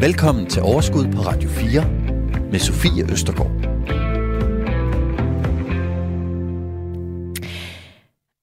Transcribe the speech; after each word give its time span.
Velkommen 0.00 0.46
til 0.46 0.62
Overskud 0.62 1.12
på 1.12 1.20
Radio 1.20 1.48
4 1.48 1.84
med 2.50 2.58
Sofie 2.58 3.12
Østergaard. 3.12 3.50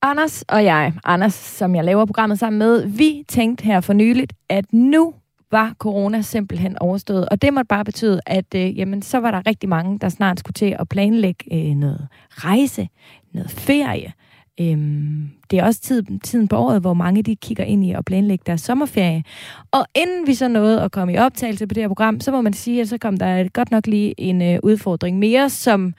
Anders 0.02 0.41
og 0.41 0.63
jeg, 0.63 0.94
Anders, 1.04 1.33
som 1.33 1.76
jeg 1.76 1.83
laver 1.83 2.05
programmet 2.05 2.39
sammen 2.39 2.60
med, 2.60 2.88
vi 2.88 3.23
tænkte 3.28 3.63
her 3.63 3.81
for 3.81 3.94
nyligt, 3.94 4.33
at 4.49 4.73
nu 4.73 5.14
var 5.52 5.76
corona 5.80 6.21
simpelthen 6.21 6.78
overstået. 6.80 7.30
Og 7.30 7.41
det 7.41 7.54
måtte 7.54 7.68
bare 7.68 7.86
betyde, 7.86 8.22
at 8.26 8.56
øh, 8.56 8.80
jamen, 8.80 9.02
så 9.02 9.18
var 9.18 9.32
der 9.32 9.48
rigtig 9.48 9.70
mange, 9.70 10.00
der 10.00 10.10
snart 10.10 10.40
skulle 10.40 10.54
til 10.54 10.76
at 10.80 10.90
planlægge 10.90 11.70
øh, 11.70 11.76
noget 11.76 12.08
rejse, 12.30 12.88
noget 13.34 13.52
ferie. 13.52 14.14
Øhm, 14.62 15.30
det 15.52 15.60
er 15.60 15.64
også 15.64 15.82
tid, 15.82 16.04
tiden 16.24 16.48
på 16.48 16.55
året, 16.58 16.82
hvor 16.82 16.94
mange 16.94 17.24
de 17.24 17.36
kigger 17.36 17.64
ind 17.64 17.86
i 17.86 17.92
at 17.92 18.05
planlægge 18.05 18.44
deres 18.46 18.62
sommerferie. 18.62 19.24
Og 19.72 19.86
inden 19.96 20.28
vi 20.28 20.34
så 20.34 20.48
nåede 20.48 20.82
at 20.82 20.92
komme 20.92 21.13
i 21.13 21.18
optagelse 21.18 21.68
på 21.68 21.73
det 21.73 21.84
her 21.84 21.88
program, 21.88 22.20
så 22.20 22.32
må 22.32 22.41
man 22.41 22.54
sige, 22.54 22.82
at 22.82 22.90
så 22.90 22.98
kom 22.98 23.18
der 23.18 23.49
godt 23.49 23.72
nok 23.72 23.88
lige 23.88 24.22
en 24.22 24.41
øh, 24.41 24.60
udfordring 24.63 25.20
mere, 25.20 25.49
som 25.49 25.94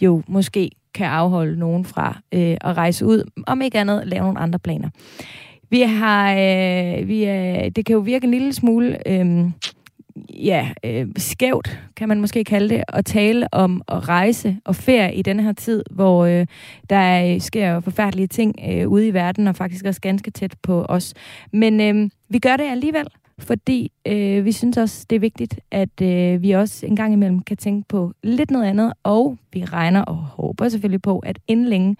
jo 0.00 0.22
måske 0.28 0.70
kan 0.94 1.06
afholde 1.06 1.58
nogen 1.58 1.84
fra 1.84 2.18
øh, 2.32 2.56
at 2.60 2.76
rejse 2.76 3.06
ud, 3.06 3.30
om 3.46 3.62
ikke 3.62 3.78
andet 3.78 4.02
lave 4.06 4.22
nogle 4.22 4.38
andre 4.38 4.58
planer. 4.58 4.88
Vi 5.70 5.80
har, 5.80 6.32
øh, 6.32 7.08
vi 7.08 7.24
øh, 7.24 7.70
det 7.76 7.86
kan 7.86 7.94
jo 7.94 7.98
virke 7.98 8.24
en 8.24 8.30
lille 8.30 8.52
smule, 8.52 9.08
øh, 9.08 9.50
ja, 10.34 10.70
øh, 10.84 11.08
skævt, 11.16 11.80
kan 11.96 12.08
man 12.08 12.20
måske 12.20 12.44
kalde 12.44 12.74
det, 12.74 12.84
at 12.88 13.04
tale 13.04 13.54
om 13.54 13.82
at 13.88 14.08
rejse 14.08 14.56
og 14.64 14.76
ferie 14.76 15.14
i 15.14 15.22
denne 15.22 15.42
her 15.42 15.52
tid, 15.52 15.82
hvor 15.90 16.24
øh, 16.24 16.46
der 16.90 17.38
sker 17.38 17.80
forfærdelige 17.80 18.26
ting 18.26 18.54
øh, 18.70 18.88
ude 18.88 19.08
i 19.08 19.14
verden, 19.14 19.46
og 19.46 19.56
faktisk 19.56 19.84
også 19.84 20.00
ganske 20.00 20.30
tæt 20.30 20.54
på 20.62 20.84
os. 20.88 21.14
Men 21.52 21.80
øh, 21.80 22.10
vi 22.28 22.38
gør 22.38 22.56
det 22.56 22.64
alligevel, 22.64 23.06
fordi 23.38 23.92
øh, 24.06 24.44
vi 24.44 24.52
synes 24.52 24.76
også, 24.76 25.06
det 25.10 25.16
er 25.16 25.20
vigtigt, 25.20 25.60
at 25.70 26.02
øh, 26.02 26.42
vi 26.42 26.50
også 26.50 26.86
en 26.86 26.96
gang 26.96 27.12
imellem 27.12 27.42
kan 27.42 27.56
tænke 27.56 27.88
på 27.88 28.12
lidt 28.22 28.50
noget 28.50 28.66
andet, 28.66 28.92
og 29.02 29.38
vi 29.52 29.64
regner 29.64 30.02
og 30.02 30.16
håber 30.16 30.68
selvfølgelig 30.68 31.02
på, 31.02 31.18
at 31.18 31.38
inden 31.48 31.66
længe, 31.66 31.96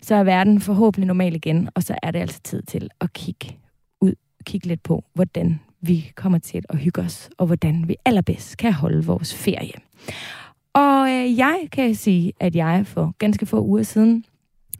så 0.00 0.14
er 0.14 0.24
verden 0.24 0.60
forhåbentlig 0.60 1.06
normal 1.06 1.34
igen, 1.34 1.68
og 1.74 1.82
så 1.82 1.94
er 2.02 2.10
det 2.10 2.18
altså 2.18 2.40
tid 2.44 2.62
til 2.62 2.90
at 3.00 3.12
kigge 3.12 3.56
ud, 4.00 4.14
kigge 4.44 4.66
lidt 4.66 4.82
på, 4.82 5.04
hvordan 5.14 5.60
vi 5.80 6.12
kommer 6.14 6.38
til 6.38 6.62
at 6.68 6.78
hygge 6.78 7.00
os, 7.00 7.30
og 7.38 7.46
hvordan 7.46 7.84
vi 7.88 7.96
allerbedst 8.04 8.56
kan 8.56 8.72
holde 8.72 9.04
vores 9.04 9.34
ferie. 9.34 9.72
Og 10.72 11.10
øh, 11.10 11.38
jeg 11.38 11.68
kan 11.72 11.94
sige, 11.94 12.32
at 12.40 12.56
jeg 12.56 12.86
for 12.86 13.14
ganske 13.18 13.46
få 13.46 13.60
uger 13.60 13.82
siden 13.82 14.24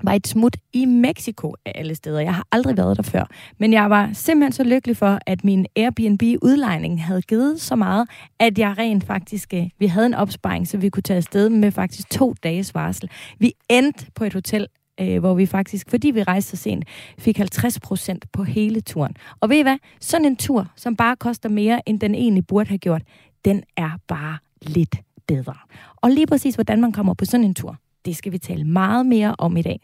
var 0.02 0.12
et 0.12 0.26
smut 0.26 0.56
i 0.72 0.84
Mexico 0.84 1.54
af 1.64 1.72
alle 1.74 1.94
steder. 1.94 2.20
Jeg 2.20 2.34
har 2.34 2.46
aldrig 2.52 2.76
været 2.76 2.96
der 2.96 3.02
før, 3.02 3.24
men 3.58 3.72
jeg 3.72 3.90
var 3.90 4.10
simpelthen 4.12 4.52
så 4.52 4.64
lykkelig 4.64 4.96
for, 4.96 5.18
at 5.26 5.44
min 5.44 5.66
Airbnb-udlejning 5.76 7.04
havde 7.04 7.22
givet 7.22 7.60
så 7.60 7.76
meget, 7.76 8.08
at 8.38 8.58
jeg 8.58 8.78
rent 8.78 9.04
faktisk, 9.04 9.54
øh, 9.54 9.70
vi 9.78 9.86
havde 9.86 10.06
en 10.06 10.14
opsparing, 10.14 10.68
så 10.68 10.78
vi 10.78 10.88
kunne 10.88 11.02
tage 11.02 11.16
afsted 11.16 11.48
med 11.48 11.72
faktisk 11.72 12.10
to 12.10 12.34
dages 12.42 12.74
varsel. 12.74 13.10
Vi 13.38 13.52
endte 13.70 14.06
på 14.14 14.24
et 14.24 14.32
hotel, 14.32 14.66
øh, 15.00 15.18
hvor 15.18 15.34
vi 15.34 15.46
faktisk, 15.46 15.90
fordi 15.90 16.10
vi 16.10 16.22
rejste 16.22 16.50
så 16.50 16.62
sent, 16.62 16.84
fik 17.18 17.36
50 17.36 17.80
procent 17.80 18.26
på 18.32 18.44
hele 18.44 18.80
turen. 18.80 19.16
Og 19.40 19.48
ved 19.50 19.56
I 19.56 19.62
hvad? 19.62 19.76
Sådan 20.00 20.26
en 20.26 20.36
tur, 20.36 20.66
som 20.76 20.96
bare 20.96 21.16
koster 21.16 21.48
mere, 21.48 21.88
end 21.88 22.00
den 22.00 22.14
egentlig 22.14 22.46
burde 22.46 22.68
have 22.68 22.78
gjort, 22.78 23.02
den 23.44 23.62
er 23.76 23.90
bare 24.08 24.38
lidt 24.62 24.96
bedre. 25.28 25.54
Og 25.96 26.10
lige 26.10 26.26
præcis, 26.26 26.54
hvordan 26.54 26.80
man 26.80 26.92
kommer 26.92 27.14
på 27.14 27.24
sådan 27.24 27.44
en 27.44 27.54
tur, 27.54 27.76
det 28.04 28.16
skal 28.16 28.32
vi 28.32 28.38
tale 28.38 28.64
meget 28.64 29.06
mere 29.06 29.34
om 29.38 29.56
i 29.56 29.62
dag. 29.62 29.80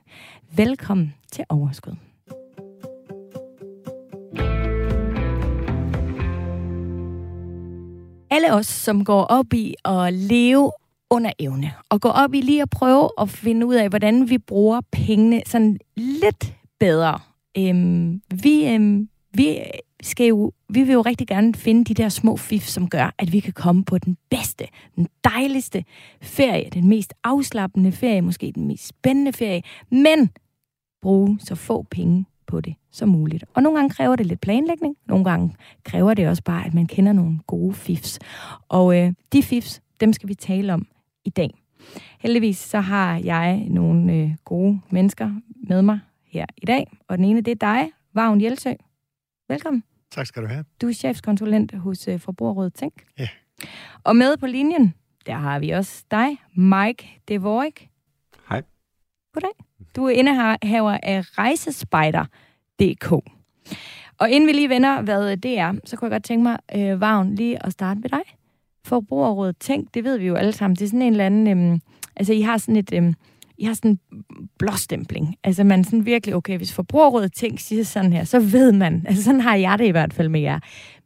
Velkommen 0.57 1.15
til 1.33 1.45
Overskud. 1.49 1.93
Alle 8.31 8.53
os, 8.53 8.67
som 8.67 9.05
går 9.05 9.23
op 9.23 9.55
i 9.55 9.75
at 9.85 10.15
leve 10.15 10.73
under 11.11 11.33
evne, 11.39 11.73
og 11.89 12.01
gå 12.01 12.09
op 12.09 12.35
i 12.35 12.41
lige 12.41 12.63
at 12.63 12.71
prøve 12.71 13.11
at 13.21 13.31
finde 13.31 13.67
ud 13.67 13.75
af, 13.75 13.89
hvordan 13.89 14.31
vi 14.31 14.39
bruger 14.39 14.81
pengene 14.93 15.43
sådan 15.47 15.79
lidt 15.97 16.55
bedre. 16.81 17.19
Øhm, 17.59 18.23
vi, 18.43 18.69
øhm, 18.69 19.09
vi 19.35 19.59
skal 20.03 20.27
jo, 20.27 20.53
vi 20.69 20.83
vil 20.83 20.93
jo 20.93 21.03
rigtig 21.03 21.27
gerne 21.27 21.55
finde 21.55 21.85
de 21.85 21.95
der 21.95 22.09
små 22.09 22.37
fif, 22.37 22.63
som 22.63 22.89
gør, 22.89 23.15
at 23.19 23.33
vi 23.33 23.41
kan 23.41 23.53
komme 23.53 23.85
på 23.85 23.99
den 23.99 24.17
bedste, 24.31 24.65
den 24.97 25.09
dejligste 25.25 25.85
ferie, 26.23 26.71
den 26.71 26.89
mest 26.89 27.15
afslappende 27.25 27.93
ferie, 27.93 28.23
måske 28.23 28.53
den 28.55 28.67
mest 28.67 28.87
spændende 28.87 29.33
ferie, 29.33 29.63
men 29.91 30.31
bruge 31.03 31.39
så 31.41 31.55
få 31.55 31.83
penge 31.91 32.25
på 32.47 32.61
det 32.61 32.75
som 32.91 33.09
muligt. 33.09 33.45
Og 33.55 33.63
nogle 33.63 33.79
gange 33.79 33.95
kræver 33.95 34.17
det 34.17 34.27
lidt 34.27 34.41
planlægning, 34.41 34.97
nogle 35.07 35.25
gange 35.25 35.55
kræver 35.85 36.15
det 36.15 36.29
også 36.29 36.43
bare, 36.43 36.67
at 36.67 36.75
man 36.75 36.87
kender 36.87 37.13
nogle 37.13 37.39
gode 37.47 37.75
fifs. 37.75 38.19
Og 38.69 38.99
øh, 38.99 39.13
de 39.33 39.43
fifs, 39.43 39.83
dem 40.01 40.13
skal 40.13 40.29
vi 40.29 40.35
tale 40.35 40.75
om 40.75 40.87
i 41.27 41.31
dag. 41.31 41.51
Heldigvis 42.19 42.59
så 42.59 42.81
har 42.81 43.17
jeg 43.25 43.59
nogle 43.59 44.13
øh, 44.13 44.31
gode 44.45 44.81
mennesker 44.91 45.41
med 45.69 45.83
mig 45.83 46.01
her 46.27 46.47
i 46.57 46.67
dag, 46.67 46.99
og 47.09 47.19
den 47.19 47.25
ene 47.25 47.41
det 47.41 47.51
er 47.51 47.55
dig, 47.55 47.91
Vagn 48.15 48.41
Jelsø. 48.41 48.73
Velkommen. 49.49 49.83
Tak 50.11 50.27
skal 50.27 50.43
du 50.43 50.49
have. 50.49 50.65
Du 50.81 50.89
er 50.89 50.93
chefskonsulent 50.93 51.75
hos 51.75 52.09
uh, 52.09 52.21
Forbrugerrådet 52.21 52.75
Tænk. 52.75 53.05
Ja. 53.19 53.29
Og 54.05 54.17
med 54.17 54.37
på 54.37 54.47
linjen, 54.47 54.95
der 55.27 55.35
har 55.35 55.59
vi 55.59 55.71
også 55.71 56.05
dig, 56.11 56.37
Mike 56.55 57.21
Devorik. 57.29 57.89
Hej. 58.49 58.63
Goddag. 59.33 59.51
Du 59.97 60.05
er 60.05 60.11
indehaver 60.11 60.99
af 61.03 61.39
Rejsespejder.dk. 61.39 63.13
Og 64.19 64.31
inden 64.31 64.47
vi 64.47 64.53
lige 64.53 64.69
vender, 64.69 65.03
hvad 65.03 65.37
det 65.37 65.59
er, 65.59 65.75
så 65.85 65.97
kunne 65.97 66.07
jeg 66.07 66.13
godt 66.15 66.25
tænke 66.25 66.43
mig, 66.43 66.59
øh, 66.77 67.01
Vagn, 67.01 67.35
lige 67.35 67.67
at 67.67 67.73
starte 67.73 68.01
med 68.01 68.11
dig. 68.11 68.36
Forbrugerrådet 68.87 69.57
Tænk, 69.61 69.95
det 69.95 70.05
ved 70.05 70.19
vi 70.19 70.27
jo 70.27 70.35
alle 70.35 70.53
sammen. 70.53 70.77
Det 70.77 70.83
er 70.83 70.89
sådan 70.89 71.03
en 71.03 71.13
eller 71.13 71.27
anden... 71.27 71.47
Øhm, 71.47 71.81
altså, 72.17 72.33
I 72.33 72.41
har 72.41 72.59
sådan 72.59 72.77
et... 72.77 72.93
Øhm, 72.93 73.15
i 73.59 73.65
har 73.65 73.75
sådan 73.75 73.91
en 73.91 74.25
blåstempling. 74.59 75.37
Altså 75.45 75.65
man 75.65 75.85
sådan 75.85 76.07
virkelig, 76.07 76.35
okay, 76.35 76.57
hvis 76.57 76.73
forbrugerrådet 76.73 77.33
Tænk 77.33 77.61
siger 77.61 77.85
sådan 77.85 78.13
her, 78.13 78.25
så 78.25 78.41
ved 78.41 78.73
man, 78.73 79.03
altså 79.09 79.23
sådan 79.23 79.41
har 79.41 79.55
jeg 79.55 79.79
det 79.79 79.87
i 79.87 79.91
hvert 79.91 80.13
fald 80.13 80.29
med 80.29 80.41
jer. 80.41 80.59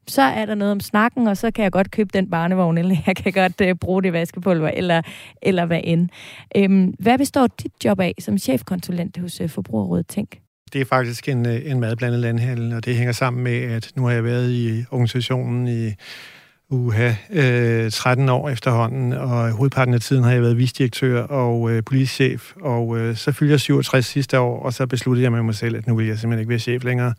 Så 0.08 0.22
er 0.22 0.46
der 0.46 0.54
noget 0.54 0.72
om 0.72 0.80
snakken, 0.80 1.26
og 1.26 1.36
så 1.36 1.50
kan 1.50 1.64
jeg 1.64 1.72
godt 1.72 1.90
købe 1.90 2.10
den 2.12 2.30
barnevogn, 2.30 2.78
eller 2.78 2.96
jeg 3.06 3.16
kan 3.16 3.32
godt 3.32 3.60
øh, 3.60 3.74
bruge 3.74 4.02
det 4.02 4.12
vaskepulver, 4.12 4.68
eller, 4.68 5.02
eller 5.42 5.66
hvad 5.66 5.80
end. 5.84 6.08
Øhm, 6.56 6.94
hvad 6.98 7.18
består 7.18 7.46
dit 7.46 7.72
job 7.84 8.00
af 8.00 8.14
som 8.20 8.38
chefkonsulent 8.38 9.18
hos 9.18 9.40
øh, 9.40 9.48
Forbrugerrådet 9.48 10.06
Tænk? 10.06 10.38
Det 10.72 10.80
er 10.80 10.84
faktisk 10.84 11.28
en, 11.28 11.46
øh, 11.46 11.70
en 11.70 11.80
madblandet 11.80 12.20
landhandel, 12.20 12.72
og 12.72 12.84
det 12.84 12.96
hænger 12.96 13.12
sammen 13.12 13.44
med, 13.44 13.62
at 13.62 13.92
nu 13.96 14.04
har 14.04 14.12
jeg 14.12 14.24
været 14.24 14.50
i 14.50 14.84
organisationen 14.90 15.68
i 15.68 15.92
uha, 16.70 17.12
øh, 17.30 17.90
13 17.90 18.28
år 18.28 18.48
efterhånden, 18.48 19.12
og 19.12 19.50
hovedparten 19.50 19.94
af 19.94 20.00
tiden 20.00 20.24
har 20.24 20.32
jeg 20.32 20.42
været 20.42 20.58
visdirektør 20.58 21.22
og 21.22 21.70
øh, 21.70 21.84
politichef, 21.84 22.52
og 22.62 22.98
øh, 22.98 23.16
så 23.16 23.32
fyldte 23.32 23.52
jeg 23.52 23.60
67 23.60 24.06
sidste 24.06 24.40
år, 24.40 24.62
og 24.62 24.72
så 24.72 24.86
besluttede 24.86 25.22
jeg 25.22 25.32
med 25.32 25.42
mig 25.42 25.54
selv, 25.54 25.76
at 25.76 25.86
nu 25.86 25.96
vil 25.96 26.06
jeg 26.06 26.18
simpelthen 26.18 26.40
ikke 26.40 26.50
være 26.50 26.58
chef 26.58 26.84
længere. 26.84 27.14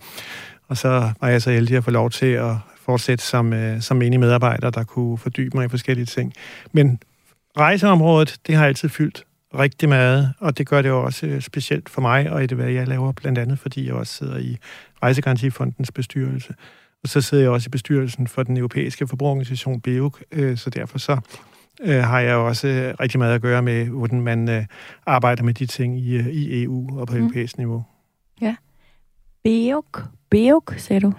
Og 0.67 0.77
så 0.77 1.11
var 1.21 1.27
jeg 1.27 1.41
så 1.41 1.51
heldig 1.51 1.77
at 1.77 1.83
få 1.83 1.91
lov 1.91 2.09
til 2.09 2.25
at 2.25 2.55
fortsætte 2.85 3.23
som, 3.23 3.53
øh, 3.53 3.81
som 3.81 3.97
menig 3.97 4.19
medarbejder, 4.19 4.69
der 4.69 4.83
kunne 4.83 5.17
fordybe 5.17 5.57
mig 5.57 5.65
i 5.65 5.69
forskellige 5.69 6.05
ting. 6.05 6.33
Men 6.71 6.99
rejseområdet, 7.57 8.35
det 8.47 8.55
har 8.55 8.65
altid 8.65 8.89
fyldt 8.89 9.23
rigtig 9.59 9.89
meget, 9.89 10.33
og 10.39 10.57
det 10.57 10.67
gør 10.67 10.81
det 10.81 10.91
også 10.91 11.25
øh, 11.25 11.41
specielt 11.41 11.89
for 11.89 12.01
mig, 12.01 12.31
og 12.31 12.43
i 12.43 12.47
det, 12.47 12.57
hvad 12.57 12.69
jeg 12.69 12.87
laver, 12.87 13.11
blandt 13.11 13.39
andet 13.39 13.59
fordi 13.59 13.87
jeg 13.87 13.93
også 13.93 14.13
sidder 14.13 14.37
i 14.37 14.57
Rejsegarantifondens 15.03 15.91
bestyrelse. 15.91 16.53
Og 17.03 17.09
så 17.09 17.21
sidder 17.21 17.43
jeg 17.43 17.51
også 17.51 17.67
i 17.67 17.69
bestyrelsen 17.69 18.27
for 18.27 18.43
den 18.43 18.57
europæiske 18.57 19.07
forbrugerorganisation 19.07 19.81
BEUC, 19.81 20.13
øh, 20.31 20.57
så 20.57 20.69
derfor 20.69 20.97
så 20.97 21.19
øh, 21.81 22.03
har 22.03 22.19
jeg 22.19 22.35
også 22.35 22.93
rigtig 22.99 23.19
meget 23.19 23.35
at 23.35 23.41
gøre 23.41 23.61
med, 23.61 23.85
hvordan 23.85 24.21
man 24.21 24.49
øh, 24.49 24.65
arbejder 25.05 25.43
med 25.43 25.53
de 25.53 25.65
ting 25.65 25.99
i, 25.99 26.29
i 26.29 26.63
EU 26.63 26.99
og 26.99 27.07
på 27.07 27.13
mm. 27.13 27.21
europæisk 27.21 27.57
niveau. 27.57 27.83
Ja. 28.41 28.55
BEUC, 29.43 29.85
BEUC, 30.29 30.73
sagde 30.77 30.99
du? 30.99 31.13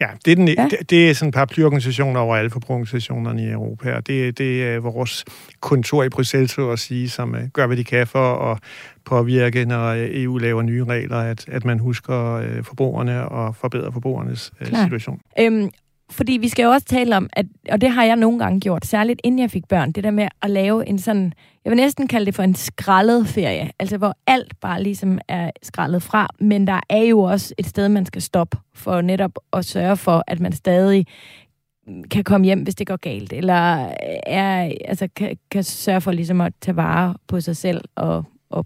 Ja, 0.00 0.08
det 0.24 0.32
er, 0.32 0.36
den, 0.36 0.48
ja. 0.48 0.68
Det, 0.70 0.90
det 0.90 1.10
er 1.10 1.14
sådan 1.14 1.28
en 1.28 1.32
paraplyorganisation 1.32 2.16
over 2.16 2.36
alle 2.36 2.50
forbrugerorganisationerne 2.50 3.42
i 3.42 3.50
Europa, 3.50 3.94
og 3.94 4.06
det, 4.06 4.38
det 4.38 4.64
er 4.64 4.78
vores 4.78 5.24
kontor 5.60 6.02
i 6.02 6.08
Bruxelles, 6.08 6.50
så 6.50 6.70
at 6.70 6.78
sige, 6.78 7.08
som 7.08 7.30
uh, 7.34 7.48
gør, 7.52 7.66
hvad 7.66 7.76
de 7.76 7.84
kan 7.84 8.06
for 8.06 8.52
at 8.52 8.58
påvirke, 9.04 9.64
når 9.64 9.94
EU 9.98 10.38
laver 10.38 10.62
nye 10.62 10.84
regler, 10.84 11.16
at, 11.16 11.48
at 11.48 11.64
man 11.64 11.78
husker 11.78 12.36
uh, 12.38 12.64
forbrugerne 12.64 13.28
og 13.28 13.56
forbedrer 13.56 13.90
forbrugernes 13.90 14.52
uh, 14.60 14.66
situation. 14.66 15.20
Øhm, 15.40 15.70
fordi 16.10 16.32
vi 16.32 16.48
skal 16.48 16.62
jo 16.62 16.70
også 16.70 16.86
tale 16.86 17.16
om, 17.16 17.28
at, 17.32 17.46
og 17.70 17.80
det 17.80 17.90
har 17.90 18.04
jeg 18.04 18.16
nogle 18.16 18.38
gange 18.38 18.60
gjort, 18.60 18.86
særligt 18.86 19.20
inden 19.24 19.38
jeg 19.38 19.50
fik 19.50 19.68
børn, 19.68 19.92
det 19.92 20.04
der 20.04 20.10
med 20.10 20.28
at 20.42 20.50
lave 20.50 20.88
en 20.88 20.98
sådan, 20.98 21.32
jeg 21.64 21.70
vil 21.70 21.76
næsten 21.76 22.08
kalde 22.08 22.26
det 22.26 22.34
for 22.34 22.42
en 22.42 22.54
skrællet 22.54 23.26
ferie, 23.28 23.70
altså 23.78 23.98
hvor 23.98 24.16
alt 24.26 24.60
bare 24.60 24.82
ligesom 24.82 25.18
er 25.28 25.50
skrællet 25.62 26.02
fra, 26.02 26.28
men 26.40 26.66
der 26.66 26.80
er 26.88 27.02
jo 27.02 27.20
også 27.20 27.54
et 27.58 27.66
sted, 27.66 27.88
man 27.88 28.06
skal 28.06 28.22
stoppe 28.22 28.58
for 28.74 29.00
netop 29.00 29.38
at 29.52 29.64
sørge 29.64 29.96
for, 29.96 30.24
at 30.26 30.40
man 30.40 30.52
stadig 30.52 31.06
kan 32.10 32.24
komme 32.24 32.44
hjem, 32.44 32.62
hvis 32.62 32.74
det 32.74 32.86
går 32.86 32.96
galt, 32.96 33.32
eller 33.32 33.92
er, 34.26 34.72
altså, 34.84 35.08
kan, 35.16 35.36
kan 35.50 35.64
sørge 35.64 36.00
for 36.00 36.12
ligesom 36.12 36.40
at 36.40 36.52
tage 36.60 36.76
vare 36.76 37.14
på 37.26 37.40
sig 37.40 37.56
selv 37.56 37.84
og, 37.94 38.24
og, 38.50 38.64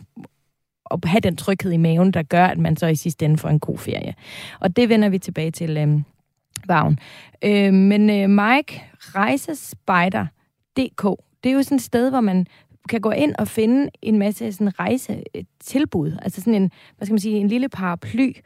og 0.85 1.01
have 1.05 1.21
den 1.21 1.37
tryghed 1.37 1.73
i 1.73 1.77
maven, 1.77 2.11
der 2.11 2.23
gør, 2.23 2.47
at 2.47 2.59
man 2.59 2.77
så 2.77 2.87
i 2.87 2.95
sidste 2.95 3.25
ende 3.25 3.39
får 3.39 3.49
en 3.49 3.61
god 3.61 3.79
ferie. 3.79 4.15
Og 4.61 4.77
det 4.77 4.89
vender 4.89 5.09
vi 5.09 5.19
tilbage 5.19 5.51
til 5.51 5.77
øhm, 5.77 6.05
Vagn. 6.67 6.99
Øh, 7.45 7.75
men 7.75 8.11
øh, 8.11 8.31
Mike, 8.31 8.83
rejsespejder.dk, 8.99 11.03
det 11.45 11.51
er 11.51 11.55
jo 11.55 11.63
sådan 11.63 11.77
et 11.77 11.83
sted, 11.83 12.11
hvor 12.11 12.21
man 12.21 12.47
kan 12.89 13.01
gå 13.01 13.11
ind 13.11 13.35
og 13.39 13.49
finde 13.49 13.91
en 14.03 14.19
masse 14.19 14.53
sådan 14.53 14.81
rejsetilbud, 14.81 16.13
altså 16.23 16.41
sådan 16.41 16.55
en, 16.55 16.71
hvad 16.97 17.07
skal 17.07 17.13
man 17.13 17.21
sige, 17.21 17.37
en 17.37 17.49
lille 17.49 17.69
paraply. 17.69 18.37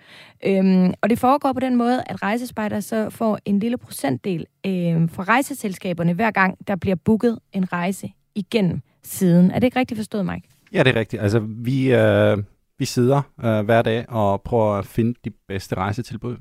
Øhm, 0.46 0.92
og 1.02 1.10
det 1.10 1.18
foregår 1.18 1.52
på 1.52 1.60
den 1.60 1.76
måde, 1.76 2.02
at 2.06 2.22
rejsespejder 2.22 2.80
så 2.80 3.10
får 3.10 3.38
en 3.44 3.58
lille 3.58 3.78
procentdel 3.78 4.46
øhm, 4.66 5.08
fra 5.08 5.22
rejseselskaberne, 5.22 6.12
hver 6.12 6.30
gang 6.30 6.68
der 6.68 6.76
bliver 6.76 6.96
booket 6.96 7.38
en 7.52 7.72
rejse 7.72 8.12
igennem 8.34 8.80
siden. 9.02 9.50
Er 9.50 9.58
det 9.58 9.66
ikke 9.66 9.78
rigtigt 9.78 9.98
forstået, 9.98 10.26
Mike? 10.26 10.48
Ja, 10.72 10.82
det 10.82 10.96
er 10.96 11.00
rigtigt. 11.00 11.22
Altså, 11.22 11.38
vi, 11.38 11.94
øh, 11.94 12.38
vi 12.78 12.84
sidder 12.84 13.22
øh, 13.44 13.64
hver 13.64 13.82
dag 13.82 14.08
og 14.08 14.42
prøver 14.42 14.74
at 14.74 14.86
finde 14.86 15.14
de 15.24 15.30
bedste 15.48 15.74
rejsetilbud 15.74 16.36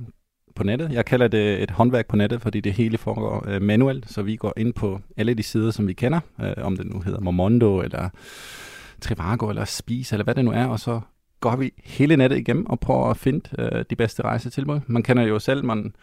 på 0.56 0.64
nettet. 0.64 0.92
Jeg 0.92 1.06
kalder 1.06 1.28
det 1.28 1.64
et 1.64 1.72
håndværk 1.72 2.08
på 2.08 2.16
nettet, 2.16 2.42
fordi 2.42 2.60
det 2.60 2.74
hele 2.74 2.98
foregår 2.98 3.46
øh, 3.48 3.62
manuelt, 3.62 4.12
så 4.12 4.22
vi 4.22 4.36
går 4.36 4.54
ind 4.58 4.74
på 4.74 5.00
alle 5.18 5.34
de 5.34 5.44
sider, 5.44 5.72
som 5.72 5.88
vi 5.88 5.94
kender, 5.94 6.20
øh, 6.42 6.54
om 6.66 6.78
det 6.78 6.86
nu 6.86 7.00
hedder 7.00 7.20
Momondo, 7.20 7.82
eller 7.82 8.10
Trivago, 9.02 9.50
eller 9.50 9.66
Spis, 9.66 10.12
eller 10.12 10.24
hvad 10.24 10.36
det 10.36 10.46
nu 10.46 10.52
er, 10.52 10.66
og 10.66 10.80
så 10.80 11.02
går 11.40 11.56
vi 11.56 11.72
hele 11.84 12.18
nettet 12.18 12.38
igennem 12.38 12.66
og 12.66 12.80
prøver 12.80 13.10
at 13.10 13.18
finde 13.18 13.50
øh, 13.60 13.86
de 13.90 13.96
bedste 13.96 14.24
rejsetilbud. 14.24 14.80
Man 14.88 15.04
kender 15.04 15.24
jo 15.24 15.40
selv, 15.40 15.66
man 15.66 15.96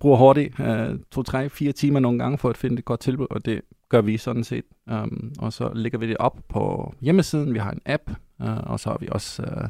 bruger 0.00 0.16
hurtigt 0.16 0.60
øh, 0.60 0.98
to, 1.10 1.22
tre, 1.22 1.48
fire 1.48 1.72
timer 1.72 2.00
nogle 2.00 2.18
gange 2.18 2.38
for 2.38 2.50
at 2.50 2.56
finde 2.56 2.78
et 2.78 2.84
godt 2.84 3.00
tilbud, 3.00 3.26
og 3.30 3.44
det 3.44 3.60
gør 3.88 4.00
vi 4.00 4.16
sådan 4.16 4.44
set. 4.44 4.64
Um, 4.86 5.32
og 5.38 5.52
så 5.52 5.70
lægger 5.74 5.98
vi 5.98 6.08
det 6.08 6.16
op 6.16 6.38
på 6.48 6.94
hjemmesiden. 7.00 7.54
Vi 7.54 7.58
har 7.58 7.70
en 7.70 7.80
app, 7.86 8.10
uh, 8.38 8.70
og 8.70 8.80
så 8.80 8.90
er 8.90 8.96
vi 9.00 9.08
også 9.10 9.42
uh, 9.42 9.68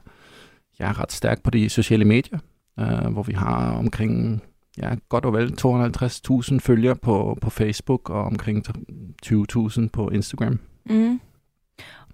ja, 0.80 0.92
ret 0.92 1.12
stærk 1.12 1.42
på 1.42 1.50
de 1.50 1.68
sociale 1.68 2.04
medier 2.04 2.38
øh, 2.80 3.12
hvor 3.12 3.22
vi 3.22 3.32
har 3.32 3.72
omkring 3.72 4.42
ja, 4.78 4.94
godt 5.08 5.24
og 5.24 5.32
vel 5.32 5.54
250.000 5.60 6.58
følgere 6.58 6.96
på, 6.96 7.38
på 7.40 7.50
Facebook 7.50 8.10
og 8.10 8.24
omkring 8.24 8.64
20.000 9.26 9.88
på 9.92 10.08
Instagram. 10.08 10.58
Mm. 10.86 11.20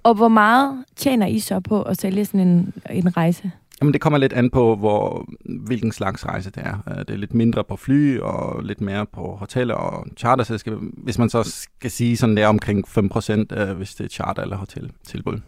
Og 0.02 0.14
hvor 0.14 0.28
meget 0.28 0.84
tjener 0.96 1.26
I 1.26 1.38
så 1.38 1.60
på 1.60 1.82
at 1.82 2.00
sælge 2.00 2.24
sådan 2.24 2.48
en, 2.48 2.72
en 2.90 3.16
rejse? 3.16 3.50
Jamen, 3.80 3.92
det 3.92 4.00
kommer 4.00 4.18
lidt 4.18 4.32
an 4.32 4.50
på, 4.50 4.76
hvor, 4.76 5.28
hvilken 5.66 5.92
slags 5.92 6.26
rejse 6.26 6.50
det 6.50 6.62
er. 6.66 6.78
Øh, 6.88 6.98
det 6.98 7.10
er 7.10 7.16
lidt 7.16 7.34
mindre 7.34 7.64
på 7.64 7.76
fly, 7.76 8.18
og 8.18 8.62
lidt 8.62 8.80
mere 8.80 9.06
på 9.06 9.36
hoteller 9.36 9.74
og 9.74 10.06
charterselskaber. 10.16 10.78
Hvis 10.80 11.18
man 11.18 11.30
så 11.30 11.42
skal 11.42 11.90
sige 11.90 12.16
sådan, 12.16 12.36
det 12.36 12.44
er 12.44 12.48
omkring 12.48 12.88
5%, 12.88 13.56
øh, 13.56 13.76
hvis 13.76 13.94
det 13.94 14.04
er 14.04 14.08
charter- 14.08 14.42
eller 14.42 14.56
hoteltilbud. 14.56 15.40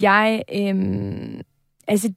Jeg, 0.00 0.42
øhm, 0.54 1.40
altså, 1.88 2.12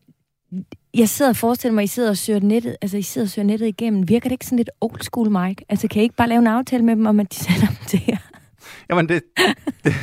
jeg 0.93 1.09
sidder 1.09 1.29
og 1.31 1.35
forestiller 1.35 1.73
mig, 1.73 1.81
at 1.81 1.89
I 1.89 1.93
sidder 1.93 2.09
og 2.09 2.17
søger 2.17 2.39
nettet, 2.39 2.75
altså 2.81 2.97
I 2.97 3.01
sidder 3.01 3.25
og 3.25 3.29
søger 3.29 3.45
nettet 3.45 3.67
igennem. 3.67 4.09
Virker 4.09 4.29
det 4.29 4.31
ikke 4.31 4.45
sådan 4.45 4.57
lidt 4.57 4.69
old 4.81 5.01
school, 5.01 5.31
Mike? 5.31 5.65
Altså 5.69 5.87
kan 5.87 6.01
I 6.01 6.03
ikke 6.03 6.15
bare 6.15 6.29
lave 6.29 6.39
en 6.39 6.47
aftale 6.47 6.85
med 6.85 6.95
dem 6.95 7.05
om, 7.05 7.19
at 7.19 7.33
de 7.33 7.37
sender 7.45 7.67
dem 7.67 7.85
til 7.87 8.01
jer? 8.07 8.17
Jamen 8.89 9.09
det, 9.09 9.23
det, 9.83 9.93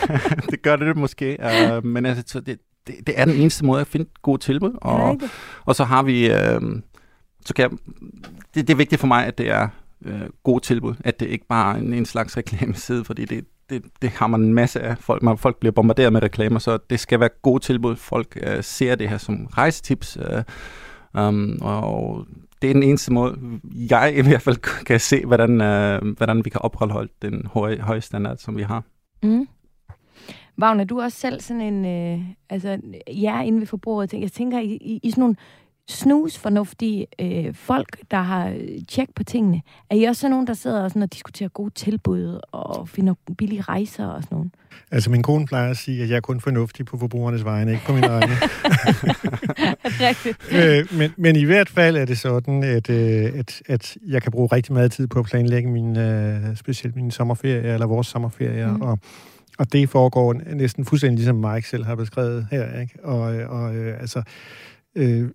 det 0.50 0.62
gør 0.62 0.76
det 0.76 0.96
måske, 0.96 1.38
uh, 1.40 1.84
men 1.84 2.06
altså, 2.06 2.40
det, 2.40 2.58
det, 2.86 2.94
det 3.06 3.20
er 3.20 3.24
den 3.24 3.34
eneste 3.34 3.64
måde 3.64 3.80
at 3.80 3.86
finde 3.86 4.10
gode 4.22 4.38
tilbud. 4.38 4.72
Og, 4.82 5.20
og 5.64 5.74
så 5.74 5.84
har 5.84 6.02
vi, 6.02 6.26
uh, 6.26 6.80
så 7.46 7.54
kan 7.54 7.62
jeg, 7.62 7.70
det, 8.54 8.68
det 8.68 8.70
er 8.70 8.76
vigtigt 8.76 9.00
for 9.00 9.06
mig, 9.06 9.26
at 9.26 9.38
det 9.38 9.50
er 9.50 9.68
uh, 10.06 10.20
gode 10.42 10.64
tilbud, 10.64 10.94
at 11.00 11.20
det 11.20 11.26
ikke 11.26 11.46
bare 11.46 11.76
er 11.76 11.80
en, 11.80 11.94
en 11.94 12.06
slags 12.06 12.36
reklameside, 12.36 13.04
fordi 13.04 13.24
det, 13.24 13.44
det, 13.70 13.82
det 14.02 14.10
har 14.10 14.26
man 14.26 14.40
en 14.40 14.54
masse 14.54 14.80
af. 14.80 14.98
Folk, 14.98 15.22
man, 15.22 15.38
folk 15.38 15.56
bliver 15.56 15.72
bombarderet 15.72 16.12
med 16.12 16.22
reklamer, 16.22 16.58
så 16.58 16.78
det 16.90 17.00
skal 17.00 17.20
være 17.20 17.28
gode 17.42 17.62
tilbud. 17.62 17.96
Folk 17.96 18.38
øh, 18.42 18.62
ser 18.62 18.94
det 18.94 19.08
her 19.08 19.18
som 19.18 19.46
rejsetips, 19.46 20.18
øh, 20.20 20.42
um, 21.28 21.58
og 21.62 22.26
det 22.62 22.70
er 22.70 22.74
den 22.74 22.82
eneste 22.82 23.12
måde, 23.12 23.60
jeg 23.90 24.14
i 24.16 24.22
hvert 24.22 24.42
fald 24.42 24.56
kan 24.86 25.00
se, 25.00 25.26
hvordan, 25.26 25.60
øh, 25.60 26.16
hvordan 26.16 26.44
vi 26.44 26.50
kan 26.50 26.60
opretholde 26.60 27.12
den 27.22 27.46
høje, 27.46 27.78
høje 27.78 28.00
standard, 28.00 28.36
som 28.36 28.56
vi 28.56 28.62
har. 28.62 28.82
Mm. 29.22 29.48
Vagn, 30.56 30.86
du 30.86 31.00
også 31.00 31.18
selv 31.18 31.40
sådan 31.40 31.60
en, 31.60 31.84
øh, 31.84 32.24
altså, 32.50 32.80
jeg 33.08 33.36
er 33.36 33.42
inde 33.42 33.60
ved 33.60 33.66
forbruget, 33.66 34.12
jeg 34.12 34.32
tænker, 34.32 34.60
i, 34.60 34.78
i, 34.80 35.00
i 35.02 35.10
sådan 35.10 35.20
nogle 35.20 35.36
snusfornuftige 35.88 37.06
øh, 37.20 37.54
folk, 37.54 37.98
der 38.10 38.22
har 38.22 38.56
tjek 38.88 39.08
på 39.16 39.24
tingene. 39.24 39.62
Er 39.90 39.96
I 39.96 40.04
også 40.04 40.20
sådan 40.20 40.30
nogen, 40.30 40.46
der 40.46 40.54
sidder 40.54 40.82
og, 40.82 40.90
sådan 40.90 41.02
og 41.02 41.12
diskuterer 41.12 41.48
gode 41.48 41.70
tilbud 41.74 42.40
og 42.52 42.88
finder 42.88 43.14
billige 43.38 43.62
rejser 43.62 44.06
og 44.06 44.22
sådan 44.22 44.36
noget? 44.36 44.50
Altså, 44.90 45.10
min 45.10 45.22
kone 45.22 45.46
plejer 45.46 45.70
at 45.70 45.76
sige, 45.76 46.02
at 46.02 46.08
jeg 46.08 46.16
er 46.16 46.20
kun 46.20 46.40
fornuftig 46.40 46.86
på 46.86 46.98
forbrugernes 46.98 47.44
vegne, 47.44 47.72
ikke 47.72 47.84
på 47.86 47.92
mine 47.92 48.06
egne. 48.06 48.34
Øh, 50.52 50.98
men, 50.98 51.10
men 51.16 51.36
i 51.36 51.44
hvert 51.44 51.68
fald 51.68 51.96
er 51.96 52.04
det 52.04 52.18
sådan, 52.18 52.62
at, 52.62 52.90
øh, 52.90 53.32
at, 53.34 53.62
at 53.66 53.96
jeg 54.06 54.22
kan 54.22 54.32
bruge 54.32 54.48
rigtig 54.52 54.72
meget 54.72 54.92
tid 54.92 55.06
på 55.06 55.18
at 55.18 55.24
planlægge 55.24 55.70
min, 55.70 55.96
øh, 55.98 56.56
specielt 56.56 56.96
mine 56.96 57.12
sommerferier, 57.12 57.74
eller 57.74 57.86
vores 57.86 58.06
sommerferier, 58.06 58.72
mm. 58.72 58.82
og 58.82 58.98
og 59.58 59.72
det 59.72 59.88
foregår 59.88 60.32
næsten 60.54 60.84
fuldstændig 60.84 61.16
ligesom 61.16 61.36
Mike 61.36 61.68
selv 61.68 61.84
har 61.84 61.94
beskrevet 61.94 62.46
her. 62.50 62.80
Ikke? 62.80 62.98
Og, 63.02 63.20
og 63.58 63.76
øh, 63.76 64.00
altså, 64.00 64.22
øh, 64.94 65.28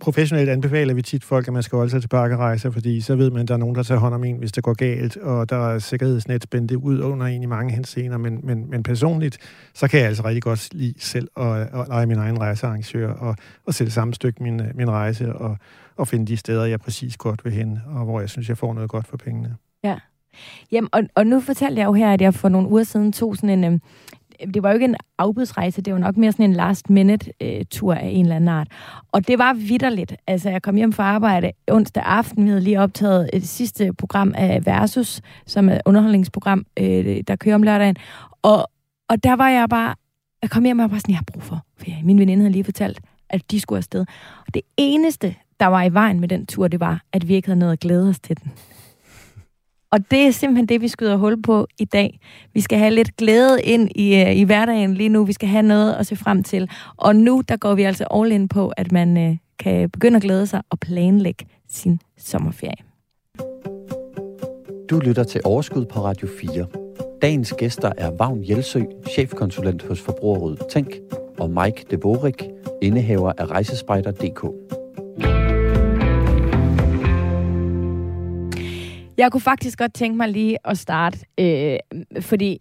professionelt 0.00 0.48
anbefaler 0.48 0.94
vi 0.94 1.02
tit 1.02 1.24
folk, 1.24 1.46
at 1.46 1.52
man 1.52 1.62
skal 1.62 1.76
holde 1.76 1.90
sig 1.90 2.00
til 2.00 2.08
pakkerejser, 2.08 2.70
fordi 2.70 3.00
så 3.00 3.16
ved 3.16 3.30
man, 3.30 3.42
at 3.42 3.48
der 3.48 3.54
er 3.54 3.58
nogen, 3.58 3.74
der 3.74 3.82
tager 3.82 3.98
hånd 3.98 4.14
om 4.14 4.24
en, 4.24 4.36
hvis 4.36 4.52
det 4.52 4.64
går 4.64 4.74
galt, 4.74 5.16
og 5.16 5.50
der 5.50 5.56
er 5.56 5.78
sikkerhedsnet 5.78 6.42
spændt 6.42 6.72
ud 6.72 7.00
under 7.00 7.26
en 7.26 7.42
i 7.42 7.46
mange 7.46 7.74
henseender, 7.74 8.18
men, 8.18 8.40
men, 8.42 8.70
men 8.70 8.82
personligt, 8.82 9.38
så 9.74 9.88
kan 9.88 10.00
jeg 10.00 10.08
altså 10.08 10.24
rigtig 10.24 10.42
godt 10.42 10.74
lide 10.74 10.94
selv 10.98 11.28
at, 11.36 11.60
at 11.60 11.88
lege 11.88 12.06
min 12.06 12.18
egen 12.18 12.40
rejsearrangør, 12.40 13.12
og, 13.12 13.36
og 13.66 13.74
selv 13.74 13.90
sammenstykke 13.90 14.42
min, 14.42 14.62
min 14.74 14.90
rejse, 14.90 15.32
og, 15.32 15.56
og 15.96 16.08
finde 16.08 16.26
de 16.26 16.36
steder, 16.36 16.64
jeg 16.64 16.80
præcis 16.80 17.16
godt 17.16 17.44
vil 17.44 17.52
hen, 17.52 17.78
og 17.86 18.04
hvor 18.04 18.20
jeg 18.20 18.30
synes, 18.30 18.48
jeg 18.48 18.58
får 18.58 18.74
noget 18.74 18.90
godt 18.90 19.06
for 19.06 19.16
pengene. 19.16 19.56
Ja. 19.84 19.98
Jamen, 20.72 20.88
og, 20.92 21.02
og 21.14 21.26
nu 21.26 21.40
fortalte 21.40 21.80
jeg 21.80 21.86
jo 21.86 21.92
her, 21.92 22.12
at 22.12 22.20
jeg 22.20 22.34
for 22.34 22.48
nogle 22.48 22.68
uger 22.68 22.82
siden 22.82 23.12
tog 23.12 23.36
sådan 23.36 23.50
en, 23.50 23.64
øhm, 23.64 23.80
det 24.54 24.62
var 24.62 24.68
jo 24.68 24.74
ikke 24.74 24.84
en 24.84 24.96
afbudsrejse, 25.18 25.82
det 25.82 25.92
var 25.92 25.98
nok 25.98 26.16
mere 26.16 26.32
sådan 26.32 26.44
en 26.44 26.52
last-minute-tur 26.52 27.92
øh, 27.92 28.02
af 28.02 28.06
en 28.06 28.24
eller 28.24 28.36
anden 28.36 28.48
art. 28.48 28.68
Og 29.12 29.28
det 29.28 29.38
var 29.38 29.52
vidderligt. 29.52 30.14
Altså, 30.26 30.50
jeg 30.50 30.62
kom 30.62 30.76
hjem 30.76 30.92
fra 30.92 31.04
arbejde 31.04 31.52
onsdag 31.70 32.02
aften, 32.02 32.44
vi 32.44 32.48
havde 32.48 32.62
lige 32.62 32.80
optaget 32.80 33.30
øh, 33.32 33.40
et 33.40 33.48
sidste 33.48 33.92
program 33.92 34.34
af 34.36 34.66
Versus, 34.66 35.20
som 35.46 35.68
er 35.68 35.74
et 35.74 35.82
underholdningsprogram, 35.86 36.66
øh, 36.78 37.22
der 37.28 37.36
kører 37.36 37.54
om 37.54 37.62
lørdagen. 37.62 37.96
Og, 38.42 38.70
og 39.08 39.24
der 39.24 39.36
var 39.36 39.48
jeg 39.48 39.68
bare, 39.68 39.94
jeg 40.42 40.50
kom 40.50 40.64
hjem 40.64 40.78
og 40.78 40.90
var 40.90 40.98
sådan, 40.98 41.12
jeg 41.12 41.18
har 41.18 41.24
brug 41.32 41.42
for 41.42 41.64
ferie. 41.78 42.02
Min 42.04 42.18
veninde 42.18 42.42
havde 42.42 42.52
lige 42.52 42.64
fortalt, 42.64 43.00
at 43.30 43.50
de 43.50 43.60
skulle 43.60 43.78
afsted. 43.78 44.00
Og 44.46 44.54
det 44.54 44.62
eneste, 44.76 45.34
der 45.60 45.66
var 45.66 45.82
i 45.82 45.92
vejen 45.92 46.20
med 46.20 46.28
den 46.28 46.46
tur, 46.46 46.68
det 46.68 46.80
var, 46.80 47.02
at 47.12 47.28
vi 47.28 47.34
ikke 47.34 47.48
havde 47.48 47.58
noget 47.58 47.72
at 47.72 47.80
glæde 47.80 48.08
os 48.08 48.20
til 48.20 48.36
den. 48.42 48.52
Og 49.92 50.10
det 50.10 50.26
er 50.26 50.30
simpelthen 50.30 50.66
det, 50.66 50.80
vi 50.80 50.88
skyder 50.88 51.16
hul 51.16 51.42
på 51.42 51.66
i 51.78 51.84
dag. 51.84 52.20
Vi 52.54 52.60
skal 52.60 52.78
have 52.78 52.90
lidt 52.90 53.16
glæde 53.16 53.62
ind 53.62 53.90
i, 53.94 54.14
øh, 54.22 54.36
i 54.36 54.42
hverdagen 54.42 54.94
lige 54.94 55.08
nu. 55.08 55.24
Vi 55.24 55.32
skal 55.32 55.48
have 55.48 55.62
noget 55.62 55.94
at 55.94 56.06
se 56.06 56.16
frem 56.16 56.42
til. 56.42 56.70
Og 56.96 57.16
nu, 57.16 57.42
der 57.48 57.56
går 57.56 57.74
vi 57.74 57.82
altså 57.82 58.04
all 58.14 58.32
in 58.32 58.48
på, 58.48 58.68
at 58.68 58.92
man 58.92 59.16
øh, 59.16 59.36
kan 59.58 59.90
begynde 59.90 60.16
at 60.16 60.22
glæde 60.22 60.46
sig 60.46 60.62
og 60.70 60.78
planlægge 60.78 61.46
sin 61.68 62.00
sommerferie. 62.18 62.84
Du 64.90 64.98
lytter 64.98 65.24
til 65.24 65.40
Overskud 65.44 65.84
på 65.84 66.00
Radio 66.00 66.28
4. 66.40 66.66
Dagens 67.22 67.54
gæster 67.58 67.92
er 67.98 68.10
Vagn 68.18 68.48
Jelsø, 68.48 68.82
chefkonsulent 69.10 69.82
hos 69.82 70.00
Forbrugerrådet 70.00 70.60
Tænk, 70.70 70.88
og 71.38 71.50
Mike 71.50 71.84
De 71.90 71.98
Borik, 71.98 72.42
indehaver 72.82 73.32
af 73.38 73.46
Rejsespejder.dk. 73.46 74.61
Jeg 79.22 79.32
kunne 79.32 79.40
faktisk 79.40 79.78
godt 79.78 79.94
tænke 79.94 80.16
mig 80.16 80.28
lige 80.28 80.58
at 80.64 80.78
starte, 80.78 81.18
øh, 81.38 81.78
fordi 82.20 82.58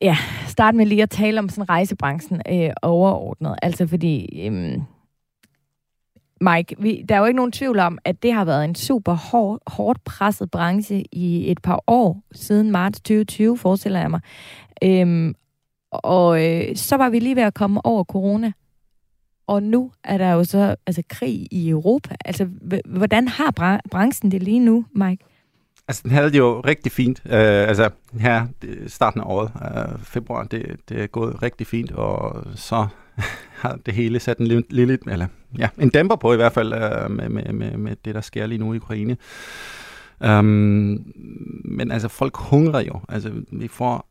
ja, 0.00 0.16
starte 0.46 0.76
med 0.76 0.86
lige 0.86 1.02
at 1.02 1.10
tale 1.10 1.38
om 1.38 1.48
sådan 1.48 1.68
rejsebranchen 1.68 2.42
øh, 2.48 2.70
overordnet. 2.82 3.56
Altså 3.62 3.86
fordi, 3.86 4.40
øh, 4.46 4.78
Mike, 6.40 6.76
vi, 6.78 7.04
der 7.08 7.14
er 7.14 7.18
jo 7.18 7.24
ikke 7.24 7.36
nogen 7.36 7.52
tvivl 7.52 7.78
om, 7.78 7.98
at 8.04 8.22
det 8.22 8.32
har 8.32 8.44
været 8.44 8.64
en 8.64 8.74
super 8.74 9.12
hård, 9.12 9.60
hårdt 9.66 10.04
presset 10.04 10.50
branche 10.50 11.04
i 11.12 11.50
et 11.50 11.62
par 11.62 11.84
år 11.86 12.22
siden 12.32 12.70
marts 12.70 13.00
2020, 13.00 13.58
forestiller 13.58 14.00
jeg 14.00 14.10
mig. 14.10 14.20
Øh, 14.82 15.34
og 15.90 16.46
øh, 16.46 16.76
så 16.76 16.96
var 16.96 17.10
vi 17.10 17.18
lige 17.18 17.36
ved 17.36 17.42
at 17.42 17.54
komme 17.54 17.86
over 17.86 18.04
corona. 18.04 18.52
Og 19.46 19.62
nu 19.62 19.92
er 20.04 20.18
der 20.18 20.32
jo 20.32 20.44
så 20.44 20.76
altså, 20.86 21.02
krig 21.08 21.46
i 21.50 21.68
Europa. 21.68 22.14
Altså, 22.24 22.48
hvordan 22.86 23.28
har 23.28 23.80
branchen 23.90 24.30
det 24.30 24.42
lige 24.42 24.60
nu, 24.60 24.84
Mike? 24.94 25.24
Altså, 25.88 26.02
den 26.02 26.10
havde 26.10 26.30
det 26.32 26.38
jo 26.38 26.60
rigtig 26.60 26.92
fint. 26.92 27.22
Uh, 27.24 27.32
altså, 27.32 27.90
her 28.20 28.46
starten 28.86 29.20
af 29.20 29.24
året, 29.26 29.50
uh, 29.54 30.00
februar, 30.02 30.44
det, 30.44 30.76
det 30.88 31.02
er 31.02 31.06
gået 31.06 31.42
rigtig 31.42 31.66
fint, 31.66 31.92
og 31.92 32.44
så 32.54 32.86
har 33.62 33.78
det 33.86 33.94
hele 33.94 34.20
sat 34.20 34.38
en 34.38 34.46
lille, 34.46 34.64
lille 34.70 34.98
eller 35.06 35.26
ja, 35.58 35.68
en 35.78 35.88
dæmper 35.88 36.16
på 36.16 36.32
i 36.32 36.36
hvert 36.36 36.52
fald 36.52 36.72
uh, 36.72 37.10
med, 37.10 37.28
med, 37.28 37.52
med, 37.52 37.76
med 37.76 37.96
det, 38.04 38.14
der 38.14 38.20
sker 38.20 38.46
lige 38.46 38.58
nu 38.58 38.74
i 38.74 38.76
Ukraine. 38.76 39.16
Um, 40.20 41.12
men 41.64 41.90
altså, 41.90 42.08
folk 42.08 42.36
hungrer 42.36 42.80
jo. 42.80 43.00
Altså, 43.08 43.32
vi 43.52 43.68
får 43.68 44.08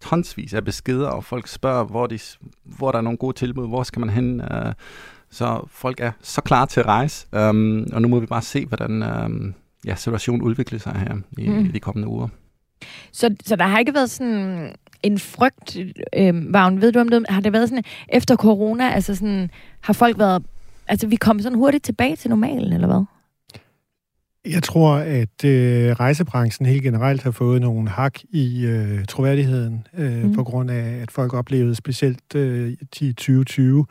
tonsvis 0.00 0.54
af 0.54 0.64
beskeder, 0.64 1.08
og 1.08 1.24
folk 1.24 1.46
spørger, 1.46 1.84
hvor, 1.84 2.06
de, 2.06 2.18
hvor 2.64 2.92
der 2.92 2.98
er 2.98 3.02
nogle 3.02 3.18
gode 3.18 3.36
tilbud, 3.36 3.68
hvor 3.68 3.82
skal 3.82 4.00
man 4.00 4.10
hen? 4.10 4.40
Uh, 4.40 4.72
Så 5.30 5.68
folk 5.70 6.00
er 6.00 6.12
så 6.22 6.40
klar 6.40 6.64
til 6.64 6.80
at 6.80 6.86
rejse, 6.86 7.26
um, 7.32 7.86
og 7.92 8.02
nu 8.02 8.08
må 8.08 8.20
vi 8.20 8.26
bare 8.26 8.42
se, 8.42 8.66
hvordan 8.66 9.02
um, 9.02 9.54
ja, 9.86 9.94
situationen 9.94 10.42
udvikler 10.42 10.78
sig 10.78 10.92
her 10.92 11.16
i, 11.38 11.48
mm. 11.48 11.64
i 11.64 11.68
de 11.68 11.80
kommende 11.80 12.08
uger. 12.08 12.28
Så, 13.12 13.36
så 13.44 13.56
der 13.56 13.64
har 13.64 13.78
ikke 13.78 13.94
været 13.94 14.10
sådan 14.10 14.74
en 15.02 15.18
frygt, 15.18 15.76
øh, 16.16 16.52
Vagn, 16.52 16.80
ved 16.80 16.92
du 16.92 16.98
om 16.98 17.08
det? 17.08 17.26
Har 17.28 17.40
det 17.40 17.52
været 17.52 17.68
sådan, 17.68 17.84
efter 18.08 18.36
corona, 18.36 18.90
altså 18.90 19.14
sådan, 19.14 19.50
har 19.80 19.92
folk 19.92 20.18
været, 20.18 20.42
altså 20.88 21.06
vi 21.06 21.16
kommet 21.16 21.42
sådan 21.42 21.58
hurtigt 21.58 21.84
tilbage 21.84 22.16
til 22.16 22.30
normalen, 22.30 22.72
eller 22.72 22.86
hvad? 22.86 23.04
Jeg 24.46 24.62
tror, 24.62 24.94
at 24.94 25.44
øh, 25.44 25.90
rejsebranchen 25.92 26.66
helt 26.66 26.82
generelt 26.82 27.22
har 27.22 27.30
fået 27.30 27.60
nogle 27.60 27.88
hak 27.88 28.18
i 28.30 28.66
øh, 28.66 29.04
troværdigheden, 29.04 29.86
øh, 29.98 30.24
mm. 30.24 30.34
på 30.34 30.44
grund 30.44 30.70
af, 30.70 30.98
at 31.02 31.10
folk 31.10 31.34
oplevede 31.34 31.74
specielt 31.74 32.34
øh, 32.34 32.68
i 32.70 33.12
2020, 33.12 33.80
at 33.80 33.86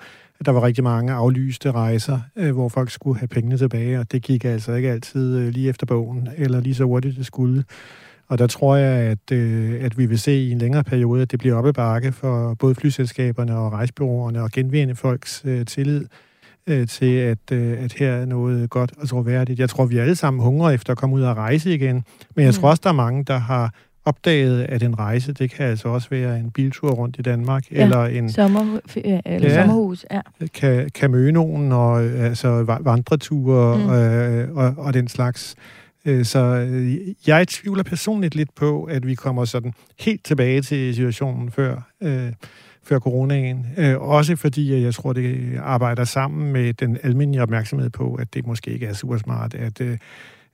der 0.45 0.51
var 0.51 0.63
rigtig 0.63 0.83
mange 0.83 1.13
aflyste 1.13 1.71
rejser, 1.71 2.19
øh, 2.35 2.53
hvor 2.53 2.69
folk 2.69 2.91
skulle 2.91 3.19
have 3.19 3.27
pengene 3.27 3.57
tilbage, 3.57 3.99
og 3.99 4.11
det 4.11 4.23
gik 4.23 4.45
altså 4.45 4.73
ikke 4.73 4.91
altid 4.91 5.37
øh, 5.37 5.49
lige 5.49 5.69
efter 5.69 5.85
bogen, 5.85 6.29
eller 6.37 6.61
lige 6.61 6.75
så 6.75 6.83
hurtigt 6.83 7.17
det 7.17 7.25
skulle. 7.25 7.63
Og 8.27 8.39
der 8.39 8.47
tror 8.47 8.75
jeg, 8.75 8.93
at, 8.93 9.31
øh, 9.31 9.83
at 9.85 9.97
vi 9.97 10.05
vil 10.05 10.19
se 10.19 10.33
i 10.33 10.51
en 10.51 10.57
længere 10.57 10.83
periode, 10.83 11.21
at 11.21 11.31
det 11.31 11.39
bliver 11.39 11.55
oppe 11.55 11.73
bakke 11.73 12.11
for 12.11 12.53
både 12.53 12.75
flyselskaberne 12.75 13.57
og 13.57 13.71
rejsebyråerne 13.71 14.41
og 14.41 14.51
genvinde 14.51 14.95
folks 14.95 15.41
øh, 15.45 15.65
tillid 15.65 16.05
øh, 16.67 16.87
til, 16.87 17.15
at, 17.15 17.51
øh, 17.51 17.83
at 17.83 17.93
her 17.93 18.11
er 18.11 18.25
noget 18.25 18.69
godt 18.69 18.93
og 18.97 19.09
troværdigt. 19.09 19.59
Jeg 19.59 19.69
tror, 19.69 19.85
vi 19.85 19.97
alle 19.97 20.15
sammen 20.15 20.43
hungrer 20.43 20.69
efter 20.71 20.91
at 20.91 20.97
komme 20.97 21.15
ud 21.15 21.21
og 21.21 21.37
rejse 21.37 21.73
igen, 21.73 22.03
men 22.35 22.45
jeg 22.45 22.49
mm. 22.49 22.53
tror 22.53 22.69
også, 22.69 22.81
der 22.83 22.89
er 22.89 22.93
mange, 22.93 23.23
der 23.23 23.37
har 23.37 23.73
opdaget, 24.07 24.63
at 24.63 24.83
en 24.83 24.99
rejse, 24.99 25.33
det 25.33 25.51
kan 25.51 25.65
altså 25.65 25.87
også 25.87 26.09
være 26.09 26.39
en 26.39 26.51
biltur 26.51 26.91
rundt 26.91 27.15
i 27.19 27.21
Danmark, 27.21 27.71
ja, 27.71 27.83
eller 27.83 28.05
en 28.05 28.31
sommer, 28.31 28.79
eller 28.95 29.49
ja, 29.49 29.61
sommerhus, 29.61 30.05
ja. 30.11 30.21
Kan, 30.53 30.89
kan 30.95 31.11
møde 31.11 31.31
nogen, 31.31 31.71
og 31.71 32.03
altså 32.03 32.77
vandreture 32.81 33.77
mm. 33.77 33.89
øh, 33.89 34.55
og, 34.55 34.73
og 34.77 34.93
den 34.93 35.07
slags. 35.07 35.55
Øh, 36.05 36.25
så 36.25 36.39
øh, 36.39 36.97
jeg 37.27 37.47
tvivler 37.47 37.83
personligt 37.83 38.35
lidt 38.35 38.55
på, 38.55 38.83
at 38.83 39.07
vi 39.07 39.15
kommer 39.15 39.45
sådan 39.45 39.73
helt 39.99 40.23
tilbage 40.25 40.61
til 40.61 40.95
situationen 40.95 41.51
før, 41.51 41.81
øh, 42.03 42.31
før 42.83 42.99
coronaen. 42.99 43.65
Øh, 43.77 43.97
også 44.01 44.35
fordi 44.35 44.83
jeg 44.83 44.93
tror, 44.93 45.13
det 45.13 45.57
arbejder 45.59 46.03
sammen 46.03 46.53
med 46.53 46.73
den 46.73 46.97
almindelige 47.03 47.41
opmærksomhed 47.41 47.89
på, 47.89 48.13
at 48.13 48.33
det 48.33 48.47
måske 48.47 48.71
ikke 48.71 48.85
er 48.85 48.93
super 48.93 49.17
smart, 49.17 49.53
at 49.53 49.81
øh, 49.81 49.97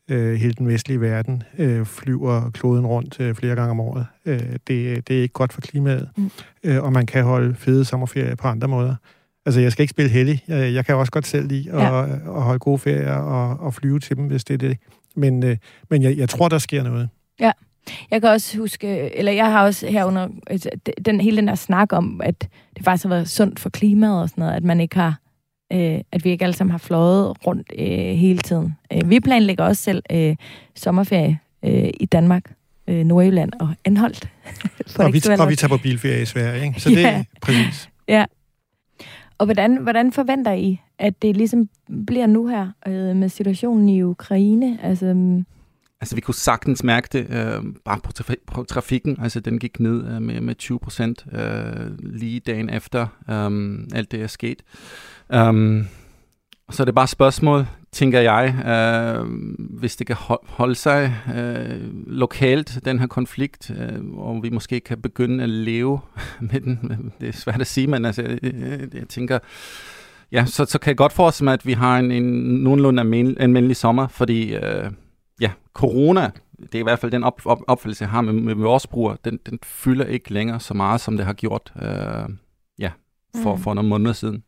øh, 0.09 0.33
hele 0.33 0.53
den 0.53 0.67
vestlige 0.67 1.01
verden 1.01 1.43
øh, 1.57 1.85
flyver 1.85 2.49
kloden 2.53 2.85
rundt 2.85 3.19
øh, 3.19 3.35
flere 3.35 3.55
gange 3.55 3.71
om 3.71 3.79
året. 3.79 4.05
Øh, 4.25 4.39
det, 4.39 5.07
det 5.07 5.17
er 5.17 5.21
ikke 5.21 5.33
godt 5.33 5.53
for 5.53 5.61
klimaet, 5.61 6.09
mm. 6.17 6.31
øh, 6.63 6.83
og 6.83 6.93
man 6.93 7.05
kan 7.05 7.23
holde 7.23 7.55
fede 7.55 7.85
sommerferier 7.85 8.35
på 8.35 8.47
andre 8.47 8.67
måder. 8.67 8.95
Altså, 9.45 9.61
jeg 9.61 9.71
skal 9.71 9.83
ikke 9.83 9.91
spille 9.91 10.11
heldig. 10.11 10.43
Jeg, 10.47 10.73
jeg 10.73 10.85
kan 10.85 10.95
også 10.95 11.11
godt 11.11 11.27
selv 11.27 11.47
lide 11.47 11.71
at, 11.71 11.81
ja. 11.81 12.03
at 12.13 12.41
holde 12.41 12.59
gode 12.59 12.79
ferier 12.79 13.15
og, 13.15 13.59
og 13.59 13.73
flyve 13.73 13.99
til 13.99 14.15
dem, 14.15 14.25
hvis 14.25 14.43
det 14.43 14.53
er 14.53 14.57
det, 14.57 14.77
men, 15.15 15.43
øh, 15.43 15.57
men 15.89 16.01
jeg, 16.01 16.17
jeg 16.17 16.29
tror, 16.29 16.49
der 16.49 16.57
sker 16.57 16.83
noget. 16.83 17.09
Ja. 17.39 17.51
Jeg 18.11 18.21
kan 18.21 18.29
også 18.29 18.57
huske, 18.57 19.17
eller 19.17 19.31
jeg 19.31 19.51
har 19.51 19.65
også 19.65 19.87
herunder, 19.87 20.27
altså, 20.47 20.69
den, 21.05 21.21
hele 21.21 21.37
den 21.37 21.47
der 21.47 21.55
snak 21.55 21.93
om, 21.93 22.21
at 22.23 22.47
det 22.75 22.83
faktisk 22.83 23.03
har 23.03 23.09
været 23.09 23.29
sundt 23.29 23.59
for 23.59 23.69
klimaet 23.69 24.21
og 24.21 24.29
sådan 24.29 24.41
noget, 24.41 24.55
at 24.55 24.63
man 24.63 24.79
ikke 24.79 24.95
har, 24.95 25.19
øh, 25.73 26.01
at 26.11 26.25
vi 26.25 26.29
ikke 26.29 26.43
alle 26.43 26.55
sammen 26.55 26.71
har 26.71 26.77
fløjet 26.77 27.47
rundt 27.47 27.73
øh, 27.79 27.87
hele 28.15 28.39
tiden. 28.39 28.75
Øh, 28.93 29.09
vi 29.09 29.19
planlægger 29.19 29.63
også 29.63 29.83
selv 29.83 30.03
øh, 30.11 30.35
sommerferie 30.75 31.39
øh, 31.65 31.89
i 31.99 32.05
Danmark, 32.05 32.53
øh, 32.87 33.05
Nordjylland 33.05 33.51
og 33.59 33.69
Anholdt. 33.85 34.29
og, 34.99 35.13
vi, 35.13 35.21
og 35.39 35.49
vi 35.49 35.55
tager 35.55 35.69
på 35.69 35.77
bilferie 35.77 36.21
i 36.21 36.25
Sverige, 36.25 36.65
ikke? 36.65 36.81
Så 36.81 36.89
det 36.89 37.01
ja. 37.01 37.17
er 37.19 37.23
præcis. 37.41 37.89
Ja. 38.07 38.25
Og 39.37 39.45
hvordan, 39.45 39.77
hvordan 39.77 40.11
forventer 40.11 40.51
I, 40.51 40.81
at 40.99 41.21
det 41.21 41.37
ligesom 41.37 41.69
bliver 42.07 42.27
nu 42.27 42.47
her 42.47 42.67
øh, 42.87 43.15
med 43.15 43.29
situationen 43.29 43.89
i 43.89 44.01
Ukraine? 44.01 44.79
Altså, 44.83 45.05
mm, 45.05 45.45
altså 46.01 46.15
vi 46.15 46.21
kunne 46.21 46.35
sagtens 46.35 46.83
mærke 46.83 47.07
det 47.11 47.27
øh, 47.29 47.63
bare 47.85 47.99
på, 48.03 48.11
traf- 48.19 48.43
på 48.47 48.63
trafikken. 48.63 49.17
Altså 49.21 49.39
den 49.39 49.59
gik 49.59 49.79
ned 49.79 50.07
øh, 50.07 50.21
med, 50.21 50.41
med 50.41 50.55
20 50.55 50.79
procent 50.79 51.25
øh, 51.31 51.99
lige 51.99 52.39
dagen 52.39 52.69
efter 52.69 53.07
øh, 53.29 53.79
alt 53.93 54.11
det 54.11 54.21
er 54.21 54.27
sket. 54.27 54.61
Um, 55.29 55.87
så 56.71 56.83
er 56.83 56.85
det 56.85 56.95
bare 56.95 57.03
et 57.03 57.09
spørgsmål, 57.09 57.67
tænker 57.91 58.19
jeg, 58.19 58.55
øh, 58.65 59.27
hvis 59.79 59.95
det 59.95 60.07
kan 60.07 60.15
holde 60.43 60.75
sig 60.75 61.15
øh, 61.35 62.07
lokalt, 62.07 62.79
den 62.85 62.99
her 62.99 63.07
konflikt, 63.07 63.71
øh, 63.71 64.05
og 64.17 64.43
vi 64.43 64.49
måske 64.49 64.79
kan 64.79 65.01
begynde 65.01 65.43
at 65.43 65.49
leve 65.49 65.99
med 66.51 66.61
den. 66.61 67.11
Det 67.21 67.29
er 67.29 67.33
svært 67.33 67.61
at 67.61 67.67
sige, 67.67 67.87
men 67.87 68.05
altså, 68.05 68.21
jeg, 68.21 68.41
jeg 68.93 69.07
tænker, 69.09 69.39
ja, 70.31 70.45
så, 70.45 70.65
så 70.65 70.79
kan 70.79 70.89
jeg 70.89 70.97
godt 70.97 71.13
forestille 71.13 71.45
mig, 71.45 71.53
at 71.53 71.65
vi 71.65 71.73
har 71.73 71.99
en, 71.99 72.11
en 72.11 72.23
nogenlunde 72.63 73.01
almindelig 73.39 73.75
sommer, 73.75 74.07
fordi 74.07 74.55
øh, 74.55 74.91
ja, 75.41 75.51
corona, 75.73 76.31
det 76.59 76.75
er 76.75 76.79
i 76.79 76.83
hvert 76.83 76.99
fald 76.99 77.11
den 77.11 77.23
op, 77.23 77.41
op, 77.45 77.59
opfattelse, 77.67 78.03
jeg 78.03 78.09
har 78.09 78.21
med, 78.21 78.33
med 78.33 78.55
vores 78.55 78.87
bruger, 78.87 79.15
den, 79.25 79.39
den 79.49 79.59
fylder 79.63 80.05
ikke 80.05 80.33
længere 80.33 80.59
så 80.59 80.73
meget, 80.73 81.01
som 81.01 81.17
det 81.17 81.25
har 81.25 81.33
gjort 81.33 81.73
øh, 81.81 82.29
ja, 82.79 82.91
for, 83.43 83.55
mm. 83.55 83.61
for 83.61 83.73
nogle 83.73 83.89
måneder 83.89 84.13
siden. 84.13 84.43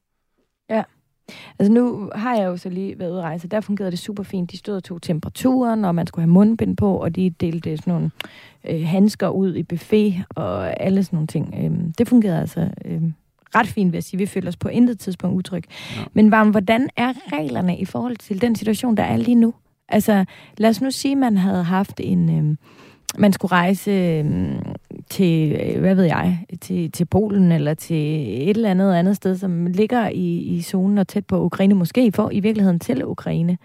Altså 1.59 1.73
nu 1.73 2.09
har 2.15 2.35
jeg 2.35 2.45
jo 2.45 2.57
så 2.57 2.69
lige 2.69 2.99
været 2.99 3.11
ude 3.11 3.19
at 3.19 3.23
rejse, 3.23 3.47
der 3.47 3.61
fungerede 3.61 3.91
det 3.91 3.99
super 3.99 4.23
fint. 4.23 4.51
De 4.51 4.57
stod 4.57 4.75
og 4.75 4.83
tog 4.83 5.01
temperaturen, 5.01 5.85
og 5.85 5.95
man 5.95 6.07
skulle 6.07 6.23
have 6.23 6.31
mundbind 6.31 6.77
på, 6.77 6.97
og 6.97 7.15
de 7.15 7.29
delte 7.29 7.77
sådan 7.77 7.93
nogle 7.93 8.11
øh, 8.69 8.87
handsker 8.87 9.29
ud 9.29 9.55
i 9.55 9.63
buffet 9.63 10.23
og 10.29 10.81
alle 10.81 11.03
sådan 11.03 11.17
nogle 11.17 11.27
ting. 11.27 11.55
Øhm, 11.63 11.93
det 11.93 12.07
fungerede 12.07 12.39
altså 12.39 12.69
øhm, 12.85 13.13
ret 13.55 13.67
fint, 13.67 13.91
vil 13.91 13.97
jeg 13.97 14.03
sige. 14.03 14.17
Vi 14.17 14.25
føler 14.25 14.47
os 14.47 14.57
på 14.57 14.67
intet 14.67 14.99
tidspunkt 14.99 15.37
utryg. 15.37 15.63
Ja. 15.95 16.01
Men 16.13 16.31
Varm, 16.31 16.49
hvordan 16.49 16.89
er 16.95 17.13
reglerne 17.33 17.77
i 17.77 17.85
forhold 17.85 18.15
til 18.15 18.41
den 18.41 18.55
situation, 18.55 18.97
der 18.97 19.03
er 19.03 19.17
lige 19.17 19.35
nu? 19.35 19.53
Altså, 19.89 20.25
lad 20.57 20.69
os 20.69 20.81
nu 20.81 20.91
sige, 20.91 21.11
at 21.11 21.17
man 21.17 21.37
havde 21.37 21.63
haft 21.63 22.01
en... 22.03 22.37
Øh, 22.37 22.57
man 23.17 23.33
skulle 23.33 23.51
rejse 23.51 23.91
øh, 23.91 24.25
til, 25.15 25.51
øh, 25.51 25.79
hvad 25.79 25.95
ved 25.95 26.03
jeg, 26.03 26.39
til, 26.61 26.91
til 26.91 27.05
Polen 27.05 27.51
eller 27.51 27.73
til 27.73 27.95
et 28.49 28.49
eller 28.49 28.71
andet 28.71 28.93
andet 28.93 29.15
sted, 29.15 29.37
som 29.37 29.65
ligger 29.65 30.09
i, 30.09 30.37
i 30.37 30.61
zonen 30.61 30.97
og 30.97 31.07
tæt 31.07 31.25
på 31.25 31.43
Ukraine, 31.43 31.73
måske 31.73 32.11
for 32.11 32.31
i 32.31 32.39
virkeligheden 32.39 32.79
til 32.79 33.05
Ukraine. 33.05 33.57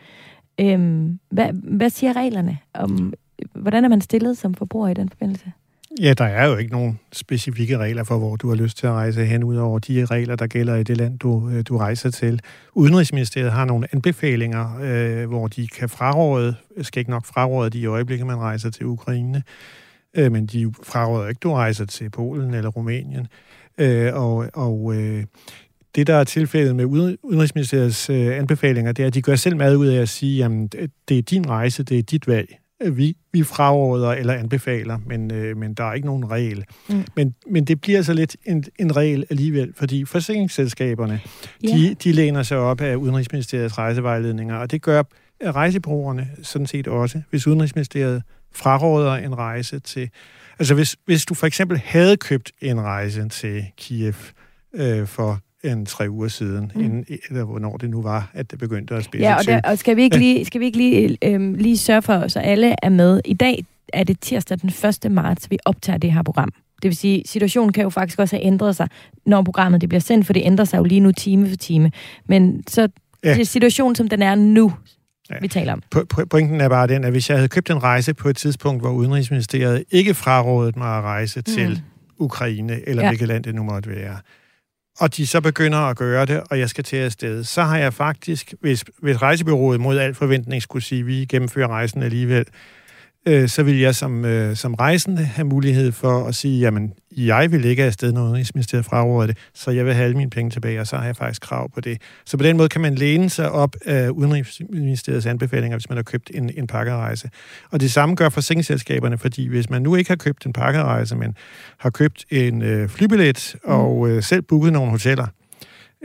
Øhm, 0.61 1.19
hvad, 1.31 1.49
hvad 1.53 1.91
siger 1.91 2.17
reglerne 2.17 2.59
om, 2.75 3.15
hvordan 3.55 3.85
er 3.85 3.89
man 3.89 4.01
stillet 4.01 4.39
som 4.39 4.55
forbruger 4.55 4.89
i 4.89 4.95
den 4.95 5.09
forbindelse? 5.09 5.53
Ja, 6.01 6.13
der 6.13 6.25
er 6.25 6.47
jo 6.47 6.57
ikke 6.57 6.73
nogen 6.73 6.99
specifikke 7.13 7.79
regler 7.79 8.05
for, 8.05 8.19
hvor 8.19 8.37
du 8.37 8.49
har 8.49 8.57
lyst 8.57 8.77
til 8.77 8.87
at 8.87 8.93
rejse 8.93 9.25
hen, 9.25 9.45
ud 9.45 9.57
over 9.57 9.79
de 9.79 10.05
regler, 10.05 10.37
der 10.37 10.47
gælder 10.47 10.77
i 10.77 10.83
det 10.83 10.97
land, 10.97 11.19
du, 11.19 11.49
øh, 11.49 11.63
du 11.69 11.77
rejser 11.77 12.11
til. 12.11 12.41
Udenrigsministeriet 12.75 13.53
har 13.53 13.65
nogle 13.65 13.87
anbefalinger, 13.93 14.81
øh, 14.83 15.29
hvor 15.29 15.49
de 15.49 15.69
kan 15.69 15.89
fraråde, 15.89 16.55
skal 16.83 17.01
ikke 17.01 17.11
nok 17.11 17.27
fraråde 17.27 17.71
de 17.71 17.79
i 17.79 17.87
øjeblikket, 17.87 18.27
man 18.27 18.37
rejser 18.37 18.71
til 18.71 18.87
Ukraine, 18.87 19.43
øh, 20.17 20.33
men 20.33 20.47
de 20.47 20.73
fraråder 20.83 21.29
ikke, 21.29 21.39
du 21.39 21.53
rejser 21.53 21.85
til 21.85 22.11
Polen 22.11 22.55
eller 22.55 22.71
Rumænien. 22.71 23.27
Øh, 23.79 24.15
og 24.15 24.47
og 24.55 24.95
øh, 24.95 25.25
det, 25.95 26.07
der 26.07 26.15
er 26.15 26.25
tilfældet 26.25 26.77
med 26.77 26.85
Udenrigsministeriets 27.23 28.11
øh, 28.11 28.39
anbefalinger, 28.39 28.93
det 28.93 29.03
er, 29.03 29.07
at 29.07 29.15
de 29.15 29.23
gør 29.23 29.37
selv 29.37 29.57
meget 29.57 29.75
ud 29.75 29.87
af 29.87 30.03
at 30.03 30.09
sige, 30.09 30.45
at 30.45 30.51
det 31.09 31.19
er 31.19 31.23
din 31.23 31.49
rejse, 31.49 31.83
det 31.83 31.99
er 31.99 32.03
dit 32.03 32.27
valg. 32.27 32.57
Vi, 32.93 33.17
vi 33.33 33.43
fraråder 33.43 34.11
eller 34.11 34.35
anbefaler, 34.35 34.99
men, 35.07 35.33
øh, 35.33 35.57
men 35.57 35.75
der 35.75 35.85
er 35.85 35.93
ikke 35.93 36.07
nogen 36.07 36.31
regel. 36.31 36.65
Mm. 36.89 37.05
Men, 37.17 37.35
men 37.51 37.65
det 37.65 37.81
bliver 37.81 38.03
så 38.03 38.13
lidt 38.13 38.37
en, 38.47 38.65
en 38.79 38.97
regel 38.97 39.25
alligevel, 39.31 39.73
fordi 39.77 40.05
forsikringsselskaberne, 40.05 41.21
yeah. 41.65 41.79
de, 41.79 41.95
de 41.95 42.13
læner 42.13 42.43
sig 42.43 42.59
op 42.59 42.81
af 42.81 42.97
Udenrigsministeriets 42.97 43.79
rejsevejledninger, 43.79 44.57
og 44.57 44.71
det 44.71 44.83
gør 44.83 45.03
rejsebrugerne 45.45 46.29
sådan 46.43 46.67
set 46.67 46.89
også, 46.89 47.21
hvis 47.31 47.47
Udenrigsministeriet 47.47 48.23
fraråder 48.53 49.15
en 49.15 49.39
rejse 49.39 49.79
til... 49.79 50.11
Altså 50.59 50.75
hvis, 50.75 50.97
hvis 51.05 51.25
du 51.25 51.35
for 51.35 51.47
eksempel 51.47 51.79
havde 51.85 52.17
købt 52.17 52.53
en 52.61 52.81
rejse 52.81 53.29
til 53.29 53.65
Kiev 53.77 54.15
øh, 54.75 55.07
for 55.07 55.41
en 55.65 55.87
tre 55.87 56.11
uger 56.11 56.29
siden, 56.29 56.73
mm. 56.75 56.81
inden, 56.81 57.07
eller 57.29 57.45
hvornår 57.45 57.77
det 57.77 57.91
nu 57.91 58.03
var, 58.03 58.31
at 58.35 58.51
det 58.51 58.59
begyndte 58.59 58.95
at 58.95 59.05
spille 59.05 59.27
Ja, 59.27 59.37
og, 59.37 59.47
der, 59.47 59.61
og 59.65 59.79
skal 59.79 59.97
vi 59.97 60.03
ikke 60.03 60.19
lige, 60.19 60.45
skal 60.45 60.61
vi 60.61 60.65
ikke 60.65 60.79
lige, 60.79 61.19
øhm, 61.25 61.55
lige 61.55 61.79
sørge 61.79 62.03
for, 62.03 62.29
så 62.29 62.41
alle 62.41 62.75
er 62.83 62.89
med. 62.89 63.21
I 63.25 63.35
dag 63.35 63.65
er 63.93 64.05
det 64.05 64.21
tirsdag 64.21 64.59
den 64.61 64.73
1. 65.05 65.13
marts, 65.13 65.51
vi 65.51 65.59
optager 65.65 65.99
det 65.99 66.13
her 66.13 66.23
program. 66.23 66.53
Det 66.83 66.89
vil 66.89 66.97
sige, 66.97 67.23
situationen 67.27 67.73
kan 67.73 67.83
jo 67.83 67.91
faktisk 67.91 68.19
også 68.19 68.37
have 68.37 68.47
ændret 68.47 68.77
sig, 68.77 68.89
når 69.27 69.43
programmet 69.43 69.81
det 69.81 69.89
bliver 69.89 70.01
sendt, 70.01 70.27
for 70.27 70.33
det 70.33 70.43
ændrer 70.45 70.65
sig 70.65 70.79
jo 70.79 70.85
lige 70.85 71.01
nu 71.01 71.13
time 71.13 71.49
for 71.49 71.57
time. 71.57 71.93
Men 72.27 72.65
så 72.67 72.89
ja. 73.25 73.35
det 73.35 73.41
er 73.41 73.45
situationen, 73.45 73.95
som 73.95 74.09
den 74.09 74.23
er 74.23 74.35
nu, 74.35 74.73
ja. 75.31 75.37
vi 75.41 75.49
taler 75.49 75.73
om. 75.73 75.83
Pointen 76.31 76.61
er 76.61 76.69
bare 76.69 76.87
den, 76.87 77.05
at 77.05 77.11
hvis 77.11 77.31
jeg 77.31 77.39
havde 77.39 77.49
købt 77.49 77.71
en 77.71 77.83
rejse 77.83 78.15
på 78.15 78.29
et 78.29 78.37
tidspunkt, 78.37 78.83
hvor 78.83 78.91
Udenrigsministeriet 78.91 79.85
ikke 79.91 80.15
frarådede 80.15 80.79
mig 80.79 80.99
at 80.99 81.03
rejse 81.03 81.39
mm. 81.41 81.45
til 81.45 81.83
Ukraine, 82.19 82.89
eller 82.89 83.03
ja. 83.03 83.09
hvilket 83.09 83.29
land 83.29 83.45
det 83.45 83.55
nu 83.55 83.63
måtte 83.63 83.91
være, 83.91 84.17
og 85.01 85.17
de 85.17 85.27
så 85.27 85.41
begynder 85.41 85.79
at 85.79 85.97
gøre 85.97 86.27
det, 86.27 86.43
og 86.51 86.59
jeg 86.59 86.71
skal 86.71 86.85
til 86.85 86.97
afsted, 86.97 87.45
så 87.45 87.63
har 87.63 87.79
jeg 87.79 87.95
faktisk, 87.95 88.55
hvis, 88.61 88.85
hvis 88.99 89.23
rejsebyrådet 89.23 89.81
mod 89.81 89.99
al 89.99 90.15
forventning 90.15 90.63
skulle 90.63 90.83
sige, 90.83 91.01
at 91.01 91.07
vi 91.07 91.25
gennemfører 91.25 91.69
rejsen 91.69 92.03
alligevel, 92.03 92.45
øh, 93.27 93.49
så 93.49 93.63
vil 93.63 93.79
jeg 93.79 93.95
som, 93.95 94.25
øh, 94.25 94.57
som 94.57 94.75
rejsende 94.75 95.25
have 95.25 95.47
mulighed 95.47 95.93
for 95.93 96.27
at 96.27 96.35
sige, 96.35 96.61
jamen, 96.61 96.93
jeg 97.17 97.53
vil 97.53 97.65
ikke 97.65 97.85
afsted, 97.85 98.13
når 98.13 98.23
Udenrigsministeriet 98.23 98.85
fraråder 98.85 99.27
det, 99.27 99.37
så 99.55 99.71
jeg 99.71 99.87
vil 99.87 99.95
have 99.95 100.05
alle 100.05 100.17
mine 100.17 100.31
penge 100.31 100.51
tilbage, 100.51 100.81
og 100.81 100.87
så 100.87 100.97
har 100.97 101.05
jeg 101.05 101.17
faktisk 101.17 101.43
krav 101.43 101.71
på 101.75 101.81
det. 101.81 102.03
Så 102.27 102.37
på 102.37 102.45
den 102.45 102.57
måde 102.57 102.69
kan 102.69 102.81
man 102.81 102.95
læne 102.95 103.31
sig 103.31 103.51
op 103.51 103.77
af 103.87 104.09
Udenrigsministeriets 104.09 105.27
anbefalinger, 105.27 105.77
hvis 105.77 105.89
man 105.89 105.97
har 105.97 106.03
købt 106.03 106.31
en, 106.35 106.51
en 106.57 106.67
pakkerejse. 106.67 107.31
Og 107.71 107.81
det 107.81 107.93
samme 107.93 108.15
gør 108.15 108.29
forsikringsselskaberne, 108.29 109.19
fordi 109.19 109.49
hvis 109.49 109.71
man 109.71 109.83
nu 109.83 109.97
ikke 109.97 110.11
har 110.11 110.17
købt 110.17 110.47
en 110.47 110.53
pakkerejse, 110.53 111.17
men 111.17 111.35
har 111.79 111.91
købt 111.91 112.25
en 112.31 112.63
øh, 112.63 112.89
flybillet 112.89 113.57
og 113.65 114.09
øh, 114.09 114.23
selv 114.23 114.43
booket 114.43 114.73
nogle 114.73 114.91
hoteller, 114.91 115.27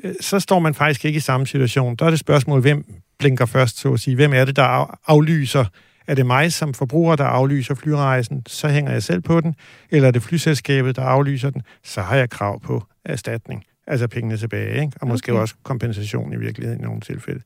øh, 0.03 0.13
så 0.21 0.39
står 0.39 0.59
man 0.59 0.73
faktisk 0.73 1.05
ikke 1.05 1.17
i 1.17 1.19
samme 1.19 1.47
situation. 1.47 1.95
Der 1.95 2.05
er 2.05 2.09
det 2.09 2.19
spørgsmål, 2.19 2.61
hvem 2.61 2.85
blinker 3.19 3.45
først, 3.45 3.77
så 3.77 3.93
at 3.93 3.99
sige. 3.99 4.15
Hvem 4.15 4.33
er 4.33 4.45
det, 4.45 4.55
der 4.55 4.97
aflyser 5.07 5.65
er 6.07 6.15
det 6.15 6.25
mig 6.25 6.53
som 6.53 6.73
forbruger, 6.73 7.15
der 7.15 7.23
aflyser 7.23 7.75
flyrejsen, 7.75 8.43
så 8.47 8.67
hænger 8.67 8.91
jeg 8.91 9.03
selv 9.03 9.21
på 9.21 9.41
den, 9.41 9.55
eller 9.91 10.07
er 10.07 10.11
det 10.11 10.23
flyselskabet, 10.23 10.95
der 10.95 11.01
aflyser 11.01 11.49
den, 11.49 11.61
så 11.83 12.01
har 12.01 12.15
jeg 12.15 12.29
krav 12.29 12.61
på 12.61 12.83
erstatning, 13.05 13.63
altså 13.87 14.07
pengene 14.07 14.37
tilbage, 14.37 14.81
ikke? 14.81 14.97
og 15.01 15.07
måske 15.07 15.31
okay. 15.31 15.41
også 15.41 15.55
kompensation 15.63 16.33
i 16.33 16.35
virkeligheden 16.37 16.81
i 16.81 16.83
nogle 16.83 17.01
tilfælde. 17.01 17.41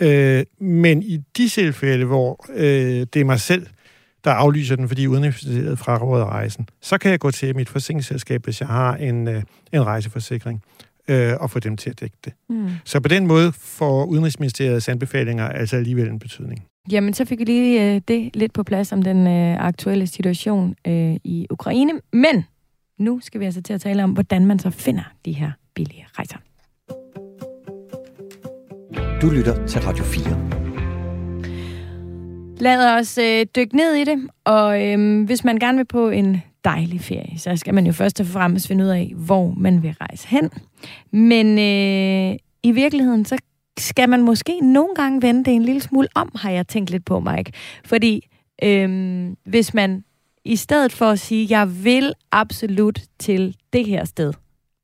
Øh, 0.00 0.44
men 0.58 1.02
i 1.02 1.16
de 1.36 1.48
tilfælde, 1.48 2.04
hvor 2.04 2.46
øh, 2.54 3.06
det 3.14 3.16
er 3.16 3.24
mig 3.24 3.40
selv, 3.40 3.66
der 4.24 4.30
aflyser 4.30 4.76
den, 4.76 4.88
fordi 4.88 5.06
udenrigsministeriet 5.06 5.78
fraråder 5.78 6.24
rejsen, 6.24 6.68
så 6.80 6.98
kan 6.98 7.10
jeg 7.10 7.20
gå 7.20 7.30
til 7.30 7.56
mit 7.56 7.68
forsikringsselskab, 7.68 8.44
hvis 8.44 8.60
jeg 8.60 8.68
har 8.68 8.96
en, 8.96 9.28
øh, 9.28 9.42
en 9.72 9.86
rejseforsikring, 9.86 10.62
øh, 11.08 11.32
og 11.40 11.50
få 11.50 11.58
dem 11.58 11.76
til 11.76 11.90
at 11.90 12.00
dække 12.00 12.16
det. 12.24 12.32
Mm. 12.48 12.68
Så 12.84 13.00
på 13.00 13.08
den 13.08 13.26
måde 13.26 13.52
får 13.52 14.04
Udenrigsministeriets 14.04 14.88
anbefalinger 14.88 15.48
altså 15.48 15.76
alligevel 15.76 16.08
en 16.08 16.18
betydning. 16.18 16.64
Jamen, 16.90 17.14
så 17.14 17.24
fik 17.24 17.38
vi 17.38 17.44
lige 17.44 17.94
øh, 17.94 18.00
det 18.08 18.36
lidt 18.36 18.52
på 18.52 18.62
plads 18.62 18.92
om 18.92 19.02
den 19.02 19.26
øh, 19.26 19.64
aktuelle 19.64 20.06
situation 20.06 20.74
øh, 20.86 21.16
i 21.24 21.46
Ukraine. 21.50 21.92
Men 22.12 22.44
nu 22.98 23.20
skal 23.22 23.40
vi 23.40 23.44
altså 23.44 23.62
til 23.62 23.72
at 23.72 23.80
tale 23.80 24.04
om, 24.04 24.10
hvordan 24.10 24.46
man 24.46 24.58
så 24.58 24.70
finder 24.70 25.12
de 25.24 25.32
her 25.32 25.50
billige 25.74 26.06
rejser. 26.18 26.36
Du 29.22 29.30
lytter 29.30 29.66
til 29.66 29.80
Radio 29.80 30.04
4. 30.04 30.62
Lad 32.60 32.98
os 32.98 33.18
øh, 33.18 33.46
dykke 33.56 33.76
ned 33.76 33.94
i 33.94 34.04
det, 34.04 34.28
og 34.44 34.86
øh, 34.86 35.24
hvis 35.24 35.44
man 35.44 35.58
gerne 35.58 35.78
vil 35.78 35.84
på 35.84 36.08
en 36.08 36.42
dejlig 36.64 37.00
ferie, 37.00 37.38
så 37.38 37.56
skal 37.56 37.74
man 37.74 37.86
jo 37.86 37.92
først 37.92 38.20
og 38.20 38.26
fremmest 38.26 38.68
finde 38.68 38.84
ud 38.84 38.88
af, 38.88 39.12
hvor 39.16 39.54
man 39.56 39.82
vil 39.82 39.94
rejse 40.00 40.28
hen. 40.28 40.50
Men 41.10 41.58
øh, 41.58 42.36
i 42.62 42.72
virkeligheden, 42.72 43.24
så 43.24 43.38
skal 43.78 44.08
man 44.08 44.22
måske 44.22 44.60
nogle 44.60 44.94
gange 44.94 45.22
vende 45.22 45.44
det 45.44 45.54
en 45.54 45.62
lille 45.62 45.80
smule 45.80 46.08
om, 46.14 46.32
har 46.34 46.50
jeg 46.50 46.68
tænkt 46.68 46.90
lidt 46.90 47.04
på, 47.04 47.20
Mike. 47.20 47.52
Fordi 47.84 48.28
øh, 48.62 49.28
hvis 49.44 49.74
man 49.74 50.04
i 50.44 50.56
stedet 50.56 50.92
for 50.92 51.06
at 51.06 51.20
sige, 51.20 51.58
jeg 51.58 51.84
vil 51.84 52.12
absolut 52.32 53.00
til 53.18 53.56
det 53.72 53.86
her 53.86 54.04
sted, 54.04 54.32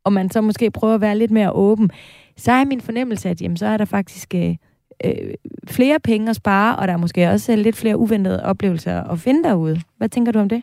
og 0.05 0.13
man 0.13 0.31
så 0.31 0.41
måske 0.41 0.71
prøver 0.71 0.95
at 0.95 1.01
være 1.01 1.19
lidt 1.19 1.31
mere 1.31 1.53
åben, 1.53 1.91
så 2.37 2.53
er 2.53 2.65
min 2.65 2.81
fornemmelse, 2.81 3.29
at 3.29 3.43
jamen, 3.43 3.57
så 3.57 3.67
er 3.67 3.77
der 3.77 3.85
faktisk 3.85 4.35
øh, 4.35 4.57
øh, 5.05 5.35
flere 5.69 6.01
penge 6.01 6.31
at 6.31 6.37
spare, 6.37 6.77
og 6.77 6.89
der 6.89 6.95
er 6.95 6.99
måske 6.99 7.31
også 7.31 7.57
lidt 7.57 7.77
flere 7.77 7.97
uventede 7.97 8.45
oplevelser 8.45 9.03
at 9.03 9.19
finde 9.19 9.45
derude. 9.45 9.81
Hvad 9.97 10.09
tænker 10.09 10.33
du 10.33 10.39
om 10.39 10.49
det? 10.49 10.63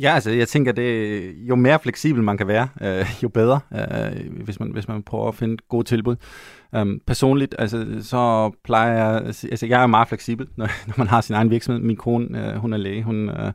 Ja, 0.00 0.14
altså 0.14 0.30
jeg 0.30 0.48
tænker, 0.48 0.72
det 0.72 1.32
jo 1.36 1.54
mere 1.54 1.78
fleksibel 1.78 2.22
man 2.22 2.36
kan 2.36 2.48
være, 2.48 2.68
øh, 2.82 3.06
jo 3.22 3.28
bedre, 3.28 3.60
øh, 3.74 4.44
hvis, 4.44 4.60
man, 4.60 4.70
hvis 4.72 4.88
man 4.88 5.02
prøver 5.02 5.28
at 5.28 5.34
finde 5.34 5.56
gode 5.68 5.84
tilbud. 5.84 6.16
Um, 6.72 7.00
personligt, 7.06 7.54
altså, 7.58 7.86
så 8.02 8.50
plejer 8.64 8.92
jeg, 8.92 9.22
altså 9.24 9.66
jeg 9.66 9.82
er 9.82 9.86
meget 9.86 10.08
fleksibel, 10.08 10.48
når, 10.56 10.66
når 10.86 10.94
man 10.98 11.06
har 11.06 11.20
sin 11.20 11.34
egen 11.34 11.50
virksomhed. 11.50 11.82
Min 11.82 11.96
kone, 11.96 12.52
øh, 12.52 12.56
hun 12.56 12.72
er 12.72 12.76
læge, 12.76 13.02
hun, 13.02 13.28
øh, 13.28 13.52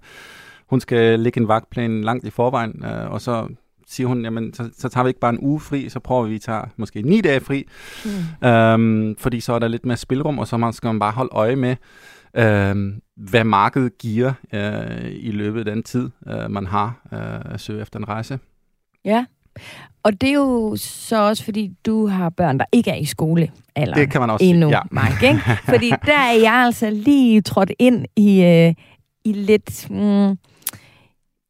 hun 0.69 0.79
skal 0.79 1.19
lægge 1.19 1.41
en 1.41 1.47
vagtplan 1.47 2.01
langt 2.01 2.25
i 2.25 2.29
forvejen, 2.29 2.85
øh, 2.85 3.11
og 3.11 3.21
så 3.21 3.47
siger 3.87 4.07
hun, 4.07 4.23
jamen, 4.23 4.53
så, 4.53 4.69
så 4.77 4.89
tager 4.89 5.03
vi 5.03 5.09
ikke 5.09 5.19
bare 5.19 5.33
en 5.33 5.39
uge 5.41 5.59
fri, 5.59 5.89
så 5.89 5.99
prøver 5.99 6.23
vi 6.23 6.35
at 6.35 6.41
tage 6.41 6.61
måske 6.77 7.01
ni 7.01 7.21
dage 7.21 7.39
fri, 7.39 7.67
mm. 8.41 8.47
um, 8.49 9.15
fordi 9.19 9.39
så 9.39 9.53
er 9.53 9.59
der 9.59 9.67
lidt 9.67 9.85
mere 9.85 9.97
spilrum, 9.97 10.39
og 10.39 10.47
så 10.47 10.57
man 10.57 10.73
skal 10.73 10.87
man 10.87 10.99
bare 10.99 11.11
holde 11.11 11.29
øje 11.31 11.55
med, 11.55 11.75
uh, 12.37 12.93
hvad 13.15 13.43
markedet 13.43 13.97
giver 13.97 14.33
uh, 14.53 15.05
i 15.09 15.31
løbet 15.31 15.59
af 15.59 15.65
den 15.65 15.83
tid, 15.83 16.09
uh, 16.25 16.51
man 16.51 16.65
har 16.65 17.07
uh, 17.11 17.53
at 17.53 17.59
søge 17.59 17.81
efter 17.81 17.99
en 17.99 18.07
rejse. 18.07 18.39
Ja, 19.05 19.25
og 20.03 20.21
det 20.21 20.29
er 20.29 20.33
jo 20.33 20.75
så 20.79 21.21
også, 21.21 21.43
fordi 21.43 21.71
du 21.85 22.07
har 22.07 22.29
børn, 22.29 22.57
der 22.57 22.65
ikke 22.71 22.91
er 22.91 22.95
i 22.95 23.05
skole. 23.05 23.51
Eller 23.75 23.95
det 23.95 24.11
kan 24.11 24.21
man 24.21 24.29
også 24.29 24.45
endnu, 24.45 24.69
sige, 24.69 24.77
ja. 24.77 25.01
Mike, 25.01 25.27
ikke? 25.27 25.41
Fordi 25.73 25.89
der 25.89 26.19
er 26.19 26.39
jeg 26.41 26.53
altså 26.53 26.89
lige 26.89 27.41
trådt 27.41 27.71
ind 27.79 28.05
i, 28.15 28.43
øh, 28.43 28.73
i 29.25 29.33
lidt... 29.33 29.89
Mm, 29.89 30.37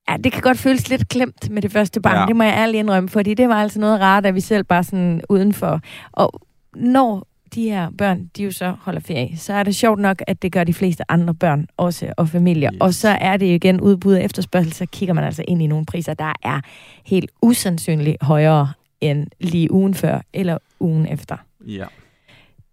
Ja, 0.10 0.18
det 0.18 0.32
kan 0.32 0.42
godt 0.42 0.58
føles 0.58 0.90
lidt 0.90 1.10
klemt 1.10 1.50
med 1.50 1.62
det 1.62 1.72
første 1.72 2.02
barn, 2.02 2.16
ja. 2.16 2.26
det 2.26 2.36
må 2.36 2.44
jeg 2.44 2.54
ærligt 2.54 2.80
indrømme, 2.80 3.10
fordi 3.10 3.34
det 3.34 3.50
var 3.50 3.56
altså 3.56 3.80
noget 3.80 4.02
rart, 4.02 4.26
at 4.26 4.36
vi 4.36 4.42
selv 4.42 4.64
bare 4.64 4.84
sådan 4.84 5.22
udenfor. 5.30 5.82
Og 6.12 6.42
når 6.76 7.28
de 7.56 7.70
her 7.70 7.90
børn, 7.98 8.30
de 8.38 8.44
jo 8.44 8.52
så 8.52 8.76
holder 8.82 9.00
ferie, 9.00 9.38
så 9.38 9.54
er 9.54 9.64
det 9.64 9.76
sjovt 9.76 10.00
nok, 10.00 10.22
at 10.28 10.42
det 10.42 10.52
gør 10.52 10.64
de 10.64 10.74
fleste 10.74 11.12
andre 11.12 11.34
børn 11.34 11.68
også, 11.78 12.14
og 12.18 12.30
familier. 12.30 12.72
Yes. 12.74 12.82
Og 12.82 12.94
så 12.94 13.10
er 13.10 13.38
det 13.38 13.46
igen 13.46 13.82
udbud 13.82 14.14
og 14.14 14.24
efterspørgsel, 14.24 14.74
så 14.74 14.86
kigger 14.86 15.14
man 15.14 15.24
altså 15.24 15.44
ind 15.48 15.62
i 15.62 15.68
nogle 15.68 15.86
priser, 15.86 16.14
der 16.14 16.34
er 16.44 16.62
helt 17.06 17.32
usandsynligt 17.42 18.24
højere 18.24 18.74
end 19.02 19.28
lige 19.40 19.72
ugen 19.72 19.94
før 19.94 20.22
eller 20.34 20.58
ugen 20.80 21.08
efter. 21.08 21.38
Ja. 21.68 21.86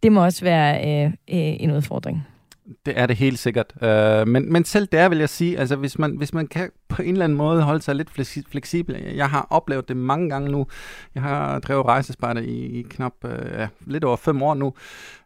Det 0.03 0.13
må 0.13 0.25
også 0.25 0.45
være 0.45 1.05
øh, 1.05 1.07
øh, 1.07 1.13
en 1.61 1.71
udfordring. 1.71 2.27
Det 2.87 2.99
er 2.99 3.07
det 3.07 3.17
helt 3.17 3.39
sikkert. 3.39 3.73
Øh, 3.83 4.29
men, 4.29 4.53
men 4.53 4.65
selv 4.65 4.87
der 4.87 5.09
vil 5.09 5.19
jeg 5.19 5.29
sige, 5.29 5.59
altså 5.59 5.77
hvis 5.77 5.99
man, 5.99 6.17
hvis 6.17 6.35
man 6.35 6.47
kan 6.47 6.71
på 6.89 7.03
en 7.03 7.09
eller 7.09 7.25
anden 7.25 7.39
måde 7.39 7.63
holde 7.63 7.83
sig 7.83 7.95
lidt 7.95 8.11
fleksibel. 8.51 8.97
Jeg 9.15 9.31
har 9.31 9.47
oplevet 9.51 9.89
det 9.89 9.97
mange 9.97 10.29
gange 10.29 10.51
nu. 10.51 10.67
Jeg 11.15 11.23
har 11.23 11.59
drevet 11.59 11.87
rejsespejder 11.87 12.41
i, 12.41 12.55
i 12.55 12.83
knap 12.83 13.13
øh, 13.25 13.53
ja, 13.53 13.69
lidt 13.87 14.05
over 14.05 14.17
fem 14.17 14.43
år 14.43 14.55
nu. 14.55 14.75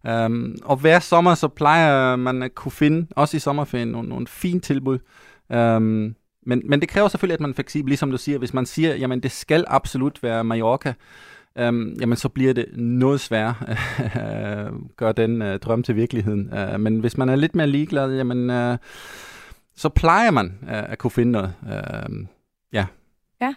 Um, 0.09 0.57
og 0.65 0.77
hver 0.77 0.99
sommer 0.99 1.35
så 1.35 1.49
plejer 1.49 2.17
man 2.17 2.43
at 2.43 2.55
kunne 2.55 2.73
finde, 2.73 3.07
også 3.11 3.37
i 3.37 3.41
sommerferien, 3.41 3.89
nogle, 3.89 4.09
nogle 4.09 4.27
fine 4.27 4.61
tilbud. 4.61 4.99
Um, 5.55 6.15
men, 6.47 6.63
men 6.65 6.81
det 6.81 6.89
kræver 6.89 7.09
selvfølgelig, 7.09 7.35
at 7.35 7.41
man 7.41 7.51
er 7.51 7.55
fleksibel, 7.55 7.91
ligesom 7.91 8.11
du 8.11 8.19
siger. 8.19 8.39
Hvis 8.39 8.55
man 8.55 8.67
siger, 8.67 8.95
jamen 8.95 9.21
det 9.21 9.33
skal 9.33 9.65
absolut 9.69 10.23
være 10.23 10.45
Mallorca, 10.45 10.95
øhm, 11.59 11.97
jamen 12.01 12.17
så 12.17 12.29
bliver 12.29 12.53
det 12.53 12.67
noget 12.77 13.21
sværere 13.21 13.55
at 14.15 14.67
øh, 14.67 14.73
gøre 14.97 15.13
den 15.13 15.43
øh, 15.43 15.59
drøm 15.59 15.83
til 15.83 15.97
virkeligheden. 15.97 16.55
Øh, 16.55 16.81
men 16.81 17.01
hvis 17.01 17.19
man 17.19 17.29
er 17.29 17.37
lidt 17.37 17.55
mere 17.55 17.67
ligeglad, 17.67 18.17
jamen 18.17 18.51
øh, 18.51 18.79
så 19.77 19.89
plejer 19.89 20.31
man 20.31 20.47
øh, 20.63 20.91
at 20.93 20.99
kunne 20.99 21.11
finde 21.11 21.33
noget. 21.33 21.55
Øh, 21.69 22.27
ja. 22.73 22.87
Ja. 23.41 23.55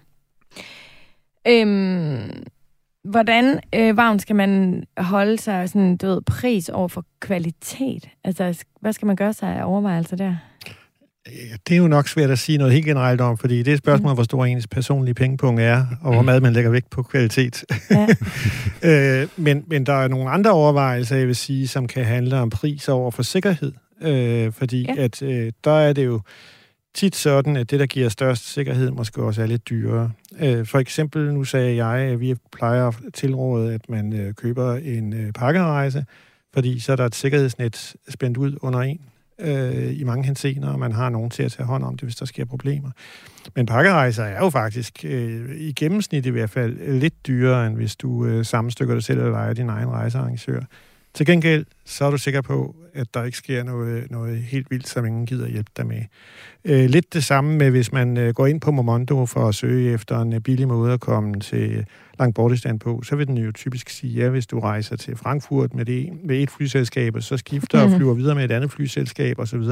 Øhm, 1.48 2.44
hvordan 3.04 3.60
øh, 3.76 3.98
varmt 3.98 4.22
skal 4.22 4.36
man 4.36 4.84
holde 4.98 5.38
sig 5.38 5.70
sådan, 5.70 5.98
du 5.98 6.08
ved, 6.08 6.22
pris 6.22 6.70
over 6.70 6.88
for 6.88 7.06
kvalitet? 7.20 8.10
Altså, 8.24 8.64
hvad 8.82 8.94
skal 8.94 9.06
man 9.06 9.16
gøre 9.16 9.34
sig 9.34 9.56
af 9.56 9.66
overvejelser 9.66 10.18
der? 10.18 10.36
Det 11.68 11.72
er 11.72 11.78
jo 11.78 11.88
nok 11.88 12.08
svært 12.08 12.30
at 12.30 12.40
sige 12.40 12.58
noget 12.58 12.74
helt 12.74 12.86
generelt 12.86 13.22
om, 13.22 13.38
fordi 13.38 13.58
det 13.58 13.68
er 13.68 13.74
et 13.74 13.80
spørgsmål, 13.80 14.12
mm. 14.12 14.16
hvor 14.16 14.24
stor 14.24 14.46
ens 14.46 14.68
personlige 14.68 15.14
pengepunkt 15.14 15.62
er, 15.62 15.86
og 16.02 16.14
hvor 16.14 16.22
meget 16.22 16.42
man 16.42 16.54
lægger 16.54 16.72
vægt 16.72 16.90
på 16.90 17.04
kvalitet. 17.04 17.66
Ja. 17.92 18.08
øh, 19.22 19.28
men, 19.38 19.64
men 19.68 19.86
der 19.86 19.94
er 19.94 20.08
nogle 20.08 20.30
andre 20.30 20.52
overvejelser, 20.52 21.16
jeg 21.16 21.28
vil 21.28 21.36
sige, 21.36 21.68
som 21.68 21.88
kan 21.88 22.06
handle 22.06 22.38
om 22.38 22.50
pris 22.50 22.90
over 22.90 23.12
for 23.12 23.24
sikkerhed. 23.24 23.72
Øh, 24.02 24.54
fordi 24.54 24.82
ja. 24.82 25.04
at 25.04 25.22
øh, 25.22 25.52
der 25.64 25.72
er 25.72 25.94
det 25.94 26.06
jo 26.06 26.22
tit 26.94 27.16
sådan, 27.16 27.56
at 27.56 27.72
det, 27.72 27.80
der 27.80 27.86
giver 27.86 28.10
størst 28.10 28.54
sikkerhed, 28.54 28.92
måske 28.92 29.24
også 29.24 29.42
er 29.42 29.46
lidt 29.46 29.70
dyrere. 29.70 30.12
Øh, 30.40 30.66
for 30.66 30.80
eksempel, 30.80 31.34
nu 31.34 31.44
sagde 31.44 31.86
jeg, 31.86 32.00
at 32.00 32.20
vi 32.20 32.36
plejer 32.52 32.88
at 32.88 32.96
tilråde, 33.14 33.74
at 33.74 33.90
man 33.90 34.14
øh, 34.14 34.34
køber 34.34 34.76
en 34.76 35.14
øh, 35.14 35.34
pakkerejse, 35.34 36.06
fordi 36.54 36.80
så 36.80 36.92
er 36.92 36.96
der 36.96 37.06
et 37.06 37.16
sikkerhedsnet 37.16 37.96
spændt 38.10 38.38
ud 38.38 38.58
under 38.62 38.80
en 38.80 39.00
øh, 39.40 40.00
i 40.00 40.04
mange 40.04 40.26
hensener, 40.26 40.70
og 40.70 40.80
man 40.80 40.92
har 40.92 41.10
nogen 41.10 41.30
til 41.30 41.44
at 41.44 41.52
tage 41.52 41.68
hånd 41.68 41.84
om 41.84 41.98
det, 41.98 42.04
hvis 42.04 42.16
der 42.16 42.26
sker 42.26 42.46
problemer. 42.46 42.92
Men 43.56 43.66
pakkerejser 43.66 44.24
er 44.24 44.40
jo 44.40 44.50
faktisk 44.50 45.06
øh, 45.06 45.56
i 45.56 45.72
gennemsnit 45.72 46.26
i 46.26 46.30
hvert 46.30 46.50
fald 46.50 47.00
lidt 47.00 47.28
dyrere, 47.28 47.68
end 47.68 47.76
hvis 47.76 47.96
du 47.96 48.26
øh, 48.26 48.46
sammenstykker 48.46 48.94
dig 48.94 49.04
selv 49.04 49.20
eller 49.20 49.32
leger 49.32 49.54
din 49.54 49.70
egen 49.70 49.90
rejsearrangør. 49.90 50.62
Til 51.14 51.26
gengæld, 51.26 51.66
så 51.86 52.06
er 52.06 52.12
du 52.12 52.18
sikker 52.18 52.42
på, 52.42 52.76
at 52.94 53.14
der 53.14 53.24
ikke 53.24 53.38
sker 53.38 53.64
noget, 53.64 54.12
noget 54.12 54.38
helt 54.38 54.72
vildt, 54.72 54.88
som 54.88 55.06
ingen 55.06 55.26
gider 55.26 55.48
hjælpe 55.48 55.72
dig 55.78 55.88
med. 55.88 56.02
Øh, 56.66 56.90
lidt 56.90 57.14
det 57.14 57.24
samme 57.24 57.58
med, 57.58 57.70
hvis 57.72 57.92
man 57.92 58.18
øh, 58.18 58.34
går 58.34 58.48
ind 58.48 58.62
på 58.62 58.72
Momondo 58.72 59.26
for 59.26 59.48
at 59.48 59.56
søge 59.56 59.94
efter 59.94 60.22
en 60.22 60.34
øh, 60.34 60.40
billig 60.40 60.68
måde 60.68 60.94
at 60.94 61.00
komme 61.00 61.40
til 61.40 61.86
langt 62.20 62.36
bortestand 62.36 62.80
på, 62.80 63.02
så 63.04 63.16
vil 63.16 63.28
den 63.28 63.38
jo 63.38 63.52
typisk 63.52 63.90
sige, 63.90 64.14
ja, 64.14 64.30
hvis 64.30 64.48
du 64.48 64.60
rejser 64.60 64.96
til 64.96 65.16
Frankfurt 65.16 65.74
med, 65.74 65.86
det, 65.86 66.10
med 66.24 66.38
et 66.38 66.52
flyselskab, 66.52 67.16
og 67.16 67.24
så 67.24 67.38
skifter 67.38 67.78
mm-hmm. 67.78 67.94
og 67.94 67.98
flyver 67.98 68.14
videre 68.14 68.36
med 68.36 68.46
et 68.46 68.52
andet 68.52 68.72
flyselskab 68.72 69.40
osv., 69.40 69.64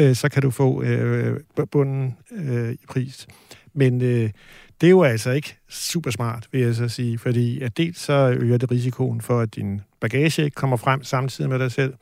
øh, 0.00 0.14
så 0.14 0.28
kan 0.28 0.42
du 0.42 0.50
få 0.50 0.82
øh, 0.82 1.40
bunden 1.70 2.16
øh, 2.32 2.72
i 2.72 2.86
pris. 2.88 3.26
Men 3.74 4.02
øh, 4.02 4.30
det 4.80 4.86
er 4.86 4.90
jo 4.90 5.02
altså 5.02 5.30
ikke 5.30 5.56
super 5.68 6.10
smart, 6.10 6.48
vil 6.52 6.60
jeg 6.60 6.74
så 6.74 6.88
sige, 6.88 7.18
fordi 7.18 7.60
at 7.60 7.76
dels 7.76 7.98
så 7.98 8.36
øger 8.40 8.58
det 8.58 8.70
risikoen 8.70 9.20
for, 9.20 9.40
at 9.40 9.54
din 9.54 9.80
bagage 10.00 10.44
ikke 10.44 10.54
kommer 10.54 10.76
frem 10.76 11.04
samtidig 11.04 11.50
med 11.50 11.58
dig 11.58 11.72
selv, 11.72 11.94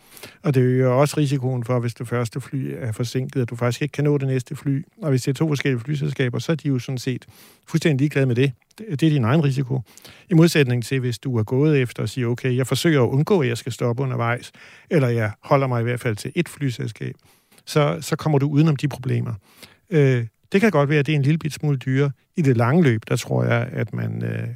og 0.43 0.55
det 0.55 0.61
øger 0.61 0.89
også 0.89 1.17
risikoen 1.17 1.65
for, 1.65 1.81
hvis 1.81 1.95
det 1.95 2.09
første 2.09 2.41
fly 2.41 2.75
er 2.79 2.93
forsinket, 2.93 3.43
at 3.43 3.51
du 3.51 3.57
faktisk 3.57 3.83
ikke 3.83 3.93
kan 3.93 4.05
nå 4.05 4.19
det 4.19 4.29
næste 4.29 4.57
fly. 4.57 4.85
Og 5.03 5.11
hvis 5.11 5.23
det 5.23 5.31
er 5.31 5.35
to 5.35 5.49
forskellige 5.49 5.81
flyselskaber, 5.81 6.39
så 6.39 6.53
er 6.53 6.57
de 6.57 6.69
jo 6.69 6.79
sådan 6.79 6.99
set 6.99 7.25
fuldstændig 7.69 7.99
ligeglade 7.99 8.27
med 8.27 8.35
det. 8.35 8.53
Det 8.79 9.03
er 9.03 9.11
din 9.11 9.25
egen 9.25 9.45
risiko. 9.45 9.81
I 10.31 10.35
modsætning 10.35 10.85
til, 10.85 11.01
hvis 11.01 11.19
du 11.19 11.37
er 11.37 11.43
gået 11.43 11.83
efter 11.83 12.03
og 12.03 12.09
siger, 12.09 12.27
okay, 12.27 12.57
jeg 12.57 12.67
forsøger 12.67 13.03
at 13.03 13.09
undgå, 13.09 13.41
at 13.41 13.49
jeg 13.49 13.59
skal 13.59 13.73
stoppe 13.73 14.03
undervejs, 14.03 14.53
eller 14.91 15.09
jeg 15.09 15.33
holder 15.43 15.67
mig 15.67 15.81
i 15.81 15.85
hvert 15.85 16.01
fald 16.01 16.17
til 16.17 16.33
et 16.35 16.49
flyselskab, 16.49 17.15
så, 17.67 17.99
så 18.01 18.17
kommer 18.17 18.39
du 18.39 18.49
udenom 18.49 18.77
de 18.77 18.89
problemer. 18.89 19.35
Øh, 19.91 20.27
det 20.53 20.61
kan 20.61 20.71
godt 20.71 20.89
være, 20.89 20.99
at 20.99 21.07
det 21.07 21.13
er 21.13 21.17
en 21.17 21.23
lille 21.23 21.39
bit 21.39 21.53
smule 21.53 21.77
dyre. 21.77 22.11
I 22.37 22.43
det 22.43 22.57
lange 22.57 22.83
løb, 22.83 23.03
der 23.09 23.17
tror 23.17 23.45
jeg, 23.45 23.69
at 23.73 23.93
man 23.95 24.25
øh, 24.25 24.49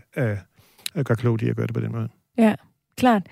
øh, 0.97 1.05
gør 1.05 1.15
klogt 1.15 1.43
i 1.43 1.49
at 1.49 1.57
gøre 1.57 1.67
det 1.67 1.75
på 1.75 1.81
den 1.81 1.93
måde. 1.93 2.09
Ja, 2.39 2.55
klart. 2.97 3.23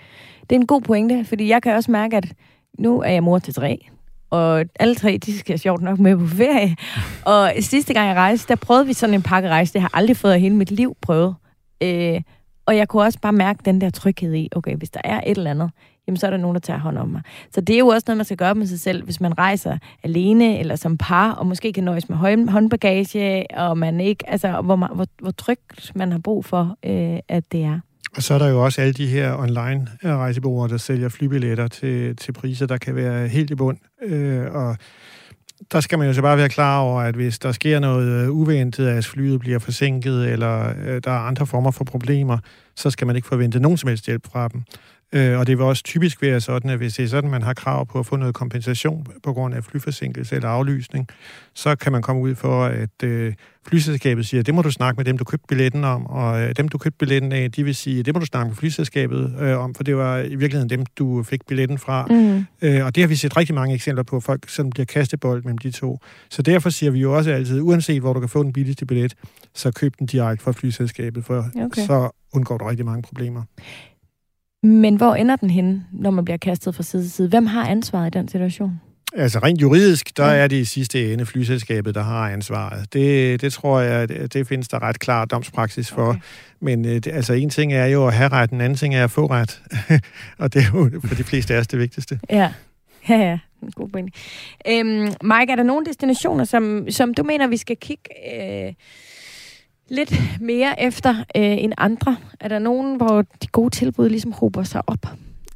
Det 0.40 0.56
er 0.56 0.60
en 0.60 0.66
god 0.66 0.80
pointe, 0.80 1.24
fordi 1.24 1.48
jeg 1.48 1.62
kan 1.62 1.74
også 1.74 1.90
mærke, 1.90 2.16
at 2.16 2.34
nu 2.78 3.00
er 3.00 3.10
jeg 3.10 3.22
mor 3.22 3.38
til 3.38 3.54
tre, 3.54 3.88
og 4.30 4.64
alle 4.80 4.94
tre, 4.94 5.18
de 5.26 5.38
skal 5.38 5.58
sjovt 5.58 5.82
nok 5.82 5.98
med 5.98 6.16
på 6.16 6.26
ferie. 6.26 6.76
Og 7.32 7.52
sidste 7.60 7.94
gang 7.94 8.08
jeg 8.08 8.16
rejste, 8.16 8.48
der 8.48 8.56
prøvede 8.56 8.86
vi 8.86 8.92
sådan 8.92 9.14
en 9.14 9.22
pakkerejse. 9.22 9.72
Det 9.72 9.80
har 9.80 9.88
jeg 9.92 9.98
aldrig 9.98 10.16
fået 10.16 10.32
af 10.32 10.40
hele 10.40 10.56
mit 10.56 10.70
liv 10.70 10.96
prøvet. 11.00 11.34
Øh, 11.82 12.20
og 12.66 12.76
jeg 12.76 12.88
kunne 12.88 13.02
også 13.02 13.18
bare 13.20 13.32
mærke 13.32 13.60
den 13.64 13.80
der 13.80 13.90
tryghed 13.90 14.34
i, 14.34 14.48
okay, 14.56 14.76
hvis 14.76 14.90
der 14.90 15.00
er 15.04 15.20
et 15.26 15.38
eller 15.38 15.50
andet, 15.50 15.70
jamen 16.08 16.16
så 16.16 16.26
er 16.26 16.30
der 16.30 16.36
nogen, 16.36 16.54
der 16.54 16.60
tager 16.60 16.80
hånd 16.80 16.98
om 16.98 17.08
mig. 17.08 17.22
Så 17.54 17.60
det 17.60 17.74
er 17.74 17.78
jo 17.78 17.86
også 17.86 18.04
noget, 18.06 18.16
man 18.16 18.24
skal 18.24 18.36
gøre 18.36 18.54
med 18.54 18.66
sig 18.66 18.80
selv, 18.80 19.04
hvis 19.04 19.20
man 19.20 19.38
rejser 19.38 19.78
alene 20.02 20.58
eller 20.58 20.76
som 20.76 20.98
par, 20.98 21.32
og 21.32 21.46
måske 21.46 21.72
kan 21.72 21.84
nøjes 21.84 22.08
med 22.08 22.16
håndbagage, 22.48 23.46
og 23.56 23.78
man 23.78 24.00
ikke, 24.00 24.30
altså, 24.30 24.60
hvor, 24.60 24.76
hvor, 24.76 25.06
hvor 25.20 25.30
trygt 25.30 25.92
man 25.94 26.12
har 26.12 26.18
brug 26.18 26.44
for, 26.44 26.76
øh, 26.84 27.18
at 27.28 27.52
det 27.52 27.62
er. 27.62 27.80
Og 28.16 28.22
så 28.22 28.34
er 28.34 28.38
der 28.38 28.48
jo 28.48 28.64
også 28.64 28.80
alle 28.80 28.92
de 28.92 29.06
her 29.06 29.38
online 29.38 29.86
øh, 30.04 30.10
rejsebureauer, 30.10 30.66
der 30.66 30.76
sælger 30.76 31.08
flybilletter 31.08 31.68
til, 31.68 32.16
til 32.16 32.32
priser, 32.32 32.66
der 32.66 32.76
kan 32.78 32.94
være 32.94 33.28
helt 33.28 33.50
i 33.50 33.54
bund. 33.54 33.78
Øh, 34.02 34.54
og 34.54 34.76
der 35.72 35.80
skal 35.80 35.98
man 35.98 36.08
jo 36.08 36.14
så 36.14 36.22
bare 36.22 36.36
være 36.36 36.48
klar 36.48 36.80
over, 36.80 37.00
at 37.00 37.14
hvis 37.14 37.38
der 37.38 37.52
sker 37.52 37.80
noget 37.80 38.24
øh, 38.24 38.30
uventet, 38.30 38.86
at 38.86 39.04
flyet 39.04 39.40
bliver 39.40 39.58
forsinket, 39.58 40.32
eller 40.32 40.74
øh, 40.84 41.00
der 41.04 41.10
er 41.10 41.18
andre 41.18 41.46
former 41.46 41.70
for 41.70 41.84
problemer, 41.84 42.38
så 42.76 42.90
skal 42.90 43.06
man 43.06 43.16
ikke 43.16 43.28
forvente 43.28 43.60
nogen 43.60 43.78
som 43.78 43.88
helst 43.88 44.06
hjælp 44.06 44.26
fra 44.32 44.48
dem. 44.48 44.62
Øh, 45.12 45.38
og 45.38 45.46
det 45.46 45.58
vil 45.58 45.64
også 45.64 45.82
typisk 45.82 46.22
være 46.22 46.40
sådan, 46.40 46.70
at 46.70 46.76
hvis 46.76 46.94
det 46.94 47.04
er 47.04 47.08
sådan, 47.08 47.30
man 47.30 47.42
har 47.42 47.54
krav 47.54 47.86
på 47.86 47.98
at 47.98 48.06
få 48.06 48.16
noget 48.16 48.34
kompensation 48.34 49.06
på 49.22 49.32
grund 49.32 49.54
af 49.54 49.64
flyforsinkelse 49.64 50.36
eller 50.36 50.48
aflysning, 50.48 51.08
så 51.54 51.76
kan 51.76 51.92
man 51.92 52.02
komme 52.02 52.22
ud 52.22 52.34
for, 52.34 52.64
at 52.64 53.02
øh, 53.04 53.34
flyselskabet 53.68 54.26
siger, 54.26 54.42
det 54.42 54.54
må 54.54 54.62
du 54.62 54.70
snakke 54.70 54.96
med 54.96 55.04
dem, 55.04 55.18
du 55.18 55.24
købte 55.24 55.46
billetten 55.48 55.84
om, 55.84 56.06
og 56.06 56.40
øh, 56.40 56.56
dem, 56.56 56.68
du 56.68 56.78
købte 56.78 56.98
billetten 56.98 57.32
af, 57.32 57.52
de 57.52 57.64
vil 57.64 57.74
sige, 57.74 58.02
det 58.02 58.14
må 58.14 58.20
du 58.20 58.26
snakke 58.26 58.48
med 58.48 58.56
flyselskabet 58.56 59.36
øh, 59.40 59.58
om, 59.58 59.74
for 59.74 59.84
det 59.84 59.96
var 59.96 60.18
i 60.18 60.34
virkeligheden 60.34 60.70
dem, 60.70 60.86
du 60.86 61.22
fik 61.22 61.46
billetten 61.46 61.78
fra. 61.78 62.06
Mm. 62.06 62.44
Øh, 62.62 62.84
og 62.84 62.94
det 62.94 63.02
har 63.02 63.08
vi 63.08 63.16
set 63.16 63.36
rigtig 63.36 63.54
mange 63.54 63.74
eksempler 63.74 64.02
på, 64.02 64.20
folk 64.20 64.48
som 64.48 64.70
bliver 64.70 64.86
kastebold 64.86 65.42
mellem 65.42 65.58
de 65.58 65.70
to. 65.70 65.98
Så 66.30 66.42
derfor 66.42 66.70
siger 66.70 66.90
vi 66.90 66.98
jo 66.98 67.16
også 67.16 67.30
altid, 67.30 67.60
uanset 67.60 68.00
hvor 68.00 68.12
du 68.12 68.20
kan 68.20 68.28
få 68.28 68.42
den 68.42 68.52
billigste 68.52 68.86
billet, 68.86 69.14
så 69.54 69.70
køb 69.70 69.94
den 69.98 70.06
direkte 70.06 70.44
fra 70.44 70.52
flyselskabet, 70.52 71.24
for 71.24 71.46
okay. 71.56 71.82
så 71.86 72.10
undgår 72.32 72.58
du 72.58 72.64
rigtig 72.64 72.86
mange 72.86 73.02
problemer. 73.02 73.42
Men 74.62 74.96
hvor 74.96 75.14
ender 75.14 75.36
den 75.36 75.50
henne, 75.50 75.84
når 75.92 76.10
man 76.10 76.24
bliver 76.24 76.38
kastet 76.38 76.74
fra 76.74 76.82
side 76.82 77.02
til 77.02 77.12
side? 77.12 77.28
Hvem 77.28 77.46
har 77.46 77.68
ansvaret 77.68 78.06
i 78.06 78.18
den 78.18 78.28
situation? 78.28 78.80
Altså 79.14 79.38
rent 79.38 79.62
juridisk, 79.62 80.16
der 80.16 80.24
er 80.24 80.46
det 80.46 80.56
i 80.56 80.64
sidste 80.64 81.12
ende 81.12 81.26
flyselskabet, 81.26 81.94
der 81.94 82.02
har 82.02 82.30
ansvaret. 82.30 82.92
Det, 82.92 83.40
det 83.40 83.52
tror 83.52 83.80
jeg, 83.80 84.08
det, 84.08 84.32
det 84.32 84.46
findes 84.46 84.68
der 84.68 84.82
ret 84.82 84.98
klar 84.98 85.24
domspraksis 85.24 85.90
for. 85.90 86.08
Okay. 86.08 86.20
Men 86.60 86.84
øh, 86.84 86.94
det, 86.94 87.06
altså 87.06 87.32
en 87.32 87.50
ting 87.50 87.72
er 87.72 87.86
jo 87.86 88.06
at 88.06 88.14
have 88.14 88.28
ret, 88.28 88.50
en 88.50 88.60
anden 88.60 88.76
ting 88.76 88.94
er 88.94 89.04
at 89.04 89.10
få 89.10 89.26
ret. 89.26 89.62
og 90.38 90.54
det 90.54 90.62
er 90.62 90.66
jo 90.74 91.00
for 91.04 91.14
de 91.14 91.24
fleste 91.24 91.54
af 91.54 91.58
os 91.58 91.66
det 91.66 91.78
vigtigste. 91.78 92.20
Ja, 92.30 92.52
ja, 93.08 93.16
ja. 93.16 93.38
God 93.74 93.88
pointe. 93.88 94.12
Øhm, 94.68 95.12
Mike, 95.22 95.52
er 95.52 95.56
der 95.56 95.62
nogle 95.62 95.86
destinationer, 95.86 96.44
som, 96.44 96.90
som 96.90 97.14
du 97.14 97.22
mener, 97.22 97.46
vi 97.46 97.56
skal 97.56 97.76
kigge... 97.76 98.04
Øh 98.66 98.72
lidt 99.88 100.14
mere 100.40 100.82
efter 100.82 101.10
øh, 101.10 101.24
end 101.36 101.72
andre? 101.78 102.16
Er 102.40 102.48
der 102.48 102.58
nogen, 102.58 102.96
hvor 102.96 103.22
de 103.22 103.46
gode 103.52 103.70
tilbud 103.70 104.08
ligesom 104.08 104.32
hober 104.32 104.62
sig 104.62 104.82
op? 104.86 105.06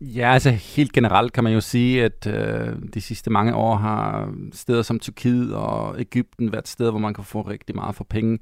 Ja, 0.01 0.33
altså 0.33 0.51
helt 0.51 0.93
generelt 0.93 1.33
kan 1.33 1.45
man 1.45 1.53
jo 1.53 1.61
sige, 1.61 2.05
at 2.05 2.27
øh, 2.27 2.69
de 2.95 3.01
sidste 3.01 3.31
mange 3.31 3.55
år 3.55 3.77
har 3.77 4.33
steder 4.53 4.83
som 4.83 4.99
Tyrkiet 4.99 5.55
og 5.55 6.01
Ægypten 6.01 6.53
været 6.53 6.69
steder, 6.69 6.91
hvor 6.91 7.01
man 7.01 7.15
kan 7.15 7.25
få 7.25 7.41
rigtig 7.41 7.75
meget 7.77 7.95
for 7.95 8.05
penge. 8.05 8.39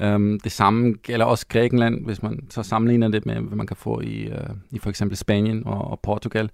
Øhm, 0.00 0.40
det 0.40 0.52
samme 0.52 0.94
gælder 1.02 1.24
også 1.24 1.46
Grækenland, 1.48 2.04
hvis 2.04 2.22
man 2.22 2.38
så 2.50 2.62
sammenligner 2.62 3.08
det 3.08 3.26
med, 3.26 3.34
hvad 3.34 3.56
man 3.56 3.66
kan 3.66 3.76
få 3.76 4.00
i, 4.00 4.22
øh, 4.22 4.50
i 4.70 4.78
for 4.78 4.90
eksempel 4.90 5.16
Spanien 5.16 5.62
og, 5.66 5.90
og 5.90 6.00
Portugal. 6.02 6.50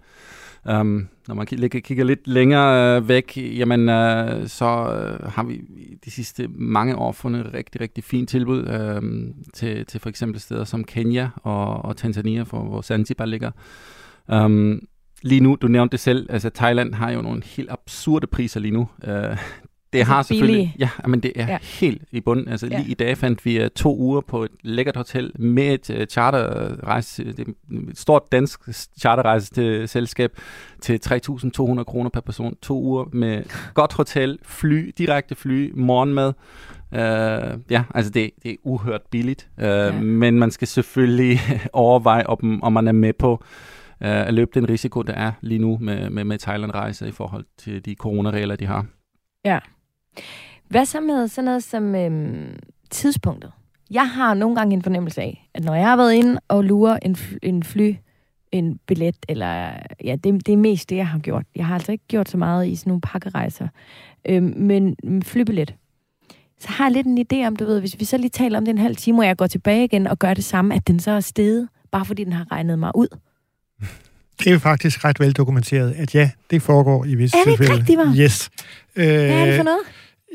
Um, 0.64 1.08
når 1.28 1.34
man 1.34 1.46
kigger 1.46 2.04
lidt 2.04 2.28
længere 2.28 2.96
øh, 2.96 3.08
væk, 3.08 3.36
jamen 3.36 3.80
uh, 3.80 4.46
så 4.46 4.66
øh, 4.66 5.32
har 5.32 5.42
vi 5.42 5.60
de 6.04 6.10
sidste 6.10 6.48
mange 6.48 6.96
år 6.96 7.12
fundet 7.12 7.46
et 7.46 7.54
rigtig, 7.54 7.80
rigtig 7.80 8.04
fint 8.04 8.28
tilbud 8.28 8.58
uh, 8.58 9.34
til, 9.54 9.86
til 9.86 10.00
for 10.00 10.08
eksempel 10.08 10.40
steder 10.40 10.64
som 10.64 10.84
Kenya 10.84 11.28
og, 11.36 11.84
og 11.84 11.96
Tanzania, 11.96 12.42
for 12.42 12.62
hvor 12.62 12.82
Zanzibar 12.82 13.24
ligger. 13.24 13.50
Um, 14.32 14.80
lige 15.22 15.40
nu, 15.40 15.56
du 15.62 15.68
nævnte 15.68 15.92
det 15.92 16.00
selv, 16.00 16.26
altså 16.30 16.50
Thailand 16.50 16.94
har 16.94 17.10
jo 17.10 17.22
nogle 17.22 17.42
helt 17.44 17.70
absurde 17.70 18.26
priser 18.26 18.60
lige 18.60 18.74
nu. 18.74 18.88
Uh, 19.08 19.38
det 19.92 20.04
har 20.04 20.22
selvfølgelig... 20.22 20.74
Ja, 20.78 20.88
men 21.06 21.20
det 21.20 21.32
er 21.36 21.46
ja. 21.46 21.58
helt 21.62 22.02
i 22.10 22.20
bunden. 22.20 22.48
Altså 22.48 22.66
ja. 22.66 22.78
lige 22.78 22.90
i 22.90 22.94
dag 22.94 23.18
fandt 23.18 23.44
vi 23.44 23.62
uh, 23.62 23.68
to 23.76 23.96
uger 23.96 24.20
på 24.20 24.44
et 24.44 24.50
lækkert 24.62 24.96
hotel 24.96 25.32
med 25.38 25.74
et 25.74 25.90
uh, 25.90 26.04
charterrejse, 26.04 27.32
det 27.32 27.48
et 27.88 27.98
stort 27.98 28.22
dansk 28.32 28.60
charterrejse 28.98 29.54
til 29.54 29.88
selskab 29.88 30.32
til 30.80 31.00
3.200 31.06 31.82
kroner 31.82 32.10
per 32.10 32.20
person. 32.20 32.56
To 32.62 32.82
uger 32.82 33.04
med 33.12 33.42
godt 33.74 33.92
hotel, 33.92 34.38
fly, 34.42 34.92
direkte 34.98 35.34
fly, 35.34 35.72
morgenmad. 35.74 36.32
Uh, 36.92 37.60
ja, 37.70 37.84
altså 37.94 38.10
det, 38.10 38.30
det 38.42 38.50
er 38.50 38.56
uhørt 38.62 39.02
billigt, 39.10 39.48
uh, 39.58 39.64
ja. 39.64 40.00
men 40.00 40.38
man 40.38 40.50
skal 40.50 40.68
selvfølgelig 40.68 41.40
overveje, 41.72 42.26
om, 42.26 42.62
om 42.62 42.72
man 42.72 42.88
er 42.88 42.92
med 42.92 43.12
på 43.12 43.32
uh, 43.32 43.46
at 44.00 44.34
løbe 44.34 44.50
den 44.54 44.68
risiko, 44.68 45.02
der 45.02 45.12
er 45.12 45.32
lige 45.40 45.58
nu 45.58 45.78
med, 45.80 46.10
med, 46.10 46.24
med 46.24 46.38
Thailand-rejser 46.38 47.06
i 47.06 47.10
forhold 47.10 47.44
til 47.58 47.84
de 47.84 47.94
coronaregler, 47.94 48.56
de 48.56 48.66
har. 48.66 48.86
Ja. 49.44 49.58
Hvad 50.68 50.84
så 50.84 51.00
med 51.00 51.28
sådan 51.28 51.44
noget 51.44 51.64
som 51.64 51.94
øhm, 51.94 52.58
tidspunktet? 52.90 53.52
Jeg 53.90 54.10
har 54.10 54.34
nogle 54.34 54.56
gange 54.56 54.74
en 54.74 54.82
fornemmelse 54.82 55.20
af, 55.22 55.48
at 55.54 55.64
når 55.64 55.74
jeg 55.74 55.88
har 55.88 55.96
været 55.96 56.14
inde 56.14 56.40
og 56.48 56.64
lurer 56.64 56.98
en, 57.02 57.16
fly, 57.16 57.38
en 57.42 57.62
fly, 57.62 57.94
en 58.52 58.78
billet, 58.86 59.16
eller 59.28 59.72
ja, 60.04 60.16
det, 60.16 60.46
det 60.46 60.52
er 60.52 60.56
mest 60.56 60.90
det, 60.90 60.96
jeg 60.96 61.08
har 61.08 61.18
gjort. 61.18 61.46
Jeg 61.56 61.66
har 61.66 61.74
altså 61.74 61.92
ikke 61.92 62.04
gjort 62.08 62.28
så 62.28 62.36
meget 62.36 62.68
i 62.68 62.76
sådan 62.76 62.90
nogle 62.90 63.00
pakkerejser. 63.00 63.68
Øhm, 64.24 64.54
men 64.56 64.96
flybillet, 65.22 65.74
så 66.58 66.68
har 66.68 66.84
jeg 66.84 66.92
lidt 66.92 67.06
en 67.06 67.26
idé 67.32 67.46
om, 67.46 67.56
du 67.56 67.64
ved, 67.64 67.80
hvis 67.80 68.00
vi 68.00 68.04
så 68.04 68.16
lige 68.16 68.30
taler 68.30 68.58
om 68.58 68.64
den 68.64 68.78
halv 68.78 68.96
time, 68.96 69.18
og 69.22 69.26
jeg 69.26 69.36
går 69.36 69.46
tilbage 69.46 69.84
igen 69.84 70.06
og 70.06 70.18
gør 70.18 70.34
det 70.34 70.44
samme, 70.44 70.74
at 70.74 70.88
den 70.88 71.00
så 71.00 71.10
er 71.10 71.20
steget, 71.20 71.68
bare 71.90 72.04
fordi 72.04 72.24
den 72.24 72.32
har 72.32 72.52
regnet 72.52 72.78
mig 72.78 72.96
ud. 72.96 73.08
Det 74.44 74.52
er 74.52 74.58
faktisk 74.58 75.04
ret 75.04 75.20
vel 75.20 75.32
dokumenteret, 75.32 75.92
at 75.92 76.14
ja, 76.14 76.30
det 76.50 76.62
foregår 76.62 77.04
i 77.04 77.14
visse 77.14 77.36
tilfælde. 77.36 77.72
Er 77.72 77.76
det 77.76 77.86
tilfælde. 77.86 78.02
rigtigt, 78.02 78.20
Yes. 78.20 78.50
Hvad 78.94 79.06
er 79.06 79.46
det 79.46 79.56
for 79.56 79.62
noget? 79.62 79.80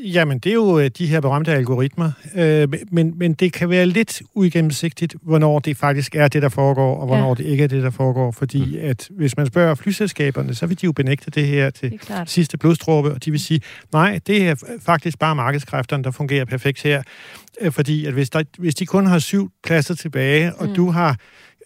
Jamen, 0.04 0.38
det 0.38 0.50
er 0.50 0.54
jo 0.54 0.78
øh, 0.78 0.90
de 0.98 1.06
her 1.06 1.20
berømte 1.20 1.52
algoritmer, 1.52 2.12
øh, 2.34 2.68
men, 2.90 3.18
men 3.18 3.34
det 3.34 3.52
kan 3.52 3.70
være 3.70 3.86
lidt 3.86 4.22
uigennemsigtigt, 4.34 5.14
hvornår 5.22 5.58
det 5.58 5.76
faktisk 5.76 6.14
er 6.14 6.28
det, 6.28 6.42
der 6.42 6.48
foregår, 6.48 6.96
og 6.96 7.06
hvornår 7.06 7.28
ja. 7.28 7.34
det 7.34 7.50
ikke 7.50 7.64
er 7.64 7.68
det, 7.68 7.82
der 7.82 7.90
foregår, 7.90 8.30
fordi 8.30 8.64
mm. 8.64 8.88
at 8.88 9.08
hvis 9.10 9.36
man 9.36 9.46
spørger 9.46 9.74
flyselskaberne, 9.74 10.54
så 10.54 10.66
vil 10.66 10.80
de 10.80 10.84
jo 10.86 10.92
benægte 10.92 11.30
det 11.30 11.46
her 11.46 11.70
til 11.70 11.90
det 11.90 12.30
sidste 12.30 12.58
blodstråbe, 12.58 13.12
og 13.12 13.24
de 13.24 13.30
vil 13.30 13.40
sige, 13.40 13.60
nej, 13.92 14.20
det 14.26 14.48
er 14.48 14.54
faktisk 14.82 15.18
bare 15.18 15.34
markedskræfterne, 15.34 16.04
der 16.04 16.10
fungerer 16.10 16.44
perfekt 16.44 16.82
her, 16.82 17.02
øh, 17.60 17.72
fordi 17.72 18.06
at 18.06 18.12
hvis, 18.12 18.30
der, 18.30 18.42
hvis 18.58 18.74
de 18.74 18.86
kun 18.86 19.06
har 19.06 19.18
syv 19.18 19.50
pladser 19.64 19.94
tilbage, 19.94 20.54
og 20.54 20.68
mm. 20.68 20.74
du 20.74 20.90
har 20.90 21.16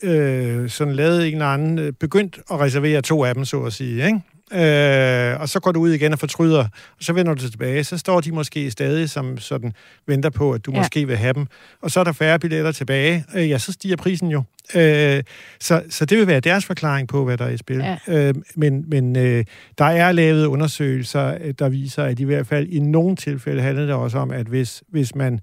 øh, 0.03 0.71
sådan 0.71 0.95
lavet 0.95 1.29
en 1.29 1.35
eller 1.35 1.47
anden, 1.47 1.95
begyndt 1.95 2.41
at 2.53 2.61
reservere 2.61 3.03
to 3.03 3.25
af 3.25 3.35
dem, 3.35 3.45
så 3.45 3.63
at 3.63 3.73
sige, 3.73 4.07
ikke? 4.07 4.21
øh, 4.53 5.41
og 5.41 5.49
så 5.49 5.61
går 5.61 5.73
du 5.73 5.81
ud 5.81 5.91
igen 5.91 6.13
og 6.13 6.19
fortryder, 6.19 6.65
og 6.99 7.01
så 7.01 7.13
vender 7.13 7.35
du 7.35 7.51
tilbage, 7.51 7.85
så 7.85 7.99
står 7.99 8.21
de 8.21 8.33
måske 8.33 8.71
stadig 8.71 9.11
som 9.11 9.39
sådan 9.39 9.73
venter 10.07 10.31
på, 10.31 10.53
at 10.53 10.67
du 10.67 10.73
ja. 10.73 10.79
måske 10.79 11.07
vil 11.07 11.17
have 11.17 11.33
dem, 11.33 11.47
og 11.83 11.91
så 11.91 12.01
er 12.01 12.05
der 12.05 12.13
færre 12.13 12.39
billetter 12.39 12.73
tilbage, 12.73 13.25
øh, 13.35 13.51
ja, 13.51 13.59
så 13.59 13.73
stiger 13.73 13.97
prisen 13.97 14.29
jo. 14.31 14.43
Øh, 14.75 15.23
så, 15.61 15.83
så 15.91 16.05
det 16.05 16.19
vil 16.19 16.27
være 16.27 16.41
deres 16.41 16.65
forklaring 16.65 17.09
på, 17.09 17.25
hvad 17.25 17.39
der 17.39 17.45
er 17.45 17.51
i 17.51 17.57
spil. 17.57 17.77
Ja. 17.77 17.99
Øh, 18.09 18.35
men 18.57 18.85
men 18.89 19.17
øh, 19.17 19.45
der 19.79 19.85
er 19.85 20.13
lavet 20.13 20.47
undersøgelser, 20.47 21.53
der 21.53 21.69
viser, 21.69 22.05
at 22.05 22.21
i 22.21 22.25
hvert 22.25 22.47
fald 22.47 22.69
i 22.69 22.79
nogle 22.79 23.17
tilfælde 23.17 23.63
handler 23.63 23.87
det 23.87 23.95
også 23.95 24.19
om, 24.19 24.31
at 24.31 24.47
hvis, 24.47 24.83
hvis 24.89 25.15
man 25.15 25.41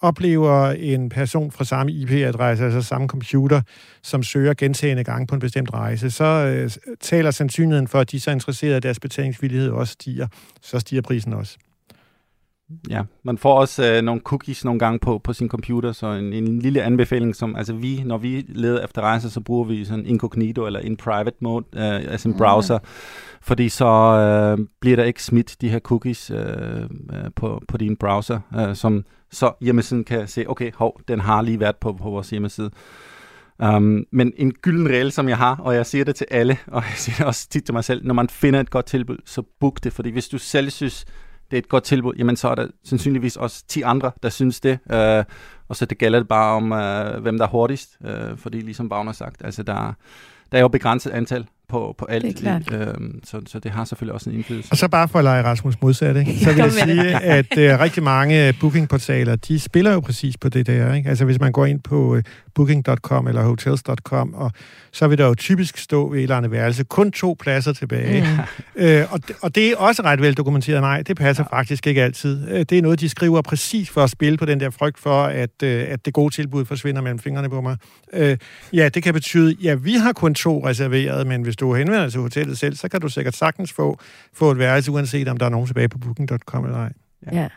oplever 0.00 0.70
en 0.70 1.08
person 1.08 1.50
fra 1.50 1.64
samme 1.64 1.92
IP-adresse, 1.92 2.64
altså 2.64 2.82
samme 2.82 3.08
computer, 3.08 3.60
som 4.02 4.22
søger 4.22 4.54
gentagende 4.54 5.04
gange 5.04 5.26
på 5.26 5.34
en 5.34 5.40
bestemt 5.40 5.74
rejse, 5.74 6.10
så 6.10 6.24
øh, 6.24 6.70
taler 7.00 7.30
sandsynligheden 7.30 7.88
for, 7.88 8.00
at 8.00 8.10
de 8.10 8.20
så 8.20 8.30
er 8.30 8.34
interesserede, 8.34 8.76
at 8.76 8.82
deres 8.82 9.00
betalingsvillighed 9.00 9.70
også 9.70 9.92
stiger. 9.92 10.26
Så 10.62 10.78
stiger 10.78 11.02
prisen 11.02 11.32
også. 11.32 11.56
ja, 12.90 13.02
man 13.22 13.38
får 13.38 13.60
også 13.60 13.92
øh, 13.92 14.02
nogle 14.02 14.20
cookies 14.20 14.64
nogle 14.64 14.78
gange 14.78 14.98
på, 14.98 15.18
på 15.18 15.32
sin 15.32 15.48
computer, 15.48 15.92
så 15.92 16.06
en, 16.06 16.32
en 16.32 16.58
lille 16.58 16.82
anbefaling, 16.82 17.36
som 17.36 17.56
altså 17.56 17.72
vi, 17.72 18.02
når 18.04 18.18
vi 18.18 18.44
leder 18.48 18.84
efter 18.84 19.02
rejser, 19.02 19.28
så 19.28 19.40
bruger 19.40 19.64
vi 19.64 19.84
sådan 19.84 20.06
incognito 20.06 20.66
eller 20.66 20.80
in 20.80 20.96
private 20.96 21.36
mode, 21.40 21.64
øh, 21.74 22.12
altså 22.12 22.28
en 22.28 22.32
mm. 22.32 22.38
browser, 22.38 22.78
fordi 23.42 23.68
så 23.68 23.86
øh, 23.86 24.66
bliver 24.80 24.96
der 24.96 25.04
ikke 25.04 25.22
smidt 25.22 25.56
de 25.60 25.68
her 25.68 25.78
cookies 25.78 26.30
øh, 26.30 26.38
øh, 26.82 27.30
på, 27.36 27.62
på 27.68 27.76
din 27.76 27.96
browser, 27.96 28.40
øh, 28.56 28.76
som 28.76 29.04
så 29.32 29.52
hjemmesiden 29.60 30.04
kan 30.04 30.28
se, 30.28 30.44
okay, 30.48 30.72
hov, 30.74 31.00
den 31.08 31.20
har 31.20 31.42
lige 31.42 31.60
været 31.60 31.76
på, 31.76 31.92
på 31.92 32.10
vores 32.10 32.30
hjemmeside. 32.30 32.70
Um, 33.58 34.04
men 34.12 34.32
en 34.36 34.52
gylden 34.52 34.88
regel, 34.88 35.12
som 35.12 35.28
jeg 35.28 35.38
har, 35.38 35.56
og 35.56 35.74
jeg 35.74 35.86
siger 35.86 36.04
det 36.04 36.14
til 36.16 36.26
alle, 36.30 36.58
og 36.66 36.82
jeg 36.82 36.92
siger 36.96 37.16
det 37.16 37.26
også 37.26 37.48
tit 37.48 37.64
til 37.64 37.74
mig 37.74 37.84
selv, 37.84 38.06
når 38.06 38.14
man 38.14 38.28
finder 38.28 38.60
et 38.60 38.70
godt 38.70 38.86
tilbud, 38.86 39.16
så 39.24 39.42
book 39.60 39.84
det, 39.84 39.92
fordi 39.92 40.10
hvis 40.10 40.28
du 40.28 40.38
selv 40.38 40.70
synes, 40.70 41.04
det 41.50 41.56
er 41.56 41.58
et 41.58 41.68
godt 41.68 41.84
tilbud, 41.84 42.14
jamen 42.18 42.36
så 42.36 42.48
er 42.48 42.54
der 42.54 42.66
sandsynligvis 42.84 43.36
også 43.36 43.64
10 43.68 43.82
andre, 43.82 44.10
der 44.22 44.28
synes 44.28 44.60
det. 44.60 44.78
Uh, 44.92 45.24
og 45.68 45.76
så 45.76 45.86
det 45.86 45.98
gælder 45.98 46.18
det 46.18 46.28
bare 46.28 46.56
om, 46.56 46.72
uh, 46.72 47.22
hvem 47.22 47.38
der 47.38 47.44
er 47.44 47.50
hurtigst, 47.50 47.98
uh, 48.00 48.38
fordi 48.38 48.60
ligesom 48.60 48.88
Bagner 48.88 49.04
har 49.04 49.12
sagt, 49.12 49.44
altså 49.44 49.62
der, 49.62 49.92
der 50.52 50.58
er 50.58 50.62
jo 50.62 50.68
begrænset 50.68 51.10
antal 51.10 51.46
på, 51.68 51.94
på 51.98 52.04
alt. 52.04 52.24
Det 52.24 52.36
er 52.36 52.40
klart. 52.40 52.88
Øhm, 52.88 53.20
så, 53.24 53.40
så 53.46 53.58
det 53.58 53.70
har 53.70 53.84
selvfølgelig 53.84 54.14
også 54.14 54.30
en 54.30 54.36
indflydelse. 54.36 54.68
Og 54.72 54.76
så 54.76 54.88
bare 54.88 55.08
for 55.08 55.18
at 55.18 55.24
lege 55.24 55.42
Rasmus 55.42 55.74
modsat, 55.82 56.16
ikke? 56.16 56.38
så 56.44 56.52
vil 56.52 56.56
jeg 56.56 56.72
sige, 56.72 57.20
at 57.22 57.46
uh, 57.52 57.80
rigtig 57.80 58.02
mange 58.02 58.54
bookingportaler, 58.60 59.36
de 59.36 59.60
spiller 59.60 59.92
jo 59.92 60.00
præcis 60.00 60.36
på 60.36 60.48
det 60.48 60.66
der. 60.66 60.94
Ikke? 60.94 61.08
Altså 61.08 61.24
hvis 61.24 61.40
man 61.40 61.52
går 61.52 61.66
ind 61.66 61.80
på 61.80 62.14
uh, 62.14 62.22
booking.com 62.54 63.26
eller 63.26 63.42
hotels.com, 63.42 64.34
og 64.34 64.52
så 64.92 65.08
vil 65.08 65.18
der 65.18 65.26
jo 65.26 65.34
typisk 65.34 65.78
stå 65.78 66.08
ved 66.08 66.18
et 66.18 66.22
eller 66.22 66.36
andet 66.36 66.50
værelse 66.50 66.84
kun 66.84 67.12
to 67.12 67.36
pladser 67.40 67.72
tilbage. 67.72 68.20
Mm. 68.76 68.84
Uh, 68.84 69.12
og, 69.12 69.20
og 69.42 69.54
det 69.54 69.70
er 69.70 69.76
også 69.76 70.02
ret 70.02 70.20
vel 70.20 70.34
dokumenteret. 70.34 70.80
Nej, 70.80 71.02
det 71.02 71.16
passer 71.16 71.44
ja. 71.52 71.56
faktisk 71.56 71.86
ikke 71.86 72.02
altid. 72.02 72.52
Uh, 72.52 72.58
det 72.58 72.72
er 72.72 72.82
noget, 72.82 73.00
de 73.00 73.08
skriver 73.08 73.42
præcis 73.42 73.90
for 73.90 74.02
at 74.04 74.10
spille 74.10 74.38
på 74.38 74.44
den 74.44 74.60
der 74.60 74.70
frygt 74.70 74.98
for, 74.98 75.22
at, 75.22 75.50
uh, 75.62 75.68
at 75.68 76.06
det 76.06 76.14
gode 76.14 76.34
tilbud 76.34 76.64
forsvinder 76.64 77.02
mellem 77.02 77.18
fingrene 77.18 77.50
på 77.50 77.60
mig. 77.60 77.76
Uh, 78.12 78.36
ja, 78.72 78.88
det 78.88 79.02
kan 79.02 79.14
betyde, 79.14 79.56
ja, 79.62 79.74
vi 79.74 79.94
har 79.94 80.12
kun 80.12 80.34
to 80.34 80.66
reserveret, 80.66 81.26
men 81.26 81.42
hvis 81.42 81.55
du 81.60 81.74
henvender 81.74 82.02
dig 82.02 82.12
til 82.12 82.20
hotellet 82.20 82.58
selv, 82.58 82.76
så 82.76 82.88
kan 82.88 83.00
du 83.00 83.08
sikkert 83.08 83.36
sagtens 83.36 83.72
få, 83.72 83.98
få 84.32 84.50
et 84.50 84.58
værelse, 84.58 84.90
uanset 84.90 85.28
om 85.28 85.36
der 85.36 85.46
er 85.46 85.50
nogen 85.50 85.66
tilbage 85.66 85.88
på 85.88 85.98
booking.com 85.98 86.64
eller 86.64 86.78
ej. 86.78 86.92
Ja. 87.32 87.40
ja. 87.40 87.48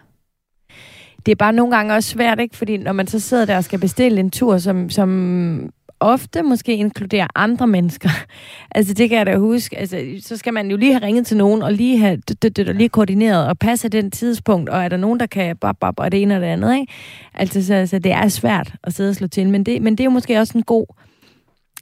Det 1.26 1.32
er 1.32 1.36
bare 1.36 1.54
nogle 1.54 1.76
gange 1.76 1.94
også 1.94 2.10
svært, 2.10 2.40
ikke? 2.40 2.58
Fordi 2.58 2.78
når 2.78 2.92
man 2.92 3.08
så 3.08 3.20
sidder 3.20 3.46
der 3.46 3.58
og 3.58 3.64
skal 3.64 3.80
bestille 3.80 4.20
en 4.20 4.32
tur, 4.32 4.58
som, 4.58 4.90
som 4.90 5.72
ofte 6.00 6.42
måske 6.42 6.76
inkluderer 6.76 7.28
andre 7.36 7.68
mennesker. 7.68 8.10
altså 8.76 8.94
det 8.94 9.10
kan 9.10 9.18
jeg 9.18 9.26
da 9.26 9.38
huske. 9.38 9.78
Altså, 9.78 10.16
så 10.20 10.38
skal 10.38 10.54
man 10.54 10.72
jo 10.72 10.78
lige 10.78 10.94
have 10.94 11.06
ringet 11.06 11.28
til 11.28 11.38
nogen, 11.38 11.62
og 11.62 11.74
lige 11.74 11.98
have 11.98 12.18
det, 12.18 12.76
lige 12.76 12.90
koordineret, 12.90 13.48
og 13.48 13.60
passe 13.60 13.90
den 13.90 14.12
tidspunkt, 14.12 14.70
og 14.70 14.84
er 14.84 14.90
der 14.90 14.98
nogen, 14.98 15.20
der 15.20 15.26
kan 15.26 15.58
bop, 15.58 15.76
bop, 15.80 16.00
og 16.00 16.12
det 16.12 16.22
ene 16.22 16.36
og 16.36 16.42
det 16.42 16.48
andet, 16.48 16.76
ikke? 16.80 16.94
Altså, 17.34 17.66
så, 17.66 17.88
så 17.88 18.00
det 18.00 18.12
er 18.12 18.28
svært 18.28 18.74
at 18.84 18.94
sidde 18.94 19.10
og 19.10 19.16
slå 19.16 19.28
til, 19.28 19.50
men 19.50 19.64
det, 19.64 19.82
men 19.82 19.94
det 19.94 20.00
er 20.00 20.06
jo 20.06 20.12
måske 20.12 20.40
også 20.40 20.58
en 20.58 20.64
god, 20.64 20.86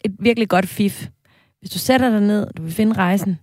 et 0.06 0.16
virkelig 0.20 0.50
godt 0.50 0.68
fif. 0.68 1.08
Hvis 1.60 1.72
du 1.72 1.80
sætter 1.80 2.10
dig 2.10 2.22
ned, 2.22 2.48
du 2.58 2.62
vil 2.62 2.72
finde 2.72 2.94
rejsen, 2.94 3.40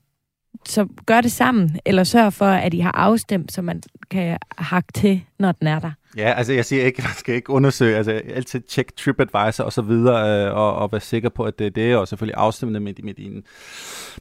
så 0.66 0.86
gør 1.06 1.20
det 1.20 1.32
sammen, 1.32 1.80
eller 1.84 2.04
sørg 2.04 2.32
for, 2.32 2.46
at 2.46 2.74
I 2.74 2.78
har 2.78 2.92
afstemt, 2.92 3.52
så 3.52 3.62
man 3.62 3.82
kan 4.10 4.38
hakke 4.58 4.92
til, 4.92 5.24
når 5.38 5.52
den 5.52 5.66
er 5.66 5.78
der. 5.78 5.90
Ja, 6.16 6.32
altså 6.36 6.52
jeg 6.52 6.64
siger 6.64 6.84
ikke, 6.84 7.02
man 7.08 7.14
skal 7.16 7.34
ikke 7.34 7.50
undersøge, 7.50 7.96
altså 7.96 8.10
altid 8.12 8.60
tjek 8.60 8.96
TripAdvisor 8.96 9.64
og 9.64 9.72
så 9.72 9.82
videre, 9.82 10.46
øh, 10.46 10.54
og, 10.56 10.74
og 10.74 10.92
være 10.92 11.00
sikker 11.00 11.28
på, 11.28 11.44
at 11.44 11.58
det 11.58 11.66
er 11.66 11.70
det, 11.70 11.96
og 11.96 12.08
selvfølgelig 12.08 12.36
afstemme 12.36 12.74
det 12.74 12.82
med, 12.82 12.94
med, 13.02 13.14
din, 13.14 13.42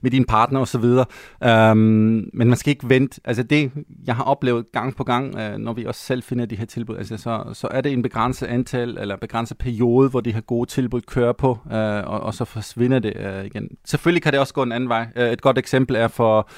med 0.01 0.11
din 0.11 0.25
partner 0.25 0.59
og 0.59 0.67
så 0.67 0.77
videre. 0.77 1.05
Um, 1.71 1.77
men 2.33 2.47
man 2.47 2.55
skal 2.55 2.71
ikke 2.71 2.89
vente, 2.89 3.21
altså 3.25 3.43
det, 3.43 3.71
jeg 4.05 4.15
har 4.15 4.23
oplevet 4.23 4.71
gang 4.71 4.95
på 4.95 5.03
gang, 5.03 5.39
øh, 5.39 5.57
når 5.57 5.73
vi 5.73 5.85
også 5.85 6.01
selv 6.01 6.23
finder 6.23 6.45
de 6.45 6.55
her 6.55 6.65
tilbud, 6.65 6.97
altså 6.97 7.17
så, 7.17 7.43
så 7.53 7.67
er 7.71 7.81
det 7.81 7.91
en 7.91 8.01
begrænset 8.01 8.47
antal, 8.47 8.97
eller 8.97 9.15
begrænset 9.15 9.57
periode, 9.57 10.09
hvor 10.09 10.21
de 10.21 10.33
her 10.33 10.41
gode 10.41 10.69
tilbud 10.69 11.01
kører 11.01 11.33
på, 11.33 11.59
øh, 11.71 11.77
og, 11.77 12.19
og 12.19 12.33
så 12.33 12.45
forsvinder 12.45 12.99
det 12.99 13.13
øh, 13.15 13.45
igen. 13.45 13.69
Selvfølgelig 13.85 14.23
kan 14.23 14.31
det 14.31 14.39
også 14.39 14.53
gå 14.53 14.63
en 14.63 14.71
anden 14.71 14.89
vej. 14.89 15.07
Øh, 15.15 15.31
et 15.31 15.41
godt 15.41 15.57
eksempel 15.57 15.95
er 15.95 16.07
for 16.07 16.49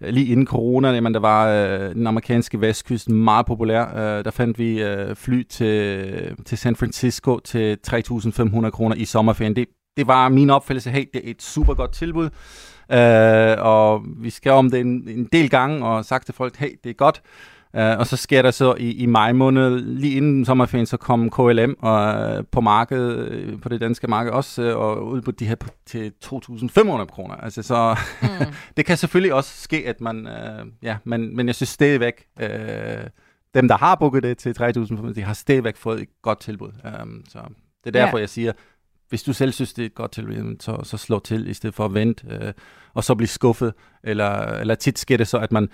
Øh, 0.00 0.14
lige 0.14 0.26
inden 0.26 0.46
corona, 0.46 0.92
jamen, 0.92 1.14
der 1.14 1.20
var 1.20 1.48
øh, 1.48 1.94
den 1.94 2.06
amerikanske 2.06 2.60
vestkyst 2.60 3.08
meget 3.08 3.46
populær. 3.46 3.84
Øh, 3.96 4.24
der 4.24 4.30
fandt 4.30 4.58
vi 4.58 4.82
øh, 4.82 5.16
fly 5.16 5.42
til, 5.42 6.36
til 6.44 6.58
San 6.58 6.76
Francisco 6.76 7.38
til 7.38 7.78
3.500 7.88 8.70
kroner 8.70 8.96
i 8.96 9.04
sommerferien. 9.04 9.56
Det, 9.56 9.68
det 9.96 10.06
var 10.06 10.28
min 10.28 10.50
opfattelse, 10.50 10.90
hey, 10.90 11.04
det 11.14 11.26
er 11.26 11.30
et 11.30 11.42
super 11.42 11.74
godt 11.74 11.92
tilbud. 11.92 12.30
Øh, 12.92 13.56
og 13.58 14.02
vi 14.16 14.30
skrev 14.30 14.52
om 14.52 14.70
det 14.70 14.80
en, 14.80 15.08
en 15.08 15.28
del 15.32 15.50
gange 15.50 15.86
og 15.86 16.04
sagt 16.04 16.26
til 16.26 16.34
folk, 16.34 16.56
hey, 16.56 16.70
det 16.84 16.90
er 16.90 16.94
godt. 16.94 17.22
Uh, 17.76 17.98
og 17.98 18.06
så 18.06 18.16
sker 18.16 18.42
der 18.42 18.50
så 18.50 18.74
i, 18.74 18.90
i 18.90 19.06
maj 19.06 19.32
måned, 19.32 19.80
lige 19.80 20.16
inden 20.16 20.44
sommerferien, 20.44 20.86
så 20.86 20.96
kom 20.96 21.30
KLM 21.30 21.76
og, 21.78 22.36
uh, 22.38 22.44
på 22.52 22.60
markedet, 22.60 23.52
uh, 23.52 23.60
på 23.60 23.68
det 23.68 23.80
danske 23.80 24.06
marked 24.06 24.32
også, 24.32 24.74
uh, 24.74 24.82
og 24.82 25.06
ud 25.06 25.20
på 25.20 25.30
de 25.30 25.46
her 25.46 25.54
på, 25.54 25.68
til 25.86 26.12
2.500 26.24 27.04
kroner. 27.04 27.34
Altså, 27.34 27.62
så 27.62 27.96
mm. 28.22 28.28
det 28.76 28.86
kan 28.86 28.96
selvfølgelig 28.96 29.34
også 29.34 29.62
ske, 29.62 29.88
at 29.88 30.00
man, 30.00 30.26
uh, 30.26 30.66
ja, 30.82 30.96
men, 31.04 31.36
men 31.36 31.46
jeg 31.46 31.54
synes 31.54 31.68
stadigvæk, 31.68 32.26
uh, 32.42 32.46
dem 33.54 33.68
der 33.68 33.76
har 33.76 33.94
booket 33.94 34.22
det 34.22 34.38
til 34.38 34.54
3.500, 34.60 35.14
de 35.14 35.22
har 35.22 35.34
stadigvæk 35.34 35.76
fået 35.76 36.02
et 36.02 36.08
godt 36.22 36.40
tilbud. 36.40 36.70
Um, 37.02 37.24
så 37.28 37.38
det 37.84 37.96
er 37.96 38.04
derfor, 38.04 38.18
ja. 38.18 38.20
jeg 38.20 38.28
siger, 38.28 38.52
hvis 39.08 39.22
du 39.22 39.32
selv 39.32 39.52
synes, 39.52 39.72
det 39.72 39.82
er 39.82 39.86
et 39.86 39.94
godt 39.94 40.12
tilbud, 40.12 40.56
så, 40.60 40.80
så 40.82 40.96
slå 40.96 41.18
til, 41.18 41.48
i 41.48 41.54
stedet 41.54 41.74
for 41.74 41.84
at 41.84 41.94
vente, 41.94 42.26
øh, 42.30 42.52
og 42.94 43.04
så 43.04 43.14
blive 43.14 43.28
skuffet. 43.28 43.74
Eller, 44.04 44.30
eller 44.30 44.74
tit 44.74 44.98
sker 44.98 45.16
det 45.16 45.28
så, 45.28 45.38
at 45.38 45.52
man 45.52 45.68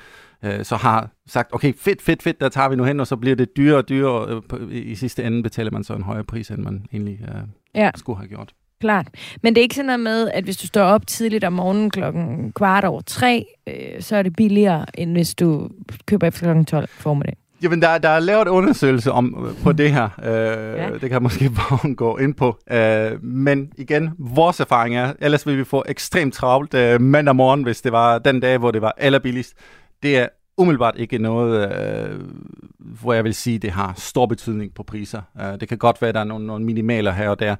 øh, 0.44 0.64
så 0.64 0.76
har 0.76 1.10
sagt, 1.26 1.54
okay, 1.54 1.74
fedt, 1.76 2.02
fedt, 2.02 2.22
fedt, 2.22 2.40
der 2.40 2.48
tager 2.48 2.68
vi 2.68 2.76
nu 2.76 2.84
hen, 2.84 3.00
og 3.00 3.06
så 3.06 3.16
bliver 3.16 3.36
det 3.36 3.56
dyrere 3.56 3.78
og 3.78 3.88
dyrere, 3.88 4.12
og 4.12 4.44
øh, 4.58 4.68
i 4.72 4.94
sidste 4.94 5.24
ende 5.24 5.42
betaler 5.42 5.70
man 5.70 5.84
så 5.84 5.94
en 5.94 6.02
højere 6.02 6.24
pris, 6.24 6.50
end 6.50 6.62
man 6.62 6.86
egentlig 6.92 7.18
øh, 7.22 7.42
ja. 7.74 7.90
skulle 7.96 8.18
have 8.18 8.28
gjort. 8.28 8.52
Klart. 8.80 9.08
Men 9.42 9.54
det 9.54 9.60
er 9.60 9.62
ikke 9.62 9.74
sådan 9.74 9.86
noget 9.86 10.00
med, 10.00 10.30
at 10.34 10.44
hvis 10.44 10.56
du 10.56 10.66
står 10.66 10.82
op 10.82 11.06
tidligt 11.06 11.44
om 11.44 11.52
morgenen 11.52 11.90
klokken 11.90 12.52
kvart 12.52 12.84
over 12.84 13.00
tre, 13.00 13.46
øh, 13.66 14.00
så 14.00 14.16
er 14.16 14.22
det 14.22 14.36
billigere, 14.36 14.86
end 14.94 15.12
hvis 15.12 15.34
du 15.34 15.70
køber 16.06 16.26
efter 16.26 16.40
klokken 16.40 16.64
12 16.64 16.88
formiddag. 16.88 17.36
Jamen, 17.62 17.82
der, 17.82 17.98
der 17.98 18.08
er 18.08 18.20
lavet 18.20 18.48
undersøgelse 18.48 19.12
om, 19.12 19.54
på 19.62 19.72
det 19.72 19.92
her. 19.92 20.08
Øh, 20.24 20.78
ja. 20.78 20.90
Det 20.92 21.00
kan 21.00 21.10
jeg 21.10 21.22
måske 21.22 21.50
bare 21.70 21.94
gå 21.94 22.16
ind 22.16 22.34
på. 22.34 22.58
Øh, 22.70 23.24
men 23.24 23.72
igen, 23.78 24.10
vores 24.18 24.60
erfaring 24.60 24.96
er, 24.96 25.12
ellers 25.20 25.46
vil 25.46 25.58
vi 25.58 25.64
få 25.64 25.84
ekstremt 25.88 26.34
travlt 26.34 26.74
øh, 26.74 27.00
mandag 27.00 27.36
morgen, 27.36 27.62
hvis 27.62 27.82
det 27.82 27.92
var 27.92 28.18
den 28.18 28.40
dag, 28.40 28.58
hvor 28.58 28.70
det 28.70 28.82
var 28.82 28.94
allerbilligst. 28.96 29.54
Det 30.02 30.18
er 30.18 30.28
umiddelbart 30.56 30.94
ikke 30.96 31.18
noget, 31.18 31.72
øh, 31.72 32.20
hvor 32.78 33.12
jeg 33.12 33.24
vil 33.24 33.34
sige, 33.34 33.58
det 33.58 33.70
har 33.70 33.94
stor 33.96 34.26
betydning 34.26 34.74
på 34.74 34.82
priser. 34.82 35.22
Øh, 35.40 35.60
det 35.60 35.68
kan 35.68 35.78
godt 35.78 36.02
være, 36.02 36.08
at 36.08 36.14
der 36.14 36.20
er 36.20 36.24
nogle, 36.24 36.46
nogle 36.46 36.64
minimaler 36.64 37.12
her 37.12 37.28
og 37.28 37.40
der, 37.40 37.56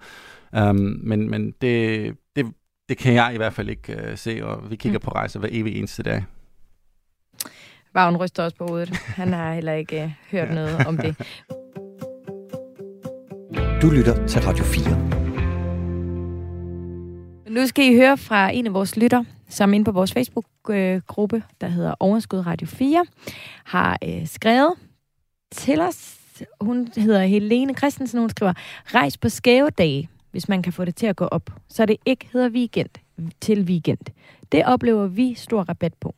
um, 0.71 1.01
men, 1.03 1.31
men 1.31 1.55
det, 1.61 2.15
det, 2.37 2.47
det 2.89 2.99
kan 2.99 3.15
jeg 3.15 3.31
i 3.35 3.37
hvert 3.37 3.53
fald 3.53 3.69
ikke 3.69 3.93
uh, 3.93 4.19
se, 4.19 4.41
og 4.45 4.71
vi 4.71 4.77
kigger 4.77 4.99
mm. 4.99 5.05
på 5.05 5.11
rejser 5.11 5.41
hver 5.41 5.49
evig 5.53 5.79
eneste 5.79 6.03
dag. 6.03 6.25
Vagn 7.95 8.17
ryster 8.17 8.45
også 8.45 8.57
på 8.57 8.67
hovedet. 8.67 8.97
Han 8.97 9.33
har 9.33 9.55
heller 9.55 9.73
ikke 9.73 10.05
uh, 10.05 10.11
hørt 10.31 10.49
ja. 10.49 10.55
noget 10.55 10.87
om 10.87 10.97
det. 10.97 11.17
Du 13.83 13.91
lytter 13.91 14.27
til 14.27 14.43
Radio 14.43 14.65
4. 14.65 15.13
Nu 17.51 17.67
skal 17.67 17.85
I 17.85 17.97
høre 17.97 18.19
fra 18.19 18.51
en 18.51 18.67
af 18.67 18.75
vores 18.75 18.97
lytter, 18.97 19.25
som 19.49 19.75
inde 19.75 19.85
på 19.85 19.93
vores 19.93 20.13
Facebook-gruppe, 20.13 21.43
der 21.61 21.67
hedder 21.67 21.95
Overskud 22.01 22.47
Radio 22.47 22.67
4, 22.67 23.07
har 23.65 23.99
øh, 24.05 24.27
skrevet 24.27 24.75
til 25.51 25.81
os. 25.81 26.19
Hun 26.61 26.89
hedder 26.97 27.25
Helene 27.25 27.75
Christensen, 27.75 28.21
hun 28.21 28.31
skriver, 28.31 28.53
rejs 28.87 29.19
på 29.19 29.29
skæve 29.29 29.71
dage, 29.71 30.09
hvis 30.31 30.49
man 30.49 30.63
kan 30.63 30.73
få 30.73 30.85
det 30.85 30.97
til 30.97 31.07
at 31.07 31.17
gå 31.17 31.25
op, 31.25 31.51
så 31.69 31.87
det 31.87 31.97
ikke 32.07 32.29
hedder 32.33 32.49
weekend 32.49 32.89
til 33.41 33.63
weekend. 33.63 33.99
Det 34.53 34.65
oplever 34.65 35.07
vi 35.07 35.35
stor 35.35 35.63
rabat 35.63 35.95
på. 35.95 36.15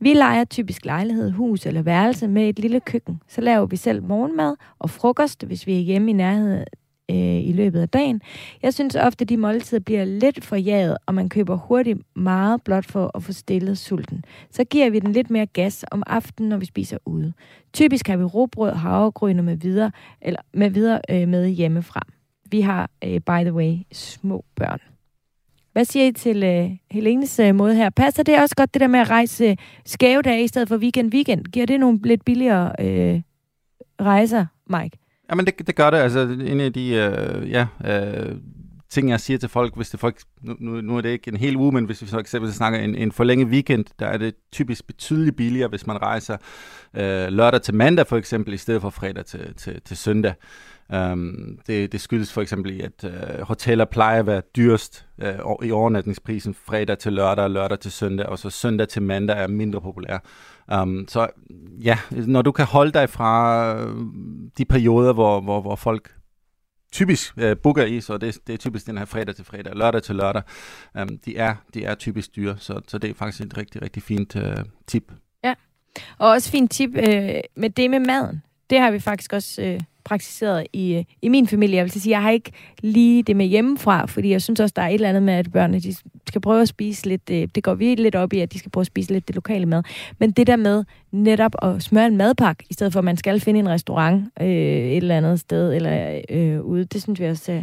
Vi 0.00 0.14
leger 0.14 0.44
typisk 0.44 0.84
lejlighed, 0.84 1.30
hus 1.30 1.66
eller 1.66 1.82
værelse 1.82 2.28
med 2.28 2.48
et 2.48 2.58
lille 2.58 2.80
køkken. 2.80 3.20
Så 3.28 3.40
laver 3.40 3.66
vi 3.66 3.76
selv 3.76 4.02
morgenmad 4.02 4.56
og 4.78 4.90
frokost, 4.90 5.44
hvis 5.44 5.66
vi 5.66 5.74
er 5.76 5.80
hjemme 5.80 6.10
i 6.10 6.14
nærheden 6.14 6.64
øh, 7.10 7.48
i 7.48 7.52
løbet 7.52 7.80
af 7.80 7.88
dagen. 7.88 8.20
Jeg 8.62 8.74
synes 8.74 8.96
ofte, 8.96 9.22
at 9.22 9.28
de 9.28 9.36
måltider 9.36 9.80
bliver 9.80 10.04
lidt 10.04 10.44
for 10.44 10.56
jaget, 10.56 10.96
og 11.06 11.14
man 11.14 11.28
køber 11.28 11.56
hurtigt 11.56 11.98
meget 12.16 12.62
blot 12.62 12.86
for 12.86 13.10
at 13.14 13.22
få 13.22 13.32
stillet 13.32 13.78
sulten. 13.78 14.24
Så 14.50 14.64
giver 14.64 14.90
vi 14.90 14.98
den 14.98 15.12
lidt 15.12 15.30
mere 15.30 15.46
gas 15.46 15.84
om 15.90 16.02
aftenen, 16.06 16.48
når 16.48 16.56
vi 16.56 16.66
spiser 16.66 16.98
ude. 17.06 17.32
Typisk 17.72 18.08
har 18.08 18.16
vi 18.16 18.24
råbrød, 18.24 18.72
havregryn 18.72 19.44
med 19.44 19.56
videre, 19.56 19.90
eller 20.22 20.40
med 20.54 20.70
videre 20.70 21.00
øh, 21.10 21.28
med 21.28 21.48
hjemmefra. 21.48 22.00
Vi 22.50 22.60
har, 22.60 22.90
øh, 23.04 23.20
by 23.20 23.42
the 23.42 23.52
way, 23.52 23.76
små 23.92 24.44
børn. 24.56 24.80
Hvad 25.78 25.84
siger 25.84 26.06
I 26.06 26.12
til 26.12 26.42
øh, 26.42 26.70
Helenes 26.90 27.38
øh, 27.38 27.54
måde 27.54 27.74
her? 27.74 27.90
Passer 27.90 28.22
det 28.22 28.40
også 28.40 28.56
godt, 28.56 28.74
det 28.74 28.80
der 28.80 28.86
med 28.86 29.00
at 29.00 29.10
rejse 29.10 29.44
øh, 29.44 29.56
skæve 29.86 30.22
dage 30.22 30.44
i 30.44 30.48
stedet 30.48 30.68
for 30.68 30.76
weekend-weekend? 30.76 31.42
Giver 31.42 31.66
det 31.66 31.80
nogle 31.80 32.00
lidt 32.04 32.24
billigere 32.24 32.72
øh, 32.80 33.20
rejser, 34.00 34.46
Mike? 34.70 34.98
Jamen, 35.30 35.46
det, 35.46 35.66
det 35.66 35.76
gør 35.76 35.90
det. 35.90 35.98
Altså, 35.98 36.20
en 36.46 36.60
af 36.60 36.72
de, 36.72 36.88
øh, 36.90 37.50
ja, 37.50 37.66
øh, 37.84 38.36
ting, 38.90 39.10
jeg 39.10 39.20
siger 39.20 39.38
til 39.38 39.48
folk, 39.48 39.76
hvis 39.76 39.90
det 39.90 40.00
folk, 40.00 40.20
nu, 40.42 40.80
nu, 40.80 40.96
er 40.96 41.00
det 41.00 41.08
ikke 41.08 41.28
en 41.28 41.36
hel 41.36 41.56
uge, 41.56 41.72
men 41.72 41.84
hvis 41.84 42.02
vi 42.02 42.06
for 42.06 42.18
eksempel 42.18 42.52
snakker 42.52 42.78
en, 42.78 42.94
en 42.94 43.12
forlænget 43.12 43.48
weekend, 43.48 43.84
der 43.98 44.06
er 44.06 44.16
det 44.16 44.34
typisk 44.52 44.86
betydeligt 44.86 45.36
billigere, 45.36 45.68
hvis 45.68 45.86
man 45.86 46.02
rejser 46.02 46.36
øh, 46.94 47.28
lørdag 47.28 47.62
til 47.62 47.74
mandag 47.74 48.06
for 48.06 48.16
eksempel, 48.16 48.54
i 48.54 48.56
stedet 48.56 48.82
for 48.82 48.90
fredag 48.90 49.24
til, 49.24 49.54
til, 49.54 49.80
til 49.84 49.96
søndag. 49.96 50.34
Um, 50.94 51.58
det, 51.66 51.92
det 51.92 52.00
skyldes 52.00 52.32
for 52.32 52.42
eksempel 52.42 52.72
i, 52.72 52.80
at 52.80 53.04
øh, 53.04 53.40
hoteller 53.42 53.84
plejer 53.84 54.18
at 54.18 54.26
være 54.26 54.42
dyrest 54.56 55.06
øh, 55.22 55.34
i 55.62 55.70
overnatningsprisen 55.70 56.54
fredag 56.54 56.98
til 56.98 57.12
lørdag 57.12 57.44
og 57.44 57.50
lørdag 57.50 57.78
til 57.78 57.92
søndag, 57.92 58.26
og 58.26 58.38
så 58.38 58.50
søndag 58.50 58.88
til 58.88 59.02
mandag 59.02 59.38
er 59.38 59.46
mindre 59.46 59.80
populær. 59.80 60.18
Um, 60.72 60.98
øhm, 60.98 61.08
så 61.08 61.28
ja, 61.84 61.98
når 62.10 62.42
du 62.42 62.52
kan 62.52 62.66
holde 62.66 62.92
dig 62.92 63.10
fra 63.10 63.74
øh, 63.76 63.94
de 64.58 64.64
perioder, 64.64 65.12
hvor, 65.12 65.40
hvor, 65.40 65.60
hvor 65.60 65.76
folk 65.76 66.17
typisk 66.92 67.32
øh, 67.36 67.56
booker 67.56 67.84
i, 67.84 68.00
så 68.00 68.18
det, 68.18 68.38
det 68.46 68.52
er 68.52 68.56
typisk 68.56 68.86
den 68.86 68.98
her 68.98 69.04
fredag 69.04 69.34
til 69.34 69.44
fredag, 69.44 69.72
lørdag 69.76 70.02
til 70.02 70.14
lørdag, 70.14 70.42
Øhm, 70.96 71.18
de, 71.18 71.36
er, 71.36 71.54
de 71.74 71.84
er 71.84 71.94
typisk 71.94 72.36
dyre, 72.36 72.56
så, 72.58 72.80
så 72.88 72.98
det 72.98 73.10
er 73.10 73.14
faktisk 73.14 73.46
et 73.46 73.56
rigtig, 73.56 73.82
rigtig 73.82 74.02
fint 74.02 74.36
øh, 74.36 74.56
tip. 74.86 75.12
Ja, 75.44 75.54
og 76.18 76.28
også 76.28 76.50
fint 76.50 76.70
tip 76.70 76.90
øh, 76.96 77.40
med 77.56 77.70
det 77.70 77.90
med 77.90 78.00
maden. 78.00 78.42
Det 78.70 78.80
har 78.80 78.90
vi 78.90 78.98
faktisk 78.98 79.32
også... 79.32 79.62
øh, 79.62 79.80
praktiseret 80.08 80.66
i, 80.72 80.94
øh, 80.94 81.04
i 81.22 81.28
min 81.28 81.46
familie. 81.46 81.76
Jeg 81.76 81.84
vil 81.84 81.92
sige, 81.92 82.10
jeg 82.10 82.22
har 82.22 82.30
ikke 82.30 82.52
lige 82.82 83.22
det 83.22 83.36
med 83.36 83.46
hjemmefra, 83.46 84.06
fordi 84.06 84.30
jeg 84.30 84.42
synes 84.42 84.60
også, 84.60 84.72
der 84.76 84.82
er 84.82 84.88
et 84.88 84.94
eller 84.94 85.08
andet 85.08 85.22
med, 85.22 85.34
at 85.34 85.52
børnene 85.52 85.80
de 85.80 85.94
skal 86.28 86.40
prøve 86.40 86.62
at 86.62 86.68
spise 86.68 87.08
lidt, 87.08 87.30
øh, 87.30 87.48
det 87.54 87.64
går 87.64 87.74
vi 87.74 87.94
lidt 87.94 88.14
op 88.14 88.32
i, 88.32 88.40
at 88.40 88.52
de 88.52 88.58
skal 88.58 88.70
prøve 88.70 88.82
at 88.82 88.86
spise 88.86 89.12
lidt 89.12 89.28
det 89.28 89.34
lokale 89.34 89.66
mad. 89.66 89.82
Men 90.18 90.30
det 90.30 90.46
der 90.46 90.56
med 90.56 90.84
netop 91.12 91.52
at 91.62 91.82
smøre 91.82 92.06
en 92.06 92.16
madpakke, 92.16 92.64
i 92.70 92.72
stedet 92.72 92.92
for 92.92 92.98
at 92.98 93.04
man 93.04 93.16
skal 93.16 93.40
finde 93.40 93.60
en 93.60 93.68
restaurant 93.68 94.24
øh, 94.40 94.46
et 94.46 94.96
eller 94.96 95.16
andet 95.16 95.40
sted 95.40 95.74
eller 95.74 96.20
øh, 96.30 96.60
ude, 96.60 96.84
det 96.84 97.02
synes 97.02 97.20
vi 97.20 97.26
også 97.26 97.52
er 97.52 97.60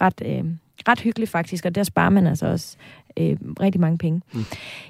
ret, 0.00 0.22
øh, 0.26 0.44
ret 0.88 1.00
hyggeligt 1.00 1.30
faktisk, 1.30 1.64
og 1.64 1.74
der 1.74 1.82
sparer 1.82 2.10
man 2.10 2.26
altså 2.26 2.46
også 2.46 2.76
øh, 3.18 3.36
rigtig 3.60 3.80
mange 3.80 3.98
penge. 3.98 4.22
Mm. 4.32 4.44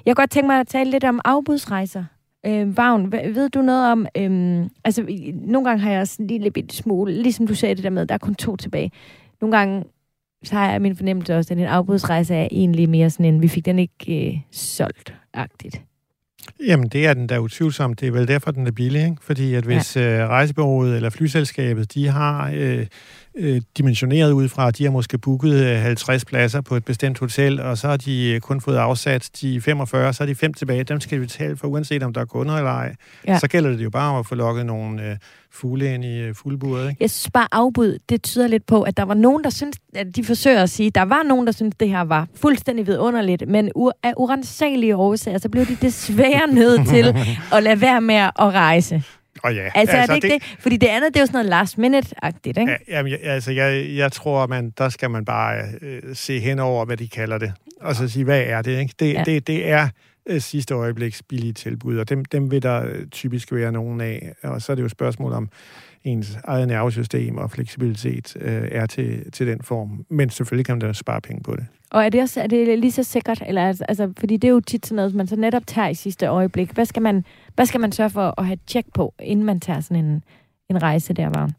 Jeg 0.05 0.15
kunne 0.15 0.21
godt 0.21 0.31
tænke 0.31 0.47
mig 0.47 0.59
at 0.59 0.67
tale 0.67 0.91
lidt 0.91 1.03
om 1.03 1.21
afbudsrejser. 1.25 2.03
Øh, 2.45 2.77
Vagn, 2.77 3.11
ved 3.11 3.49
du 3.49 3.61
noget 3.61 3.91
om... 3.91 4.07
Øh, 4.17 4.65
altså, 4.83 5.05
nogle 5.33 5.69
gange 5.69 5.83
har 5.83 5.91
jeg 5.91 6.01
også 6.01 6.15
en 6.19 6.27
lille 6.27 6.51
bitte 6.51 6.75
smule... 6.75 7.21
Ligesom 7.21 7.47
du 7.47 7.55
sagde 7.55 7.75
det 7.75 7.83
der 7.83 7.89
med, 7.89 8.05
der 8.05 8.13
er 8.13 8.17
kun 8.17 8.35
to 8.35 8.55
tilbage. 8.55 8.91
Nogle 9.41 9.57
gange 9.57 9.83
så 10.43 10.55
har 10.55 10.71
jeg 10.71 10.81
min 10.81 10.95
fornemmelse 10.95 11.35
også, 11.35 11.53
at 11.53 11.59
en 11.59 11.65
afbudsrejse 11.65 12.35
er 12.35 12.47
egentlig 12.51 12.89
mere 12.89 13.09
sådan 13.09 13.25
en, 13.25 13.41
vi 13.41 13.47
fik 13.47 13.65
den 13.65 13.79
ikke 13.79 14.27
øh, 14.27 14.39
solgt-agtigt. 14.51 15.81
Jamen, 16.67 16.87
det 16.87 17.05
er 17.07 17.13
den 17.13 17.29
der 17.29 17.39
utvivlsomt. 17.39 17.99
Det 17.99 18.07
er 18.07 18.11
vel 18.11 18.27
derfor, 18.27 18.51
den 18.51 18.67
er 18.67 18.71
billig, 18.71 19.03
ikke? 19.03 19.17
Fordi 19.21 19.53
at 19.53 19.63
hvis 19.63 19.95
ja. 19.95 20.23
øh, 20.23 20.29
rejsebureauet 20.29 20.95
eller 20.95 21.09
flyselskabet, 21.09 21.93
de 21.93 22.07
har 22.07 22.51
øh, 22.55 22.85
øh, 23.39 23.61
dimensioneret 23.77 24.31
ud 24.31 24.47
fra, 24.49 24.67
at 24.67 24.77
de 24.77 24.83
har 24.83 24.91
måske 24.91 25.17
booket 25.17 25.77
50 25.79 26.25
pladser 26.25 26.61
på 26.61 26.75
et 26.75 26.85
bestemt 26.85 27.19
hotel, 27.19 27.61
og 27.61 27.77
så 27.77 27.87
har 27.87 27.97
de 27.97 28.39
kun 28.41 28.61
fået 28.61 28.77
afsat 28.77 29.29
de 29.41 29.61
45, 29.61 30.13
så 30.13 30.23
er 30.23 30.27
de 30.27 30.35
fem 30.35 30.53
tilbage. 30.53 30.83
Dem 30.83 30.99
skal 30.99 31.19
vi 31.19 31.25
betale 31.25 31.57
for, 31.57 31.67
uanset 31.67 32.03
om 32.03 32.13
der 32.13 32.21
er 32.21 32.25
kunder 32.25 32.55
eller 32.55 32.71
ej. 32.71 32.95
Ja. 33.27 33.39
Så 33.39 33.47
gælder 33.47 33.69
det 33.69 33.83
jo 33.83 33.89
bare 33.89 34.11
om 34.11 34.19
at 34.19 34.25
få 34.25 34.35
lukket 34.35 34.65
nogle 34.65 35.09
øh, 35.11 35.17
fugle 35.51 35.93
ind 35.93 36.05
i 36.05 36.17
øh, 36.19 36.27
ikke? 36.27 36.95
Jeg 36.99 37.09
synes 37.09 37.29
bare, 37.33 37.47
afbud, 37.51 37.97
det 38.09 38.23
tyder 38.23 38.47
lidt 38.47 38.65
på, 38.65 38.81
at 38.81 38.97
der 38.97 39.03
var 39.03 39.13
nogen, 39.13 39.43
der 39.43 39.49
synes, 39.49 39.75
at 39.95 40.15
de 40.15 40.23
forsøger 40.23 40.63
at 40.63 40.69
sige, 40.69 40.89
der 40.89 41.01
var 41.01 41.23
nogen, 41.23 41.45
der 41.45 41.51
synes, 41.51 41.75
det 41.79 41.89
her 41.89 42.01
var 42.01 42.27
fuldstændig 42.35 42.87
vidunderligt, 42.87 43.43
men 43.47 43.71
u- 43.77 43.99
af 44.03 44.13
urensagelige 44.17 44.95
årsager, 44.95 45.37
så 45.37 45.49
blev 45.49 45.65
de 45.65 45.77
desværre 45.81 46.47
nødt 46.53 46.87
til 46.87 47.15
at 47.55 47.63
lade 47.63 47.81
være 47.81 48.01
med 48.01 48.15
at 48.15 48.31
rejse. 48.39 49.03
Oh 49.43 49.55
ja. 49.55 49.63
Altså, 49.63 49.79
altså 49.79 49.97
er 49.97 50.05
det 50.05 50.15
ikke 50.15 50.33
det, 50.33 50.41
det? 50.41 50.57
Fordi 50.59 50.77
det 50.77 50.87
andet, 50.87 51.13
det 51.13 51.19
er 51.19 51.21
jo 51.21 51.25
sådan 51.25 51.37
noget 51.37 51.49
last 51.49 51.77
minute-agtigt, 51.77 52.59
ikke? 52.59 52.71
Ja, 52.71 52.77
jamen, 52.87 53.13
altså, 53.23 53.51
jeg, 53.51 53.85
jeg 53.89 54.11
tror, 54.11 54.47
man, 54.47 54.73
der 54.77 54.89
skal 54.89 55.09
man 55.09 55.25
bare 55.25 55.63
øh, 55.81 56.01
se 56.13 56.39
hen 56.39 56.59
over, 56.59 56.85
hvad 56.85 56.97
de 56.97 57.07
kalder 57.07 57.37
det. 57.37 57.53
Og 57.81 57.95
så 57.95 58.07
sige, 58.07 58.25
hvad 58.25 58.41
er 58.41 58.61
det, 58.61 58.79
ikke? 58.79 58.93
Det, 58.99 59.13
ja. 59.13 59.23
det, 59.23 59.47
det 59.47 59.69
er 59.69 59.89
øh, 60.29 60.41
sidste 60.41 60.73
øjebliks 60.73 61.23
billige 61.23 61.53
tilbud, 61.53 61.97
og 61.97 62.09
dem, 62.09 62.25
dem 62.25 62.51
vil 62.51 62.63
der 62.63 62.85
øh, 62.85 63.07
typisk 63.07 63.51
være 63.51 63.71
nogen 63.71 64.01
af. 64.01 64.33
Og 64.43 64.61
så 64.61 64.71
er 64.71 64.75
det 64.75 64.81
jo 64.81 64.85
et 64.85 64.91
spørgsmål 64.91 65.33
om 65.33 65.49
ens 66.11 66.37
eget 66.43 66.67
nervesystem 66.67 67.37
og 67.37 67.51
fleksibilitet 67.51 68.37
øh, 68.41 68.67
er 68.71 68.85
til, 68.85 69.31
til 69.31 69.47
den 69.47 69.61
form. 69.63 70.05
Men 70.09 70.29
selvfølgelig 70.29 70.65
kan 70.65 70.75
man 70.75 70.79
da 70.79 70.93
spare 70.93 71.21
penge 71.21 71.43
på 71.43 71.55
det. 71.55 71.65
Og 71.91 72.05
er 72.05 72.09
det, 72.09 72.21
også, 72.21 72.41
er 72.41 72.47
det 72.47 72.79
lige 72.79 72.91
så 72.91 73.03
sikkert? 73.03 73.43
Eller, 73.47 73.67
altså, 73.67 73.83
altså, 73.87 74.13
fordi 74.19 74.37
det 74.37 74.47
er 74.47 74.51
jo 74.51 74.59
tit 74.59 74.85
sådan 74.85 74.95
noget, 74.95 75.15
man 75.15 75.27
så 75.27 75.35
netop 75.35 75.67
tager 75.67 75.87
i 75.87 75.93
sidste 75.93 76.25
øjeblik. 76.25 76.71
Hvad 76.71 76.85
skal 76.85 77.01
man, 77.01 77.25
hvad 77.55 77.65
skal 77.65 77.79
man 77.79 77.91
sørge 77.91 78.09
for 78.09 78.33
at 78.37 78.45
have 78.45 78.57
tjek 78.67 78.85
på, 78.93 79.13
inden 79.19 79.45
man 79.45 79.59
tager 79.59 79.79
sådan 79.79 80.05
en, 80.05 80.23
en 80.69 80.81
rejse 80.83 81.13
der, 81.13 81.29
Vagn? 81.29 81.51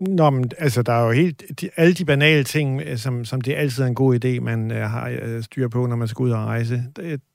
Nå, 0.00 0.30
men 0.30 0.50
altså, 0.58 0.82
der 0.82 0.92
er 0.92 1.04
jo 1.04 1.10
helt... 1.10 1.42
De, 1.60 1.70
alle 1.76 1.94
de 1.94 2.04
banale 2.04 2.44
ting, 2.44 2.82
øh, 2.86 2.98
som, 2.98 3.24
som 3.24 3.40
det 3.40 3.56
er 3.56 3.60
altid 3.60 3.84
en 3.84 3.94
god 3.94 4.24
idé, 4.24 4.40
man 4.40 4.70
uh, 4.70 4.76
har 4.76 5.10
uh, 5.10 5.42
styr 5.42 5.68
på, 5.68 5.86
når 5.86 5.96
man 5.96 6.08
skal 6.08 6.22
ud 6.22 6.30
og 6.30 6.38
rejse, 6.38 6.82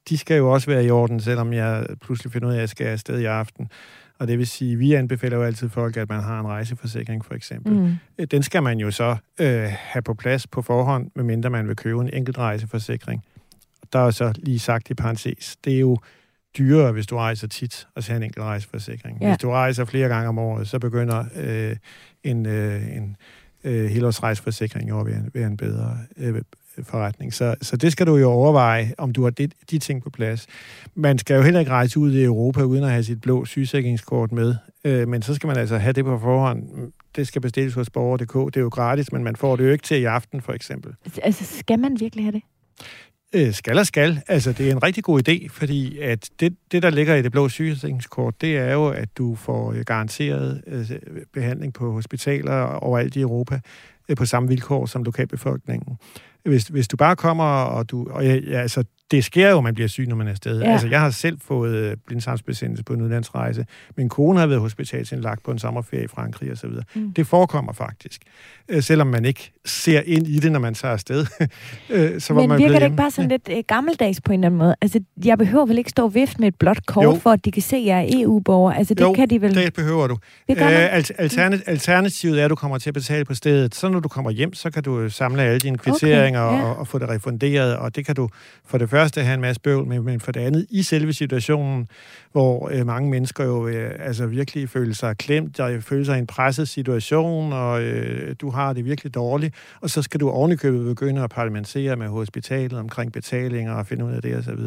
de 0.10 0.18
skal 0.18 0.38
jo 0.38 0.52
også 0.54 0.68
være 0.68 0.86
i 0.86 0.89
orden, 0.89 1.20
selvom 1.20 1.54
jeg 1.54 1.86
pludselig 2.02 2.34
finder 2.34 2.48
ud 2.48 2.54
af, 2.54 2.58
at 2.58 2.62
jeg 2.62 2.70
skal 2.70 2.88
afsted 2.88 3.20
i 3.20 3.26
aften. 3.26 3.70
Og 4.19 4.28
det 4.28 4.38
vil 4.38 4.47
sige, 4.47 4.75
vi 4.75 4.93
anbefaler 4.93 5.38
jo 5.38 5.43
altid 5.43 5.69
folk, 5.69 5.97
at 5.97 6.10
man 6.10 6.23
har 6.23 6.39
en 6.39 6.47
rejseforsikring, 6.47 7.25
for 7.25 7.34
eksempel. 7.34 7.73
Mm. 7.73 8.28
Den 8.28 8.43
skal 8.43 8.63
man 8.63 8.80
jo 8.80 8.91
så 8.91 9.15
øh, 9.39 9.67
have 9.71 10.01
på 10.01 10.13
plads 10.13 10.47
på 10.47 10.62
forhånd, 10.62 11.12
medmindre 11.15 11.49
man 11.49 11.67
vil 11.67 11.75
købe 11.75 12.01
en 12.01 12.10
enkelt 12.13 12.38
rejseforsikring. 12.38 13.23
Der 13.93 13.99
er 13.99 14.12
så 14.12 14.34
lige 14.38 14.60
sagt 14.60 14.89
i 14.89 14.93
parentes, 14.93 15.56
det 15.65 15.75
er 15.75 15.80
jo 15.80 15.97
dyrere, 16.58 16.91
hvis 16.91 17.08
du 17.08 17.17
rejser 17.17 17.47
tit, 17.47 17.88
at 17.95 18.08
have 18.08 18.17
en 18.17 18.23
enkelt 18.23 18.43
rejseforsikring. 18.43 19.21
Ja. 19.21 19.28
Hvis 19.28 19.38
du 19.38 19.49
rejser 19.49 19.86
flere 19.86 20.08
gange 20.08 20.30
om 20.30 20.39
året, 20.39 20.67
så 20.67 20.80
begynder 20.80 21.25
øh, 21.36 21.75
en, 22.23 22.45
øh, 22.45 22.97
en 22.97 23.17
øh, 23.63 23.86
helårsrejseforsikring 23.86 24.89
jo 24.89 24.99
at 24.99 25.06
være, 25.06 25.23
være 25.34 25.47
en 25.47 25.58
bedre 25.58 25.97
øh, 26.17 26.41
forretning. 26.84 27.34
Så, 27.34 27.56
så 27.62 27.78
det 27.78 27.92
skal 27.92 28.08
du 28.08 28.16
jo 28.16 28.30
overveje, 28.30 28.94
om 28.98 29.14
du 29.14 29.24
har 29.24 29.30
de, 29.30 29.48
de 29.72 29.80
ting 29.80 30.04
på 30.04 30.10
plads. 30.10 30.48
Man 30.96 31.18
skal 31.18 31.36
jo 31.36 31.42
heller 31.42 31.60
ikke 31.60 31.72
rejse 31.72 32.00
ud 32.00 32.12
i 32.12 32.24
Europa 32.24 32.62
uden 32.62 32.84
at 32.84 32.90
have 32.90 33.04
sit 33.04 33.22
blå 33.22 33.46
sygesikringskort 33.46 34.32
med, 34.32 34.56
øh, 34.86 35.08
men 35.08 35.22
så 35.22 35.36
skal 35.36 35.48
man 35.48 35.58
altså 35.58 35.78
have 35.78 35.94
det 35.94 36.06
på 36.06 36.20
forhånd. 36.20 36.92
Det 37.16 37.28
skal 37.28 37.42
bestilles 37.42 37.74
hos 37.74 37.90
borger.dk. 37.90 38.54
Det 38.54 38.58
er 38.58 38.62
jo 38.62 38.70
gratis, 38.70 39.12
men 39.12 39.24
man 39.24 39.36
får 39.36 39.56
det 39.56 39.66
jo 39.66 39.72
ikke 39.72 39.84
til 39.84 40.02
i 40.02 40.04
aften, 40.04 40.42
for 40.42 40.54
eksempel. 40.54 40.94
Altså, 41.24 41.58
skal 41.60 41.80
man 41.80 42.00
virkelig 42.00 42.26
have 42.26 42.32
det? 42.32 42.42
Øh, 43.36 43.54
skal 43.54 43.80
og 43.80 43.86
skal. 43.86 44.22
Altså, 44.28 44.52
det 44.52 44.68
er 44.68 44.72
en 44.72 44.84
rigtig 44.84 45.04
god 45.04 45.30
idé, 45.30 45.48
fordi 45.50 46.00
at 46.00 46.30
det, 46.40 46.56
det 46.72 46.84
der 46.84 46.90
ligger 46.90 47.16
i 47.16 47.22
det 47.22 47.32
blå 47.32 47.50
sygesikringskort, 47.50 48.42
det 48.42 48.58
er 48.58 48.74
jo, 48.74 48.88
at 48.88 49.18
du 49.18 49.36
får 49.36 49.72
øh, 49.72 49.80
garanteret 49.80 50.62
øh, 50.68 50.92
behandling 51.34 51.74
på 51.74 51.92
hospitaler 51.92 52.62
overalt 52.64 53.16
i 53.16 53.22
Europa 53.22 53.60
øh, 54.10 54.16
på 54.16 54.26
samme 54.26 54.50
vilkår 54.50 54.86
som 54.86 55.04
lokalbefolkningen. 55.04 55.98
Hvis, 56.46 56.64
hvis 56.68 56.88
du 56.88 56.98
bare 56.98 57.16
kommer, 57.16 57.44
og 57.44 57.92
du... 57.92 58.08
Og 58.12 58.26
ja, 58.26 58.62
altså, 58.62 58.84
det 59.12 59.24
sker 59.24 59.50
jo, 59.50 59.58
at 59.58 59.63
man 59.63 59.74
bliver 59.74 59.88
syg, 59.88 60.08
når 60.08 60.15
man 60.15 60.28
er 60.28 60.32
afsted. 60.32 60.62
Ja. 60.62 60.72
Altså, 60.72 60.88
jeg 60.88 61.02
har 61.02 61.10
selv 61.10 61.39
fået 61.41 61.76
øh, 61.76 61.98
blindtarmsbesændelse 62.08 62.84
på 62.84 62.94
en 62.94 63.02
udlandsrejse. 63.02 63.65
Min 63.98 64.10
kone 64.10 64.39
har 64.39 64.48
været 64.48 64.62
hospitalsindlagt 64.62 65.44
på 65.44 65.52
en 65.52 65.60
sommerferie 65.60 66.04
i 66.04 66.08
Frankrig 66.08 66.52
osv. 66.52 66.70
Mm. 66.96 67.13
Det 67.13 67.28
forekommer 67.28 67.74
faktisk. 67.74 68.22
Øh, 68.70 68.84
selvom 68.84 69.08
man 69.08 69.26
ikke 69.26 69.52
ser 69.65 70.02
ind 70.06 70.28
i 70.28 70.39
det, 70.39 70.52
når 70.52 70.60
man 70.60 70.74
tager 70.74 70.94
afsted. 70.94 71.26
øh, 71.89 72.22
så 72.22 72.34
Men 72.34 72.50
man 72.50 72.60
virker 72.60 72.80
det 72.80 72.86
ikke 72.86 72.98
bare 72.98 73.12
sådan 73.12 73.30
lidt 73.30 73.50
øh, 73.52 73.63
gammeldags 73.68 74.22
på 74.22 74.32
en 74.32 74.39
eller 74.39 74.46
anden 74.46 74.58
måde? 74.58 74.76
Altså, 74.82 75.00
jeg 75.26 75.38
behøver 75.38 75.65
vel 75.65 75.78
ikke 75.78 75.89
stå 75.89 76.04
og 76.04 76.15
vifte 76.15 76.36
med 76.39 76.48
et 76.48 76.56
blåt 76.56 76.86
kort, 76.86 77.04
jo. 77.04 77.15
for 77.15 77.30
at 77.30 77.46
de 77.46 77.52
kan 77.52 77.62
se, 77.62 77.76
at 77.76 77.86
jeg 77.86 78.00
er 78.00 78.22
EU-borger? 78.22 78.74
Altså, 78.74 78.94
det 78.94 79.02
jo, 79.02 79.13
kan 79.13 79.30
de 79.30 79.41
vel... 79.41 79.56
det 79.56 79.74
behøver 79.74 80.08
du. 80.08 80.18
Det 80.48 80.58
øh, 80.58 80.94
alternat- 80.94 81.63
alternativet 81.65 82.39
er, 82.39 82.46
at 82.46 82.50
du 82.50 82.56
kommer 82.56 82.78
til 82.78 82.89
at 82.89 82.94
betale 82.94 83.26
på 83.26 83.34
stedet. 83.34 83.76
Så 83.76 83.89
når 83.89 84.00
du 84.00 84.10
kommer 84.10 84.32
hjem, 84.32 84.54
så 84.54 84.72
kan 84.72 84.84
du 84.84 85.10
samle 85.10 85.41
alle 85.41 85.60
dine 85.60 85.78
kvitteringer 85.78 86.41
okay, 86.41 86.58
ja. 86.58 86.63
og, 86.63 86.76
og 86.78 86.88
få 86.88 87.00
det 87.00 87.10
refunderet, 87.10 87.78
og 87.78 87.96
det 87.96 88.06
kan 88.06 88.15
du 88.15 88.30
for 88.65 88.78
det 88.78 88.89
første 88.96 89.22
have 89.22 89.34
en 89.34 89.42
masse 89.42 89.62
bøvl 89.62 89.88
med, 89.88 90.00
men 90.00 90.20
for 90.20 90.32
det 90.32 90.40
andet 90.40 90.66
i 90.70 90.84
selve 90.84 91.14
situationen, 91.14 91.88
hvor 92.32 92.70
øh, 92.72 92.86
mange 92.86 93.10
mennesker 93.10 93.44
jo 93.44 93.68
øh, 93.68 93.92
altså 94.00 94.26
virkelig 94.26 94.70
føler 94.70 94.94
sig 94.94 95.18
klemt, 95.18 95.60
og 95.60 95.84
føler 95.84 96.06
sig 96.06 96.16
i 96.16 96.20
en 96.20 96.28
presset 96.28 96.68
situation, 96.68 97.54
og 97.54 97.84
øh, 97.84 98.36
du 98.42 98.50
har 98.50 98.74
det 98.74 98.86
virkelig 98.86 99.16
dårligt, 99.16 99.56
og 99.82 99.90
så 99.90 100.02
skal 100.02 100.20
du 100.20 100.30
ovenikøbet 100.30 100.86
begynde 100.86 101.24
at 101.24 101.30
parlamentere 101.30 101.96
med 101.96 102.08
hospitalet 102.08 102.80
omkring 102.80 103.14
betalinger 103.14 103.74
og 103.74 103.88
finde 103.88 104.06
ud 104.06 104.12
af 104.12 104.22
det 104.22 104.38
osv. 104.38 104.60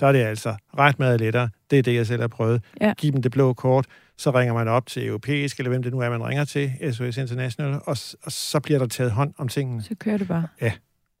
Der 0.00 0.06
er 0.06 0.12
det 0.12 0.22
altså 0.22 0.54
ret 0.78 0.98
meget 0.98 1.20
lettere. 1.20 1.48
Det 1.70 1.78
er 1.78 1.82
det, 1.82 1.94
jeg 1.94 2.06
selv 2.06 2.20
har 2.20 2.28
prøvet. 2.28 2.62
Ja. 2.80 2.92
Giv 2.98 3.12
dem 3.12 3.22
det 3.22 3.32
blå 3.32 3.52
kort, 3.52 3.86
så 4.16 4.30
ringer 4.30 4.54
man 4.54 4.68
op 4.68 4.86
til 4.86 5.06
europæisk, 5.06 5.58
eller 5.58 5.70
hvem 5.70 5.82
det 5.82 5.92
nu 5.92 6.00
er, 6.00 6.10
man 6.10 6.22
ringer 6.22 6.44
til, 6.44 6.72
SOS 6.92 7.16
International, 7.16 7.74
og, 7.74 7.96
og 8.22 8.32
så 8.32 8.60
bliver 8.60 8.78
der 8.78 8.86
taget 8.86 9.12
hånd 9.12 9.34
om 9.38 9.48
tingene. 9.48 9.82
Så 9.82 9.94
kører 9.94 10.18
det 10.18 10.28
bare. 10.28 10.46
Ja. 10.60 10.72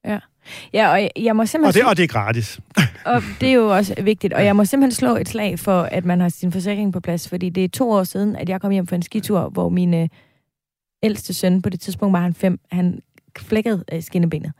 Ja. 0.08 0.18
Ja, 0.72 0.92
og 0.92 1.08
jeg 1.16 1.36
må 1.36 1.46
simpelthen... 1.46 1.82
Og 1.82 1.86
det, 1.86 1.90
og 1.90 1.96
det 1.96 2.02
er 2.02 2.06
gratis. 2.06 2.60
og 3.04 3.22
det 3.40 3.48
er 3.48 3.52
jo 3.52 3.76
også 3.76 3.94
vigtigt. 4.02 4.32
Og 4.34 4.44
jeg 4.44 4.56
må 4.56 4.64
simpelthen 4.64 4.96
slå 4.96 5.16
et 5.16 5.28
slag 5.28 5.58
for, 5.58 5.82
at 5.82 6.04
man 6.04 6.20
har 6.20 6.28
sin 6.28 6.52
forsikring 6.52 6.92
på 6.92 7.00
plads, 7.00 7.28
fordi 7.28 7.48
det 7.48 7.64
er 7.64 7.68
to 7.68 7.90
år 7.90 8.04
siden, 8.04 8.36
at 8.36 8.48
jeg 8.48 8.60
kom 8.60 8.70
hjem 8.70 8.86
fra 8.86 8.96
en 8.96 9.02
skitur, 9.02 9.48
hvor 9.48 9.68
min 9.68 9.94
øh, 9.94 10.08
ældste 11.02 11.34
søn, 11.34 11.62
på 11.62 11.68
det 11.68 11.80
tidspunkt 11.80 12.12
var 12.12 12.20
han 12.20 12.34
fem, 12.34 12.60
han 12.72 13.00
flækkede 13.38 13.84
øh, 13.92 14.02
skinnebenet. 14.02 14.52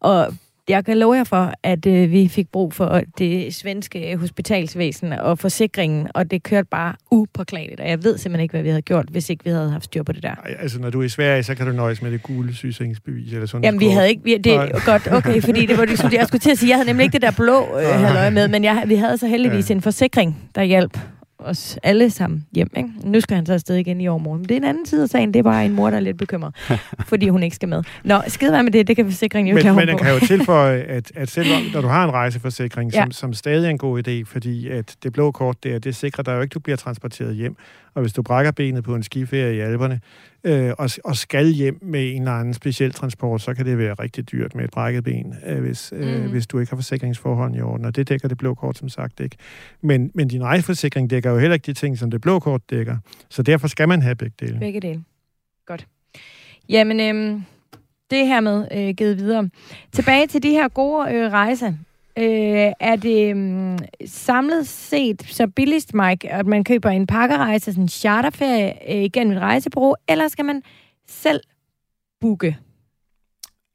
Og 0.00 0.34
jeg 0.68 0.84
kan 0.84 0.98
love 0.98 1.14
jer 1.14 1.24
for, 1.24 1.52
at 1.62 1.86
øh, 1.86 2.10
vi 2.10 2.28
fik 2.28 2.48
brug 2.48 2.72
for 2.72 3.00
det 3.18 3.54
svenske 3.54 4.16
hospitalsvæsen 4.16 5.12
og 5.12 5.38
forsikringen, 5.38 6.08
og 6.14 6.30
det 6.30 6.42
kørte 6.42 6.68
bare 6.70 6.94
upåklageligt, 7.10 7.80
og 7.80 7.88
jeg 7.88 8.04
ved 8.04 8.18
simpelthen 8.18 8.42
ikke, 8.42 8.52
hvad 8.52 8.62
vi 8.62 8.68
havde 8.68 8.82
gjort, 8.82 9.06
hvis 9.10 9.30
ikke 9.30 9.44
vi 9.44 9.50
havde 9.50 9.70
haft 9.70 9.84
styr 9.84 10.02
på 10.02 10.12
det 10.12 10.22
der. 10.22 10.34
Ej, 10.34 10.54
altså, 10.58 10.80
når 10.80 10.90
du 10.90 11.00
er 11.00 11.04
i 11.04 11.08
Sverige, 11.08 11.42
så 11.42 11.54
kan 11.54 11.66
du 11.66 11.72
nøjes 11.72 12.02
med 12.02 12.10
det 12.10 12.22
gule 12.22 12.54
sygesikringsbevis 12.54 13.32
eller 13.32 13.46
sådan 13.46 13.64
Jamen, 13.64 13.80
vi 13.80 13.88
havde 13.88 14.08
ikke... 14.08 14.22
Vi, 14.24 14.36
det 14.36 14.54
er 14.54 14.84
godt, 14.86 15.12
okay, 15.12 15.42
fordi 15.42 15.66
det 15.66 15.78
var 15.78 15.84
det, 15.84 16.12
jeg 16.12 16.26
skulle 16.26 16.40
til 16.40 16.50
at 16.50 16.58
sige, 16.58 16.68
jeg 16.68 16.76
havde 16.76 16.86
nemlig 16.86 17.04
ikke 17.04 17.12
det 17.12 17.22
der 17.22 17.30
blå 17.30 17.78
øh, 17.78 17.86
halvøje 17.86 18.30
med, 18.30 18.48
men 18.48 18.64
jeg, 18.64 18.84
vi 18.86 18.94
havde 18.94 19.18
så 19.18 19.26
heldigvis 19.26 19.70
ja. 19.70 19.74
en 19.74 19.82
forsikring, 19.82 20.50
der 20.54 20.62
hjalp 20.62 20.98
os 21.38 21.78
alle 21.82 22.10
sammen 22.10 22.46
hjem. 22.52 22.70
Ikke? 22.76 22.88
Nu 23.04 23.20
skal 23.20 23.36
han 23.36 23.46
så 23.46 23.52
afsted 23.52 23.76
igen 23.76 24.00
i 24.00 24.08
overmorgen. 24.08 24.40
Men 24.40 24.48
det 24.48 24.54
er 24.54 24.56
en 24.56 24.64
anden 24.64 24.86
side 24.86 25.02
af 25.02 25.08
sagen. 25.08 25.34
Det 25.34 25.38
er 25.38 25.42
bare 25.42 25.64
en 25.64 25.72
mor, 25.72 25.90
der 25.90 25.96
er 25.96 26.00
lidt 26.00 26.18
bekymret, 26.18 26.54
fordi 27.10 27.28
hun 27.28 27.42
ikke 27.42 27.56
skal 27.56 27.68
med. 27.68 27.82
Nå, 28.04 28.22
skide 28.26 28.52
være 28.52 28.62
med 28.62 28.72
det. 28.72 28.88
Det 28.88 28.96
kan 28.96 29.04
forsikringen 29.04 29.56
jo 29.56 29.64
Men, 29.64 29.76
men 29.76 29.88
den 29.88 29.98
kan 29.98 30.12
jo 30.14 30.26
tilføje, 30.26 30.80
at, 30.96 31.12
at 31.14 31.30
selv 31.30 31.48
når 31.72 31.80
du 31.80 31.88
har 31.88 32.04
en 32.04 32.10
rejseforsikring, 32.10 32.92
ja. 32.92 33.02
som, 33.02 33.12
som 33.12 33.32
stadig 33.32 33.66
er 33.66 33.70
en 33.70 33.78
god 33.78 34.08
idé, 34.08 34.24
fordi 34.26 34.68
at 34.68 34.96
det 35.02 35.12
blå 35.12 35.30
kort 35.30 35.64
der, 35.64 35.78
det 35.78 35.96
sikrer 35.96 36.24
dig 36.24 36.32
jo 36.32 36.40
ikke, 36.40 36.50
at 36.50 36.54
du 36.54 36.60
bliver 36.60 36.76
transporteret 36.76 37.34
hjem. 37.34 37.56
Og 37.94 38.00
hvis 38.00 38.12
du 38.12 38.22
brækker 38.22 38.52
benet 38.52 38.84
på 38.84 38.94
en 38.94 39.02
skiferie 39.02 39.56
i 39.56 39.60
Alperne, 39.60 40.00
øh, 40.44 40.72
og, 40.78 40.90
og 41.04 41.16
skal 41.16 41.46
hjem 41.46 41.78
med 41.82 42.12
en 42.14 42.22
eller 42.22 42.32
anden 42.32 42.54
speciel 42.54 42.92
transport, 42.92 43.40
så 43.40 43.54
kan 43.54 43.66
det 43.66 43.78
være 43.78 43.94
rigtig 43.94 44.32
dyrt 44.32 44.54
med 44.54 44.64
et 44.64 44.70
brækket 44.70 45.04
ben, 45.04 45.34
øh, 45.46 45.60
hvis, 45.60 45.92
øh, 45.96 46.22
mm. 46.22 46.30
hvis 46.30 46.46
du 46.46 46.58
ikke 46.58 46.70
har 46.70 46.76
forsikringsforhold 46.76 47.54
i 47.54 47.60
orden. 47.60 47.86
Og 47.86 47.96
det 47.96 48.08
dækker 48.08 48.28
det 48.28 48.38
blå 48.38 48.54
kort 48.54 48.78
som 48.78 48.88
sagt 48.88 49.20
ikke. 49.20 49.36
Men, 49.80 50.10
men 50.14 50.28
din 50.28 50.42
rejseforsikring 50.42 51.10
dækker 51.10 51.30
jo 51.30 51.38
heller 51.38 51.54
ikke 51.54 51.66
de 51.66 51.72
ting, 51.72 51.98
som 51.98 52.10
det 52.10 52.20
blå 52.20 52.38
kort 52.38 52.70
dækker. 52.70 52.96
Så 53.28 53.42
derfor 53.42 53.68
skal 53.68 53.88
man 53.88 54.02
have 54.02 54.14
begge 54.14 54.34
dele. 54.40 54.58
Begge 54.58 54.80
dele. 54.80 55.04
Godt. 55.66 55.86
Jamen, 56.68 57.00
øh, 57.00 57.40
det 58.10 58.26
her 58.26 58.40
med 58.40 58.68
øh, 58.72 58.94
givet 58.94 59.18
videre. 59.18 59.50
Tilbage 59.92 60.26
til 60.26 60.42
de 60.42 60.50
her 60.50 60.68
gode 60.68 61.14
øh, 61.14 61.32
rejser. 61.32 61.72
Øh, 62.18 62.72
er 62.80 62.96
det 62.96 63.34
um, 63.34 63.78
samlet 64.06 64.68
set 64.68 65.22
så 65.26 65.46
billigst, 65.46 65.94
Mike, 65.94 66.30
at 66.30 66.46
man 66.46 66.64
køber 66.64 66.90
en 66.90 67.06
pakkerejse, 67.06 67.72
sådan 67.72 67.84
en 67.84 67.88
charterferie, 67.88 68.94
øh, 68.94 69.02
igennem 69.02 69.36
et 69.36 69.42
rejsebureau, 69.42 69.94
eller 70.08 70.28
skal 70.28 70.44
man 70.44 70.62
selv 71.08 71.40
booke? 72.20 72.58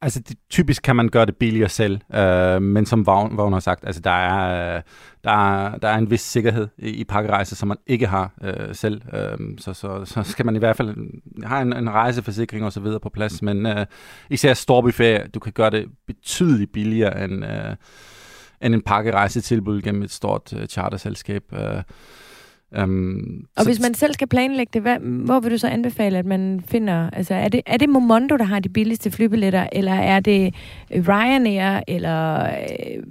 Altså, 0.02 0.20
det, 0.20 0.38
typisk 0.50 0.84
kan 0.84 0.96
man 0.96 1.10
gøre 1.10 1.26
det 1.26 1.36
billigere 1.36 1.70
selv, 1.70 2.00
øh, 2.16 2.62
men 2.62 2.86
som 2.86 3.06
Vagn, 3.06 3.38
Vagn 3.38 3.54
har 3.54 3.60
sagt, 3.60 3.86
altså, 3.86 4.02
der, 4.02 4.12
er, 4.12 4.76
øh, 4.76 4.82
der, 5.24 5.32
er, 5.32 5.78
der 5.78 5.88
er 5.88 5.98
en 5.98 6.10
vis 6.10 6.22
sikkerhed 6.22 6.68
i, 6.78 6.90
i 6.90 7.04
pakkerejser, 7.04 7.56
som 7.56 7.68
man 7.68 7.78
ikke 7.88 8.08
har 8.08 8.34
øh, 8.44 8.76
selv. 8.76 9.02
Øh, 9.14 9.38
så, 9.58 9.74
så, 9.74 10.06
så 10.06 10.24
skal 10.24 10.46
man 10.46 10.56
i 10.56 10.60
hvert 10.60 10.76
fald 10.76 10.96
have 11.44 11.62
en, 11.62 11.74
en 11.74 11.90
rejseforsikring 11.90 12.66
og 12.66 12.74
så 12.74 12.80
videre 12.80 13.00
på 13.00 13.10
plads, 13.10 13.42
men 13.42 13.66
øh, 13.66 13.86
især 14.30 14.54
storbyferie, 14.54 15.28
du 15.34 15.40
kan 15.40 15.54
gøre 15.54 15.70
det 15.70 15.86
betydeligt 16.08 16.72
billigere 16.72 17.24
end... 17.24 17.46
Øh, 17.46 17.76
end 18.62 18.76
en 18.76 18.82
pakkerejsetilbud 18.82 19.82
gennem 19.82 20.04
et 20.04 20.12
stort 20.12 20.54
uh, 20.54 20.66
charterselskab. 20.66 21.44
Uh, 21.52 21.82
Um, 22.78 23.46
og 23.56 23.64
så, 23.64 23.70
hvis 23.70 23.80
man 23.80 23.94
selv 23.94 24.14
skal 24.14 24.28
planlægge 24.28 24.72
det, 24.74 24.82
hvad, 24.82 24.98
hvor 25.00 25.40
vil 25.40 25.52
du 25.52 25.58
så 25.58 25.68
anbefale, 25.68 26.18
at 26.18 26.26
man 26.26 26.62
finder... 26.68 27.10
Altså, 27.10 27.34
er 27.34 27.48
det, 27.48 27.62
er 27.66 27.78
det 27.78 27.90
Momondo, 27.90 28.38
der 28.38 28.44
har 28.44 28.60
de 28.60 28.70
billigste 28.70 29.12
flybilletter, 29.12 29.68
eller 29.72 29.94
er 29.94 30.20
det 30.20 30.56
Ryanair, 30.92 31.80
eller 31.88 32.44
øh, 32.44 33.04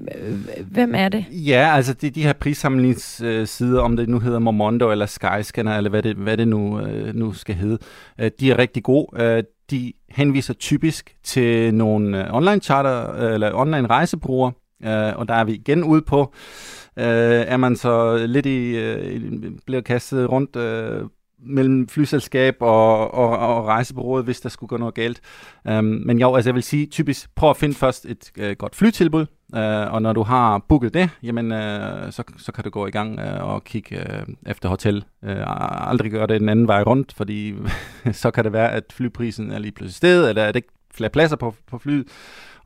hvem 0.70 0.94
er 0.94 1.08
det? 1.08 1.24
Ja, 1.30 1.72
altså 1.74 1.94
det 1.94 2.14
de 2.14 2.22
her 2.22 2.32
prissamlingssider, 2.32 3.80
om 3.80 3.96
det 3.96 4.08
nu 4.08 4.18
hedder 4.18 4.38
Momondo 4.38 4.90
eller 4.90 5.06
Skyscanner, 5.06 5.76
eller 5.76 5.90
hvad 5.90 6.02
det, 6.02 6.16
hvad 6.16 6.36
det 6.36 6.48
nu, 6.48 6.80
øh, 6.80 7.14
nu 7.14 7.32
skal 7.32 7.54
hedde, 7.54 7.78
øh, 8.20 8.30
de 8.40 8.50
er 8.50 8.58
rigtig 8.58 8.82
gode. 8.82 9.22
Øh, 9.22 9.42
de 9.70 9.92
henviser 10.08 10.54
typisk 10.54 11.16
til 11.24 11.74
nogle 11.74 12.26
øh, 12.26 12.34
online 12.34 12.60
charter, 12.60 13.12
eller 13.14 13.54
online 13.54 13.86
rejsebrugere, 13.86 14.52
Øh, 14.84 15.16
og 15.16 15.28
der 15.28 15.34
er 15.34 15.44
vi 15.44 15.52
igen 15.52 15.84
ude 15.84 16.02
på, 16.02 16.32
øh, 16.96 17.04
er 17.48 17.56
man 17.56 17.76
så 17.76 18.26
lidt 18.26 18.46
i, 18.46 18.76
øh, 18.76 19.20
bliver 19.66 19.80
kastet 19.80 20.30
rundt 20.30 20.56
øh, 20.56 21.02
mellem 21.40 21.88
flyselskab 21.88 22.56
og, 22.60 23.14
og, 23.14 23.38
og 23.38 23.66
rejsebureauet, 23.66 24.24
hvis 24.24 24.40
der 24.40 24.48
skulle 24.48 24.68
gå 24.68 24.76
noget 24.76 24.94
galt. 24.94 25.20
Øhm, 25.68 26.02
men 26.06 26.18
jo, 26.18 26.34
altså 26.34 26.50
jeg 26.50 26.54
vil 26.54 26.62
sige, 26.62 26.86
typisk 26.86 27.34
prøv 27.34 27.50
at 27.50 27.56
finde 27.56 27.74
først 27.74 28.06
et 28.06 28.32
øh, 28.38 28.56
godt 28.56 28.76
flytilbud, 28.76 29.26
øh, 29.54 29.92
og 29.92 30.02
når 30.02 30.12
du 30.12 30.22
har 30.22 30.58
booket 30.68 30.94
det, 30.94 31.10
jamen 31.22 31.52
øh, 31.52 32.12
så, 32.12 32.22
så 32.38 32.52
kan 32.52 32.64
du 32.64 32.70
gå 32.70 32.86
i 32.86 32.90
gang 32.90 33.20
øh, 33.20 33.44
og 33.44 33.64
kigge 33.64 33.98
øh, 33.98 34.26
efter 34.46 34.68
hotel. 34.68 35.04
Øh, 35.24 35.44
aldrig 35.90 36.10
gøre 36.10 36.26
det 36.26 36.40
den 36.40 36.48
anden 36.48 36.68
vej 36.68 36.82
rundt, 36.82 37.14
fordi 37.16 37.54
så 38.12 38.30
kan 38.30 38.44
det 38.44 38.52
være, 38.52 38.72
at 38.72 38.84
flyprisen 38.92 39.50
er 39.50 39.58
lige 39.58 39.72
pludselig 39.72 39.96
sted, 39.96 40.28
eller 40.28 40.42
er 40.42 40.46
det 40.46 40.56
ikke 40.56 40.72
flere 40.94 41.10
pladser 41.10 41.36
på, 41.36 41.54
på 41.66 41.78
flyet, 41.78 42.06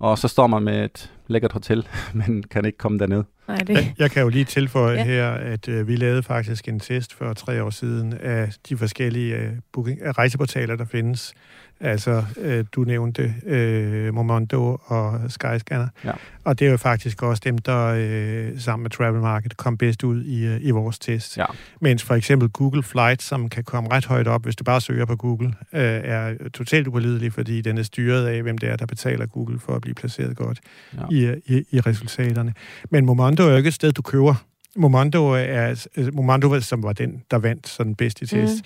og 0.02 0.18
så 0.18 0.28
står 0.28 0.46
man 0.46 0.62
med 0.62 0.84
et 0.84 1.12
lækkert 1.26 1.52
hotel, 1.52 1.88
men 2.14 2.42
kan 2.42 2.64
ikke 2.64 2.78
komme 2.78 2.98
derned. 2.98 3.24
Nej, 3.48 3.56
det... 3.56 3.74
jeg, 3.74 3.94
jeg 3.98 4.10
kan 4.10 4.22
jo 4.22 4.28
lige 4.28 4.44
tilføje 4.44 4.96
ja. 4.96 5.04
her, 5.04 5.30
at 5.30 5.68
øh, 5.68 5.88
vi 5.88 5.96
lavede 5.96 6.22
faktisk 6.22 6.68
en 6.68 6.80
test 6.80 7.14
for 7.14 7.32
tre 7.32 7.62
år 7.62 7.70
siden 7.70 8.12
af 8.12 8.52
de 8.68 8.76
forskellige 8.76 9.36
øh, 9.36 9.52
booking, 9.72 10.02
af 10.02 10.18
rejseportaler, 10.18 10.76
der 10.76 10.84
findes. 10.84 11.34
Altså, 11.82 12.24
øh, 12.38 12.64
du 12.72 12.84
nævnte 12.84 13.34
øh, 13.46 14.14
Momondo 14.14 14.80
og 14.84 15.20
Skyscanner. 15.28 15.88
Ja. 16.04 16.12
Og 16.44 16.58
det 16.58 16.66
er 16.66 16.70
jo 16.70 16.76
faktisk 16.76 17.22
også 17.22 17.42
dem, 17.44 17.58
der 17.58 17.94
øh, 17.98 18.60
sammen 18.60 18.82
med 18.82 18.90
Travel 18.90 19.20
Market 19.20 19.56
kom 19.56 19.76
bedst 19.76 20.04
ud 20.04 20.24
i, 20.24 20.46
øh, 20.46 20.58
i 20.60 20.70
vores 20.70 20.98
test. 20.98 21.38
Ja. 21.38 21.44
Mens 21.80 22.02
for 22.02 22.14
eksempel 22.14 22.48
Google 22.48 22.82
Flights, 22.82 23.24
som 23.24 23.48
kan 23.48 23.64
komme 23.64 23.90
ret 23.92 24.06
højt 24.06 24.28
op, 24.28 24.44
hvis 24.44 24.56
du 24.56 24.64
bare 24.64 24.80
søger 24.80 25.04
på 25.04 25.16
Google, 25.16 25.54
øh, 25.72 26.00
er 26.04 26.34
totalt 26.54 26.86
upålidelig, 26.86 27.32
fordi 27.32 27.60
den 27.60 27.78
er 27.78 27.82
styret 27.82 28.26
af, 28.26 28.42
hvem 28.42 28.58
det 28.58 28.68
er, 28.68 28.76
der 28.76 28.86
betaler 28.86 29.26
Google 29.26 29.58
for 29.58 29.74
at 29.74 29.82
blive 29.82 29.94
placeret 29.94 30.36
godt 30.36 30.60
ja. 30.94 31.02
i, 31.10 31.40
i, 31.46 31.64
i 31.70 31.80
resultaterne. 31.80 32.54
Men 32.90 33.06
Momondo 33.06 33.42
er 33.42 33.50
jo 33.50 33.56
ikke 33.56 33.68
et 33.68 33.74
sted, 33.74 33.92
du 33.92 34.02
køber. 34.02 34.34
Momondo 34.76 35.26
er 35.26 35.86
Momondo, 36.12 36.60
som 36.60 36.82
var 36.82 36.92
den, 36.92 37.22
der 37.30 37.38
vandt 37.38 37.68
sådan 37.68 37.94
bedst 37.94 38.22
i 38.22 38.26
test. 38.26 38.64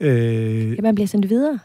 Mm. 0.00 0.06
Øh, 0.06 0.76
ja, 0.76 0.82
man 0.82 0.94
bliver 0.94 1.08
sendt 1.08 1.30
videre. 1.30 1.58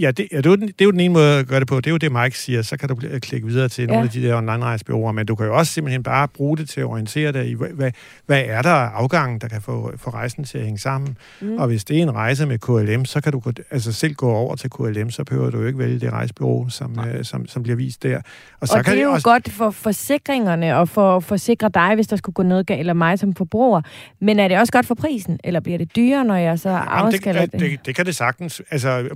Ja, 0.00 0.10
det, 0.10 0.28
ja 0.32 0.36
det, 0.36 0.46
er 0.46 0.50
jo 0.50 0.56
den, 0.56 0.68
det 0.68 0.80
er 0.80 0.84
jo 0.84 0.90
den 0.90 1.00
ene 1.00 1.14
måde 1.14 1.38
at 1.38 1.46
gøre 1.46 1.60
det 1.60 1.68
på. 1.68 1.76
Det 1.76 1.86
er 1.86 1.90
jo 1.90 1.96
det, 1.96 2.12
Mike 2.12 2.38
siger. 2.38 2.62
Så 2.62 2.76
kan 2.76 2.88
du 2.88 2.96
klikke 3.22 3.46
videre 3.46 3.68
til 3.68 3.82
ja. 3.82 3.86
nogle 3.86 4.04
af 4.04 4.10
de 4.10 4.22
der 4.22 4.36
online-rejsebyråer, 4.36 5.12
men 5.12 5.26
du 5.26 5.34
kan 5.34 5.46
jo 5.46 5.56
også 5.56 5.72
simpelthen 5.72 6.02
bare 6.02 6.28
bruge 6.28 6.56
det 6.56 6.68
til 6.68 6.80
at 6.80 6.86
orientere 6.86 7.32
dig 7.32 7.48
i, 7.48 7.54
hvad, 7.54 7.90
hvad 8.26 8.42
er 8.46 8.62
der 8.62 8.70
afgangen, 8.70 9.38
der 9.38 9.48
kan 9.48 9.62
få, 9.62 9.92
få 9.96 10.10
rejsen 10.10 10.44
til 10.44 10.58
at 10.58 10.64
hænge 10.64 10.78
sammen. 10.78 11.16
Mm. 11.40 11.58
Og 11.58 11.66
hvis 11.66 11.84
det 11.84 11.98
er 11.98 12.02
en 12.02 12.14
rejse 12.14 12.46
med 12.46 12.58
KLM, 12.58 13.04
så 13.04 13.20
kan 13.20 13.32
du 13.32 13.42
altså 13.70 13.92
selv 13.92 14.14
gå 14.14 14.32
over 14.32 14.56
til 14.56 14.70
KLM, 14.70 15.10
så 15.10 15.24
behøver 15.24 15.50
du 15.50 15.66
ikke 15.66 15.78
vælge 15.78 16.00
det 16.00 16.12
rejsebyrå, 16.12 16.68
som, 16.68 16.98
øh, 17.08 17.24
som, 17.24 17.46
som 17.46 17.62
bliver 17.62 17.76
vist 17.76 18.02
der. 18.02 18.20
Og, 18.60 18.68
så 18.68 18.78
og 18.78 18.84
kan 18.84 18.92
det 18.92 19.00
er 19.00 19.04
jo 19.04 19.12
også... 19.12 19.24
godt 19.24 19.52
for 19.52 19.70
forsikringerne 19.70 20.76
og 20.76 20.88
for 20.88 21.16
at 21.16 21.24
forsikre 21.24 21.70
dig, 21.74 21.94
hvis 21.94 22.06
der 22.06 22.16
skulle 22.16 22.34
gå 22.34 22.42
noget 22.42 22.66
galt, 22.66 22.80
eller 22.80 22.92
mig 22.92 23.18
som 23.18 23.34
forbruger. 23.34 23.82
Men 24.20 24.38
er 24.38 24.48
det 24.48 24.58
også 24.58 24.72
godt 24.72 24.86
for 24.86 24.94
prisen, 24.94 25.40
eller 25.44 25.60
bliver 25.60 25.78
det 25.78 25.96
dyrere, 25.96 26.24
når 26.24 26.36
jeg 26.36 26.58
så 26.58 26.68
afskaller 26.68 27.40
det, 27.40 27.52
det? 27.52 27.60
Det, 27.60 27.86
det 27.86 27.94
kan 27.94 28.06
det 28.06 28.16
sagtens. 28.16 28.62
Altså, 28.70 29.08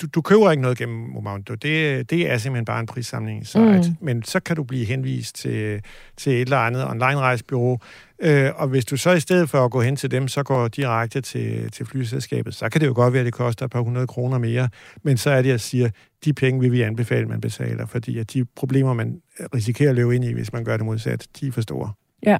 du, 0.00 0.06
du 0.06 0.20
køber 0.20 0.50
ikke 0.50 0.62
noget 0.62 0.78
gennem 0.78 0.98
Momondo. 0.98 1.54
Det, 1.54 2.10
det 2.10 2.30
er 2.30 2.38
simpelthen 2.38 2.64
bare 2.64 2.80
en 2.80 2.86
prissamling. 2.86 3.46
Så 3.46 3.58
mm. 3.58 3.68
at, 3.68 3.86
men 4.00 4.22
så 4.22 4.40
kan 4.40 4.56
du 4.56 4.64
blive 4.64 4.84
henvist 4.84 5.36
til, 5.36 5.80
til 6.16 6.32
et 6.32 6.40
eller 6.40 6.58
andet 6.58 6.88
online-rejsbyrå, 6.88 7.78
øh, 8.18 8.50
og 8.54 8.68
hvis 8.68 8.84
du 8.84 8.96
så 8.96 9.10
i 9.10 9.20
stedet 9.20 9.50
for 9.50 9.64
at 9.64 9.70
gå 9.70 9.80
hen 9.80 9.96
til 9.96 10.10
dem, 10.10 10.28
så 10.28 10.42
går 10.42 10.68
direkte 10.68 11.20
til, 11.20 11.70
til 11.70 11.86
flyselskabet, 11.86 12.54
så 12.54 12.68
kan 12.68 12.80
det 12.80 12.86
jo 12.86 12.92
godt 12.94 13.12
være, 13.12 13.20
at 13.20 13.26
det 13.26 13.34
koster 13.34 13.64
et 13.64 13.70
par 13.70 13.80
hundrede 13.80 14.06
kroner 14.06 14.38
mere, 14.38 14.68
men 15.02 15.16
så 15.16 15.30
er 15.30 15.42
det, 15.42 15.48
jeg 15.48 15.60
siger, 15.60 15.90
de 16.24 16.32
penge 16.32 16.60
vil 16.60 16.72
vi 16.72 16.82
anbefale, 16.82 17.26
man 17.26 17.40
betaler, 17.40 17.86
fordi 17.86 18.18
at 18.18 18.32
de 18.32 18.44
problemer, 18.44 18.92
man 18.92 19.20
risikerer 19.54 19.90
at 19.90 19.96
løbe 19.96 20.14
ind 20.14 20.24
i, 20.24 20.32
hvis 20.32 20.52
man 20.52 20.64
gør 20.64 20.76
det 20.76 20.86
modsat, 20.86 21.26
de 21.40 21.46
er 21.46 21.52
for 21.52 21.60
store. 21.60 21.92
Ja. 22.26 22.36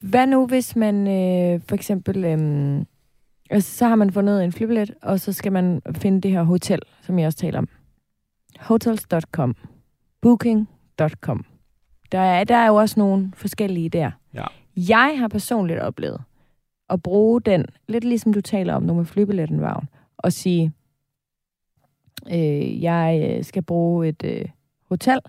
Hvad 0.00 0.26
nu, 0.26 0.46
hvis 0.46 0.76
man 0.76 1.06
øh, 1.06 1.60
for 1.68 1.74
eksempel... 1.74 2.24
Øh 2.24 2.84
Altså, 3.52 3.76
så 3.76 3.86
har 3.88 3.94
man 3.94 4.12
fundet 4.12 4.44
en 4.44 4.52
flybillet, 4.52 4.94
og 5.02 5.20
så 5.20 5.32
skal 5.32 5.52
man 5.52 5.82
finde 5.96 6.20
det 6.20 6.30
her 6.30 6.42
hotel, 6.42 6.78
som 7.02 7.18
jeg 7.18 7.26
også 7.26 7.38
taler 7.38 7.58
om. 7.58 7.68
Hotels.com. 8.60 9.56
Booking.com. 10.20 11.44
Der 12.12 12.18
er, 12.18 12.44
der 12.44 12.56
er 12.56 12.66
jo 12.66 12.74
også 12.74 13.00
nogle 13.00 13.32
forskellige 13.36 13.88
der. 13.88 14.10
Ja. 14.34 14.44
Jeg 14.76 15.14
har 15.18 15.28
personligt 15.28 15.80
oplevet 15.80 16.20
at 16.90 17.02
bruge 17.02 17.40
den, 17.40 17.66
lidt 17.88 18.04
ligesom 18.04 18.32
du 18.32 18.40
taler 18.40 18.74
om 18.74 18.82
nu 18.82 18.94
med 18.94 19.04
flybilletten, 19.04 19.60
Vagn, 19.60 19.88
og 20.16 20.32
sige, 20.32 20.72
øh, 22.32 22.82
jeg 22.82 23.36
øh, 23.38 23.44
skal 23.44 23.62
bruge 23.62 24.08
et 24.08 24.24
øh, 24.24 24.44
hotel. 24.88 25.20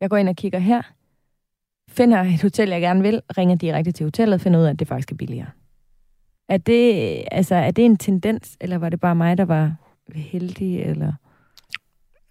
Jeg 0.00 0.10
går 0.10 0.16
ind 0.16 0.28
og 0.28 0.36
kigger 0.36 0.58
her, 0.58 0.82
finder 1.88 2.20
et 2.20 2.42
hotel, 2.42 2.68
jeg 2.68 2.80
gerne 2.80 3.02
vil, 3.02 3.22
ringer 3.38 3.56
direkte 3.56 3.92
til 3.92 4.04
hotellet, 4.04 4.40
finder 4.40 4.60
ud 4.60 4.64
af, 4.64 4.70
at 4.70 4.78
det 4.78 4.88
faktisk 4.88 5.12
er 5.12 5.16
billigere. 5.16 5.50
Er 6.48 6.56
det, 6.56 7.22
altså, 7.32 7.54
er 7.54 7.70
det 7.70 7.84
en 7.84 7.96
tendens, 7.96 8.56
eller 8.60 8.78
var 8.78 8.88
det 8.88 9.00
bare 9.00 9.14
mig, 9.14 9.38
der 9.38 9.44
var 9.44 9.72
heldig? 10.14 10.82
Eller? 10.82 11.12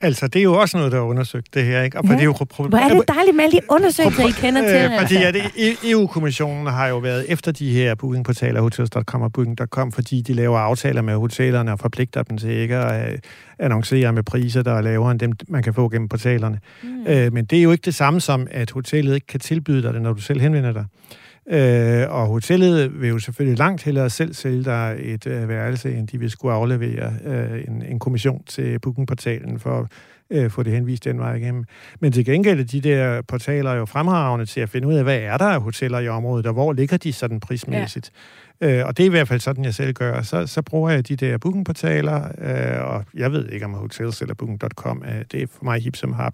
Altså, 0.02 0.28
det 0.28 0.40
er 0.40 0.44
jo 0.44 0.54
også 0.54 0.78
noget, 0.78 0.92
der 0.92 0.98
er 0.98 1.02
undersøgt, 1.02 1.54
det 1.54 1.66
her, 1.66 1.82
ikke? 1.82 1.98
Og 1.98 2.06
ja. 2.06 2.14
det 2.14 2.20
er 2.20 2.24
jo, 2.24 2.34
Hvor 2.34 2.78
er 2.78 2.90
det 2.90 3.08
dejligt 3.08 3.36
med 3.36 3.44
alle 3.44 3.60
de 3.60 3.62
undersøgelser, 3.70 4.28
I 4.28 4.32
kender 4.32 4.62
til. 4.62 4.92
Øh, 4.92 5.00
fordi 5.00 5.16
at 5.16 5.36
EU-kommissionen 5.84 6.68
har 6.68 6.88
jo 6.88 6.98
været 6.98 7.26
efter 7.30 7.52
de 7.52 7.74
her 7.74 7.96
bookingportaler, 7.96 8.62
hotels.com 8.62 9.22
og 9.22 9.34
booking.com, 9.34 9.92
fordi 9.92 10.22
de 10.22 10.34
laver 10.34 10.60
aftaler 10.60 11.02
med 11.02 11.16
hotellerne 11.16 11.72
og 11.72 11.80
forpligter 11.80 12.24
dem 12.24 12.38
til 12.38 12.50
ikke 12.50 12.76
at 12.76 13.14
øh, 13.14 13.20
annoncere 13.60 14.14
med 14.14 14.24
priser, 14.24 14.62
der 14.62 14.74
er 14.74 14.82
lavere 14.82 15.12
end 15.12 15.20
dem, 15.20 15.34
man 15.48 15.64
kan 15.64 15.74
få 15.74 15.90
gennem 15.90 16.10
portalerne. 16.10 16.60
Mm. 16.84 17.06
Øh, 17.08 17.34
men 17.34 17.46
det 17.46 17.60
er 17.60 17.64
jo 17.64 17.72
ikke 17.72 17.86
det 17.86 17.96
samme 17.96 18.22
som, 18.22 18.48
at 18.52 18.72
hotellet 18.72 19.16
ikke 19.16 19.28
kan 19.28 19.40
tilbyde 19.40 19.82
dig 19.82 19.94
det, 19.94 20.02
når 20.02 20.14
du 20.14 20.22
selv 20.22 20.42
henvender 20.42 20.74
dig. 20.74 20.86
Øh, 21.12 21.25
og 22.10 22.28
hotellet 22.28 23.02
vil 23.02 23.10
jo 23.10 23.20
selvfølgelig 23.20 23.58
langt 23.58 23.84
hellere 23.84 24.10
selv 24.10 24.34
sælge 24.34 24.64
dig 24.64 24.96
et 25.00 25.28
øh, 25.28 25.50
værelse, 25.50 25.94
end 25.96 26.08
de 26.08 26.20
vil 26.20 26.30
skulle 26.30 26.54
aflevere 26.54 27.14
øh, 27.26 27.64
en, 27.68 27.82
en 27.82 28.00
kommission 28.00 28.44
til 28.44 28.80
bookingportalen 28.80 29.60
for 29.60 29.80
at 29.80 29.88
øh, 30.30 30.52
få 30.52 30.64
det 30.64 30.74
henvist 30.74 31.04
den 31.04 31.20
vej 31.20 31.36
igennem. 31.36 31.64
Men 32.00 32.12
til 32.12 32.26
gengæld 32.26 32.60
er 32.60 32.64
de 32.64 32.82
der 32.82 33.22
portaler 33.22 33.74
jo 33.74 33.86
fremragende 33.86 34.46
til 34.46 34.62
at 34.62 34.70
finde 34.70 34.88
ud 34.88 34.94
af, 34.94 35.04
hvad 35.04 35.20
er 35.20 35.38
der 35.38 35.46
af 35.46 35.62
hoteller 35.62 36.00
i 36.00 36.08
området, 36.08 36.46
og 36.46 36.54
hvor 36.54 36.74
ligger 36.74 36.98
de 36.98 37.14
sådan 37.14 37.40
prismæssigt. 37.40 38.12
Ja. 38.62 38.80
Øh, 38.80 38.88
og 38.88 38.98
det 38.98 39.04
er 39.04 39.08
i 39.08 39.10
hvert 39.10 39.28
fald 39.28 39.40
sådan, 39.40 39.66
jeg 39.66 39.74
selv 39.74 39.94
gør. 39.94 40.22
Så, 40.22 40.48
så 40.48 40.62
bruger 40.62 40.90
jeg 40.90 41.08
de 41.08 41.16
der 41.16 41.38
bookingportaler, 41.38 42.24
øh, 42.38 42.94
og 42.94 43.06
jeg 43.14 43.32
ved 43.32 43.50
ikke 43.50 43.66
om 43.66 43.74
hotels 43.74 44.22
eller 44.22 44.36
booking.com, 44.36 45.04
øh, 45.08 45.26
det 45.32 45.42
er 45.42 45.48
for 45.48 45.64
mig 45.64 45.82
hip 45.82 45.96
som 45.96 46.14
hap, 46.14 46.34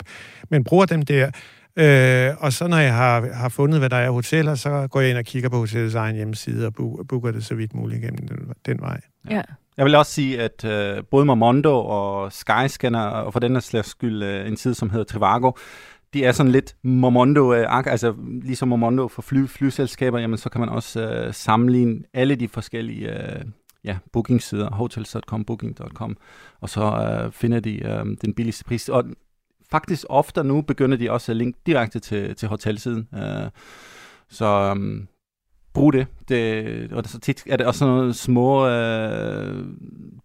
men 0.50 0.64
bruger 0.64 0.86
dem 0.86 1.02
der, 1.02 1.32
Øh, 1.76 2.30
og 2.40 2.54
så 2.54 2.68
når 2.68 2.78
jeg 2.78 2.96
har, 2.96 3.34
har 3.34 3.50
fundet, 3.50 3.80
hvad 3.80 3.90
der 3.90 3.98
er 3.98 4.10
hoteller, 4.10 4.56
så 4.56 4.88
går 4.92 5.02
jeg 5.02 5.10
ind 5.10 5.18
og 5.18 5.26
kigger 5.26 5.50
på 5.50 5.58
hotellets 5.58 5.96
egen 5.96 6.16
hjemmeside 6.16 6.68
og 6.68 6.74
booker 7.10 7.32
det 7.32 7.46
så 7.46 7.56
vidt 7.56 7.76
muligt 7.76 8.02
gennem 8.02 8.28
den, 8.28 8.38
den 8.66 8.82
vej. 8.82 9.02
Ja. 9.30 9.42
Jeg 9.78 9.86
vil 9.86 9.96
også 9.96 10.12
sige, 10.12 10.42
at 10.42 10.66
øh, 10.66 11.04
både 11.12 11.26
Momondo 11.26 11.86
og 11.86 12.34
Skyscanner, 12.34 13.06
og 13.06 13.34
for 13.34 13.40
den 13.40 13.62
slags 13.62 13.90
skyld 13.90 14.24
øh, 14.24 14.48
en 14.48 14.58
side, 14.58 14.76
som 14.76 14.90
hedder 14.90 15.06
Trivago, 15.06 15.52
de 16.14 16.26
er 16.26 16.32
sådan 16.32 16.52
lidt 16.52 16.76
Momondo, 16.84 17.54
øh, 17.54 17.86
altså 17.88 18.14
ligesom 18.44 18.68
Momondo 18.68 19.08
for 19.08 19.22
fly, 19.22 19.48
flyselskaber, 19.48 20.20
jamen 20.20 20.38
så 20.38 20.50
kan 20.50 20.60
man 20.62 20.70
også 20.70 21.02
øh, 21.02 21.34
sammenligne 21.34 22.00
alle 22.14 22.36
de 22.36 22.48
forskellige 22.48 23.10
øh, 23.10 23.42
ja, 23.84 23.98
bookingsider, 24.14 24.72
hotels.com, 24.72 25.46
booking.com, 25.46 26.18
og 26.62 26.70
så 26.70 26.82
øh, 26.82 27.32
finder 27.32 27.60
de 27.60 27.84
øh, 27.84 28.06
den 28.22 28.34
billigste 28.34 28.64
pris. 28.64 28.90
Og 28.90 29.06
faktisk 29.72 30.06
ofte 30.10 30.44
nu 30.44 30.62
begynder 30.62 30.98
de 30.98 31.12
også 31.12 31.32
at 31.32 31.38
linke 31.38 31.60
direkte 31.66 32.00
til, 32.00 32.36
til 32.36 32.48
hotelsiden. 32.48 33.08
Øh, 33.16 33.50
så 34.30 34.72
um, 34.72 35.08
brug 35.74 35.94
det. 35.94 36.08
det. 36.30 36.94
Og 36.94 37.04
så 37.06 37.20
tit 37.20 37.44
er 37.46 37.58
det 37.58 37.66
også 37.66 37.80
sådan 37.80 37.94
nogle 37.94 38.14
små 38.14 38.68
uh, 38.68 39.66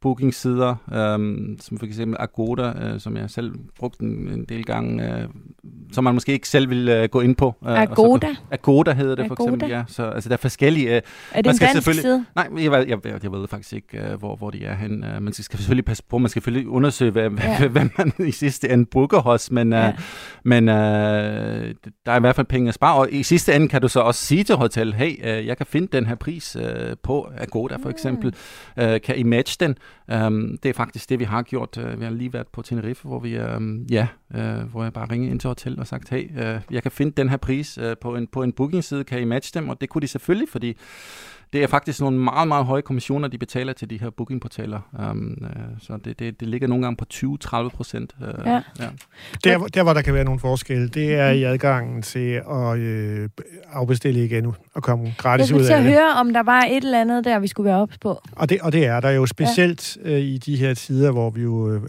bookingsider, 0.00 0.74
øh, 0.88 1.58
som 1.60 1.78
for 1.78 1.86
eksempel 1.86 2.16
Agoda, 2.20 2.72
øh, 2.80 3.00
som 3.00 3.16
jeg 3.16 3.30
selv 3.30 3.54
brugte 3.78 4.04
en, 4.04 4.28
en 4.28 4.44
del 4.44 4.64
gange, 4.64 5.22
Øh, 5.22 5.28
som 5.92 6.04
man 6.04 6.14
måske 6.14 6.32
ikke 6.32 6.48
selv 6.48 6.70
vil 6.70 7.02
uh, 7.02 7.10
gå 7.10 7.20
ind 7.20 7.36
på. 7.36 7.54
Uh, 7.60 7.80
Agoda? 7.80 8.26
Så, 8.26 8.40
Agoda 8.50 8.92
hedder 8.92 9.14
det 9.14 9.24
Agoda. 9.24 9.34
for 9.34 9.44
eksempel, 9.44 9.70
ja. 9.70 9.82
Så 9.88 10.04
altså, 10.04 10.28
der 10.28 10.32
er 10.32 10.38
forskellige... 10.38 10.88
Uh, 10.88 10.94
er 11.32 11.42
det 11.42 11.50
en 11.50 11.58
dansk 11.58 12.00
side? 12.00 12.24
Nej, 12.34 12.48
jeg, 12.56 12.72
jeg, 12.72 13.06
jeg, 13.06 13.22
jeg 13.22 13.32
ved 13.32 13.48
faktisk 13.48 13.72
ikke, 13.72 14.08
uh, 14.12 14.18
hvor, 14.18 14.36
hvor 14.36 14.50
de 14.50 14.64
er 14.64 14.74
hen. 14.74 15.04
Uh, 15.04 15.22
man 15.22 15.32
skal 15.32 15.58
selvfølgelig 15.58 15.84
passe 15.84 16.02
på, 16.10 16.18
man 16.18 16.28
skal 16.28 16.42
selvfølgelig 16.42 16.68
undersøge, 16.68 17.10
hvad, 17.10 17.30
ja. 17.30 17.68
hvad 17.68 17.84
man 17.98 18.12
i 18.28 18.30
sidste 18.30 18.68
ende 18.68 18.86
booker 18.86 19.18
hos, 19.18 19.50
men, 19.50 19.72
uh, 19.72 19.78
ja. 19.78 19.92
men 20.44 20.68
uh, 20.68 20.74
der 20.74 22.12
er 22.12 22.16
i 22.16 22.20
hvert 22.20 22.36
fald 22.36 22.46
penge 22.46 22.68
at 22.68 22.74
spare, 22.74 22.96
og 22.96 23.08
i 23.12 23.22
sidste 23.22 23.54
ende 23.54 23.68
kan 23.68 23.82
du 23.82 23.88
så 23.88 24.00
også 24.00 24.26
sige 24.26 24.44
til 24.44 24.54
hotel, 24.54 24.94
hey, 24.94 25.40
uh, 25.40 25.46
jeg 25.46 25.56
kan 25.56 25.66
finde 25.66 25.88
den 25.92 26.06
her 26.06 26.14
pris 26.14 26.56
uh, 26.56 26.62
på 27.02 27.28
Agoda 27.38 27.74
for 27.76 27.84
mm. 27.84 27.90
eksempel. 27.90 28.34
Uh, 28.82 28.84
kan 29.04 29.16
I 29.16 29.22
match 29.22 29.60
den? 29.60 29.76
Um, 30.14 30.58
det 30.62 30.68
er 30.68 30.72
faktisk 30.72 31.08
det, 31.10 31.18
vi 31.18 31.24
har 31.24 31.42
gjort. 31.42 31.78
Uh, 31.78 32.00
vi 32.00 32.04
har 32.04 32.10
lige 32.10 32.32
været 32.32 32.46
på 32.48 32.62
Tenerife, 32.62 33.08
hvor 33.08 33.18
vi, 33.18 33.38
um, 33.38 33.86
ja, 33.90 34.08
uh, 34.34 34.70
hvor 34.70 34.82
jeg 34.82 34.92
bare 34.92 35.10
ringede 35.10 35.30
ind 35.30 35.40
til 35.40 35.48
hotellet 35.48 35.80
og 35.80 35.86
sagt, 35.86 36.08
hey, 36.08 36.30
uh, 36.30 36.60
jeg 36.70 36.82
kan 36.82 36.92
finde 36.92 37.12
den 37.12 37.28
her 37.28 37.36
pris 37.36 37.78
uh, 37.78 37.92
på 38.00 38.16
en, 38.16 38.26
på 38.26 38.42
en 38.42 38.52
booking-side, 38.52 39.04
kan 39.04 39.20
I 39.20 39.24
matche 39.24 39.60
dem? 39.60 39.68
Og 39.68 39.80
det 39.80 39.88
kunne 39.88 40.02
de 40.02 40.08
selvfølgelig, 40.08 40.48
fordi 40.48 40.76
det 41.52 41.62
er 41.62 41.66
faktisk 41.66 42.00
nogle 42.00 42.18
meget, 42.18 42.48
meget 42.48 42.64
høje 42.64 42.82
kommissioner, 42.82 43.28
de 43.28 43.38
betaler 43.38 43.72
til 43.72 43.90
de 43.90 44.00
her 44.00 44.10
bookingportaler. 44.10 44.80
Um, 45.10 45.38
uh, 45.40 45.48
så 45.80 45.98
det, 46.04 46.18
det, 46.18 46.40
det 46.40 46.48
ligger 46.48 46.68
nogle 46.68 46.84
gange 46.84 46.96
på 46.96 47.04
20-30 47.14 47.68
procent. 47.68 48.14
Uh, 48.20 48.26
ja. 48.46 48.62
ja. 48.78 48.88
Der, 49.44 49.58
der, 49.58 49.82
hvor 49.82 49.92
der 49.92 50.02
kan 50.02 50.14
være 50.14 50.24
nogle 50.24 50.40
forskelle, 50.40 50.88
det 50.88 51.14
er 51.14 51.30
i 51.30 51.42
adgangen 51.42 52.02
til 52.02 52.42
at 52.50 52.78
øh, 52.78 53.28
afbestille 53.72 54.24
igen 54.24 54.54
og 54.74 54.82
komme 54.82 55.14
gratis 55.18 55.52
ud 55.52 55.60
af 55.60 55.64
det. 55.64 55.70
Jeg 55.70 55.82
høre, 55.82 56.12
om 56.20 56.32
der 56.32 56.42
var 56.42 56.62
et 56.62 56.84
eller 56.84 57.00
andet 57.00 57.24
der, 57.24 57.38
vi 57.38 57.46
skulle 57.46 57.68
være 57.68 57.80
ops 57.80 57.98
på. 57.98 58.20
Og 58.32 58.48
det, 58.48 58.60
og 58.60 58.72
det 58.72 58.86
er 58.86 59.00
der 59.00 59.10
jo 59.10 59.26
specielt 59.26 59.96
ja. 60.04 60.10
øh, 60.10 60.20
i 60.20 60.38
de 60.38 60.56
her 60.56 60.74
tider, 60.74 61.12
hvor 61.12 61.30
vi 61.30 61.42
jo 61.42 61.72
øh, 61.72 61.82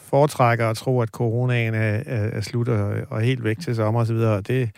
foretrækker 0.00 0.70
at 0.70 0.76
tro, 0.76 1.00
at 1.00 1.08
coronaen 1.08 1.74
er, 1.74 2.02
er, 2.06 2.28
er 2.32 2.40
slut 2.40 2.68
og, 2.68 2.94
og 3.10 3.20
helt 3.20 3.44
væk 3.44 3.58
til 3.60 3.76
sommer 3.76 4.00
osv. 4.00 4.16
Det 4.16 4.70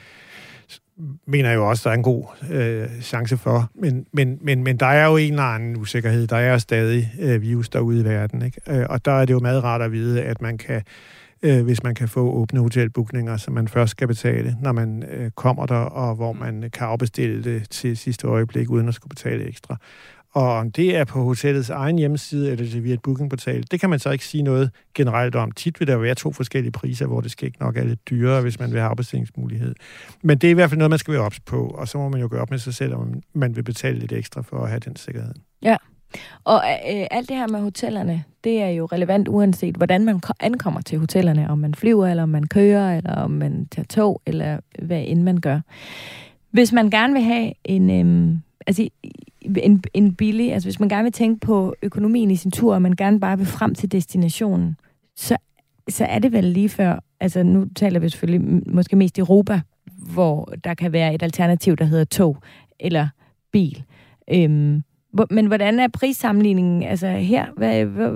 mener 1.26 1.49
jeg 1.49 1.57
jo 1.57 1.68
også, 1.68 1.82
der 1.84 1.90
er 1.90 1.94
en 1.94 2.03
god 2.03 2.24
øh, 2.51 3.01
chance 3.03 3.36
for. 3.36 3.70
Men, 3.74 4.07
men, 4.12 4.38
men, 4.40 4.62
men 4.62 4.76
der 4.76 4.86
er 4.86 5.07
jo 5.07 5.16
en 5.16 5.32
eller 5.32 5.42
anden 5.42 5.76
usikkerhed. 5.76 6.26
Der 6.26 6.36
er 6.36 6.59
stadig 6.59 7.12
øh, 7.20 7.42
virus 7.42 7.68
derude 7.68 8.01
i 8.01 8.05
verden. 8.05 8.42
Ikke? 8.42 8.61
Øh, 8.68 8.86
og 8.88 9.05
der 9.05 9.12
er 9.12 9.24
det 9.24 9.34
jo 9.34 9.38
meget 9.38 9.64
rart 9.64 9.82
at 9.82 9.92
vide, 9.92 10.22
at 10.22 10.42
man 10.42 10.59
kan, 10.59 10.82
øh, 11.42 11.64
hvis 11.64 11.82
man 11.82 11.94
kan 11.94 12.09
få 12.09 12.32
åbne 12.32 12.61
hotelbookninger, 12.61 13.36
som 13.36 13.55
man 13.55 13.68
først 13.68 13.90
skal 13.90 14.09
betale, 14.09 14.57
når 14.62 14.72
man 14.72 15.03
øh, 15.11 15.30
kommer 15.30 15.66
der, 15.66 15.76
og 15.76 16.14
hvor 16.14 16.32
man 16.32 16.70
kan 16.72 16.86
afbestille 16.86 17.44
det 17.44 17.70
til 17.70 17.97
sidste 17.97 18.26
øjeblik, 18.26 18.70
uden 18.70 18.88
at 18.88 18.94
skulle 18.94 19.11
betale 19.11 19.49
ekstra. 19.49 19.76
Og 20.37 20.53
om 20.53 20.72
det 20.72 20.97
er 20.97 21.05
på 21.05 21.22
hotellets 21.22 21.70
egen 21.70 21.99
hjemmeside, 21.99 22.53
eller 22.53 22.64
det 22.64 22.84
via 22.84 22.95
et 22.95 23.03
bookingportal, 23.03 23.64
det 23.70 23.80
kan 23.80 23.91
man 23.91 23.99
så 23.99 24.11
ikke 24.11 24.24
sige 24.24 24.43
noget 24.43 24.70
generelt 24.95 25.34
om. 25.34 25.51
Tit 25.51 25.80
vil 25.80 25.89
der 25.89 25.97
være 25.97 26.14
to 26.14 26.32
forskellige 26.32 26.72
priser, 26.72 27.07
hvor 27.07 27.20
det 27.20 27.30
skal 27.30 27.47
ikke 27.47 27.59
nok 27.61 27.76
er 27.76 27.84
lidt 27.84 28.11
dyrere, 28.11 28.43
hvis 28.43 28.59
man 28.59 28.70
vil 28.70 28.80
have 28.80 28.91
afbestillingsmulighed. 28.91 29.74
Men 30.22 30.39
det 30.39 30.47
er 30.47 30.51
i 30.51 30.55
hvert 30.55 30.70
fald 30.70 30.78
noget, 30.78 30.91
man 30.91 30.99
skal 30.99 31.14
være 31.14 31.22
ops 31.22 31.41
på, 31.41 31.66
og 31.66 31.89
så 31.89 31.99
må 31.99 32.09
man 32.09 32.20
jo 32.20 32.28
gøre 32.30 32.41
op 32.41 32.51
med 32.51 32.59
sig 32.59 32.74
selv, 32.74 32.95
om 32.95 33.22
man 33.34 33.57
vil 33.57 33.62
betale 33.62 33.99
lidt 33.99 34.12
ekstra 34.12 34.43
for 34.43 34.62
at 34.62 34.68
have 34.68 34.80
den 34.80 34.97
sikkerhed. 34.97 35.34
Ja, 35.62 35.76
og 36.45 36.62
øh, 36.93 37.07
alt 37.11 37.28
det 37.28 37.37
her 37.37 37.49
med 37.49 37.61
hotellerne, 37.61 38.24
det 38.45 38.62
er 38.62 38.68
jo 38.68 38.87
relevant 38.87 39.28
uanset, 39.28 39.76
hvordan 39.76 40.05
man 40.05 40.20
ankommer 40.41 40.80
til 40.80 40.99
hotellerne. 40.99 41.51
Om 41.51 41.59
man 41.59 41.74
flyver, 41.74 42.07
eller 42.07 42.22
om 42.22 42.28
man 42.28 42.47
kører, 42.47 42.97
eller 42.97 43.14
om 43.14 43.30
man 43.30 43.66
tager 43.70 43.87
tog, 43.87 44.22
eller 44.26 44.59
hvad 44.82 45.05
end 45.07 45.22
man 45.22 45.41
gør. 45.41 45.61
Hvis 46.51 46.72
man 46.72 46.91
gerne 46.91 47.12
vil 47.12 47.22
have 47.22 47.53
en... 47.64 47.91
Øh, 47.91 48.39
altså, 48.66 48.88
en, 49.62 49.82
en 49.94 50.14
billig, 50.14 50.52
altså 50.52 50.66
hvis 50.66 50.80
man 50.80 50.88
gerne 50.88 51.02
vil 51.02 51.12
tænke 51.12 51.40
på 51.40 51.74
økonomien 51.82 52.30
i 52.30 52.36
sin 52.36 52.50
tur, 52.50 52.74
og 52.74 52.82
man 52.82 52.92
gerne 52.92 53.20
bare 53.20 53.38
vil 53.38 53.46
frem 53.46 53.74
til 53.74 53.92
destinationen, 53.92 54.76
så, 55.16 55.36
så 55.88 56.04
er 56.04 56.18
det 56.18 56.32
vel 56.32 56.44
lige 56.44 56.68
før, 56.68 56.98
altså 57.20 57.42
nu 57.42 57.66
taler 57.76 58.00
vi 58.00 58.08
selvfølgelig 58.08 58.62
måske 58.66 58.96
mest 58.96 59.18
Europa, 59.18 59.60
hvor 60.14 60.52
der 60.64 60.74
kan 60.74 60.92
være 60.92 61.14
et 61.14 61.22
alternativ, 61.22 61.76
der 61.76 61.84
hedder 61.84 62.04
tog 62.04 62.36
eller 62.80 63.08
bil. 63.52 63.84
Øhm, 64.32 64.82
men 65.30 65.46
hvordan 65.46 65.80
er 65.80 65.88
prissammenligningen 65.88 66.82
altså 66.82 67.08
her? 67.08 67.46
Hvad, 67.56 67.84
hvad, 67.84 68.10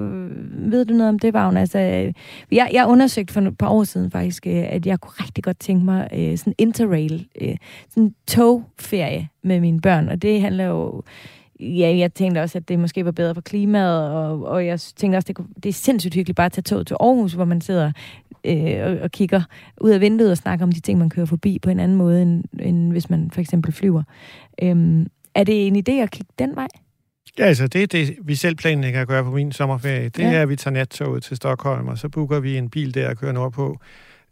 ved 0.70 0.84
du 0.84 0.94
noget 0.94 1.08
om 1.08 1.18
det, 1.18 1.34
Vagn? 1.34 1.56
Altså, 1.56 1.78
øh, 1.78 2.12
jeg, 2.52 2.70
jeg 2.72 2.86
undersøgte 2.86 3.32
for 3.32 3.40
et 3.40 3.58
par 3.58 3.68
år 3.68 3.84
siden 3.84 4.10
faktisk, 4.10 4.46
øh, 4.46 4.64
at 4.68 4.86
jeg 4.86 5.00
kunne 5.00 5.24
rigtig 5.24 5.44
godt 5.44 5.60
tænke 5.60 5.84
mig 5.84 6.08
øh, 6.14 6.38
sådan 6.38 6.54
interrail, 6.58 7.28
øh, 7.40 7.56
sådan 7.88 8.14
togferie 8.26 9.28
med 9.42 9.60
mine 9.60 9.80
børn, 9.80 10.08
og 10.08 10.22
det 10.22 10.40
handler 10.40 10.64
jo 10.64 11.02
ja, 11.60 11.96
jeg 11.98 12.14
tænkte 12.14 12.38
også, 12.38 12.58
at 12.58 12.68
det 12.68 12.78
måske 12.78 13.04
var 13.04 13.10
bedre 13.10 13.34
for 13.34 13.40
klimaet, 13.40 14.10
og, 14.10 14.42
og 14.42 14.66
jeg 14.66 14.80
tænkte 14.80 15.16
også, 15.16 15.26
det, 15.26 15.36
kunne, 15.36 15.48
det 15.62 15.68
er 15.68 15.72
sindssygt 15.72 16.14
hyggeligt 16.14 16.36
bare 16.36 16.46
at 16.46 16.52
tage 16.52 16.62
tog 16.62 16.86
til 16.86 16.96
Aarhus, 17.00 17.32
hvor 17.32 17.44
man 17.44 17.60
sidder 17.60 17.92
øh, 18.44 18.84
og, 18.84 18.98
og 19.02 19.10
kigger 19.10 19.42
ud 19.80 19.90
af 19.90 20.00
vinduet 20.00 20.30
og 20.30 20.36
snakker 20.36 20.66
om 20.66 20.72
de 20.72 20.80
ting, 20.80 20.98
man 20.98 21.10
kører 21.10 21.26
forbi 21.26 21.58
på 21.62 21.70
en 21.70 21.80
anden 21.80 21.96
måde, 21.96 22.22
end, 22.22 22.44
end 22.60 22.92
hvis 22.92 23.10
man 23.10 23.30
for 23.30 23.40
eksempel 23.40 23.72
flyver. 23.72 24.02
Øhm, 24.62 25.06
er 25.34 25.44
det 25.44 25.66
en 25.66 25.76
idé 25.76 25.92
at 25.92 26.10
kigge 26.10 26.32
den 26.38 26.56
vej? 26.56 26.68
Ja, 27.40 27.44
altså 27.44 27.66
det 27.66 27.82
er 27.82 27.86
det, 27.86 28.16
vi 28.22 28.34
selv 28.34 28.54
planlægger 28.54 29.00
at 29.00 29.08
gøre 29.08 29.24
på 29.24 29.30
min 29.30 29.52
sommerferie. 29.52 30.08
Det 30.08 30.22
ja. 30.22 30.32
er, 30.32 30.42
at 30.42 30.48
vi 30.48 30.56
tager 30.56 30.72
nattoget 30.72 31.22
til 31.22 31.36
Stockholm, 31.36 31.88
og 31.88 31.98
så 31.98 32.08
booker 32.08 32.40
vi 32.40 32.56
en 32.56 32.70
bil 32.70 32.94
der 32.94 33.08
og 33.08 33.16
kører 33.16 33.32
nordpå. 33.32 33.80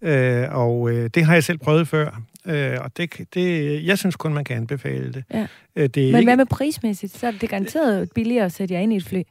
Øh, 0.02 0.46
og 0.50 0.90
øh, 0.90 1.11
det 1.14 1.24
har 1.24 1.34
jeg 1.34 1.44
selv 1.44 1.59
prøvet 1.59 1.88
før, 1.88 2.20
øh, 2.46 2.76
og 2.80 2.96
det, 2.96 3.34
det, 3.34 3.86
jeg 3.86 3.98
synes 3.98 4.16
kun, 4.16 4.34
man 4.34 4.44
kan 4.44 4.56
anbefale 4.56 5.12
det. 5.12 5.24
Ja. 5.34 5.46
Øh, 5.76 5.88
det 5.88 6.09
er 6.09 6.12
Men 6.12 6.18
ikke... 6.18 6.28
hvad 6.28 6.36
med 6.36 6.46
prismæssigt? 6.46 7.18
Så 7.18 7.26
er 7.26 7.30
det 7.30 7.50
garanteret 7.50 8.09
billigere 8.14 8.44
at 8.44 8.52
sætte 8.52 8.74
jer 8.74 8.80
ind 8.80 8.92
i 8.92 8.96
et 8.96 9.04
fly. 9.04 9.22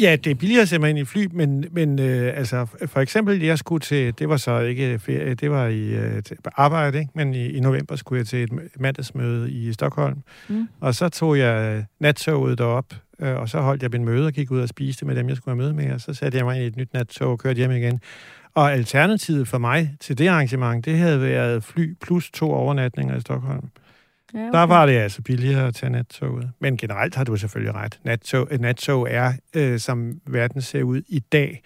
Ja, 0.00 0.16
det 0.16 0.30
er 0.30 0.34
billigere 0.34 0.62
at 0.62 0.72
ind 0.72 0.98
i 0.98 1.04
fly, 1.04 1.26
men, 1.32 1.64
men 1.70 1.98
øh, 1.98 2.38
altså, 2.38 2.66
for 2.86 3.00
eksempel, 3.00 3.42
jeg 3.42 3.58
skulle 3.58 3.80
til, 3.80 4.18
det 4.18 4.28
var 4.28 4.36
så 4.36 4.58
ikke 4.58 4.98
ferie, 4.98 5.34
det 5.34 5.50
var 5.50 5.66
i 5.66 5.80
øh, 5.80 6.22
arbejde, 6.56 6.98
ikke? 6.98 7.10
men 7.14 7.34
i, 7.34 7.46
i 7.46 7.60
november 7.60 7.96
skulle 7.96 8.18
jeg 8.18 8.26
til 8.26 8.42
et 8.42 8.50
mandagsmøde 8.80 9.50
i 9.50 9.72
Stockholm, 9.72 10.22
mm. 10.48 10.68
og 10.80 10.94
så 10.94 11.08
tog 11.08 11.38
jeg 11.38 11.84
nattoget 12.00 12.58
derop, 12.58 12.94
øh, 13.20 13.36
og 13.36 13.48
så 13.48 13.60
holdt 13.60 13.82
jeg 13.82 13.90
min 13.90 14.04
møde 14.04 14.26
og 14.26 14.32
gik 14.32 14.50
ud 14.50 14.60
og 14.60 14.68
spiste 14.68 15.06
med 15.06 15.16
dem, 15.16 15.28
jeg 15.28 15.36
skulle 15.36 15.52
have 15.56 15.62
møde 15.62 15.74
med, 15.74 15.94
og 15.94 16.00
så 16.00 16.14
satte 16.14 16.38
jeg 16.38 16.44
mig 16.44 16.62
i 16.62 16.66
et 16.66 16.76
nyt 16.76 16.92
nattog 16.94 17.30
og 17.30 17.38
kørte 17.38 17.56
hjem 17.56 17.70
igen. 17.70 18.00
Og 18.54 18.72
alternativet 18.72 19.48
for 19.48 19.58
mig 19.58 19.96
til 20.00 20.18
det 20.18 20.28
arrangement, 20.28 20.84
det 20.84 20.98
havde 20.98 21.20
været 21.20 21.64
fly 21.64 21.96
plus 22.02 22.30
to 22.30 22.52
overnatninger 22.52 23.16
i 23.16 23.20
Stockholm. 23.20 23.70
Ja, 24.34 24.38
okay. 24.38 24.58
Der 24.58 24.62
var 24.62 24.86
det 24.86 24.92
altså 24.92 25.22
billigere 25.22 25.66
at 25.66 25.74
tage 25.74 25.90
nattoget. 25.90 26.50
Men 26.58 26.76
generelt 26.76 27.14
har 27.14 27.24
du 27.24 27.36
selvfølgelig 27.36 27.74
ret. 27.74 28.00
Nattog, 28.04 28.48
nattog 28.60 29.08
er, 29.10 29.32
øh, 29.56 29.78
som 29.78 30.20
verden 30.26 30.62
ser 30.62 30.82
ud 30.82 31.02
i 31.08 31.18
dag, 31.18 31.62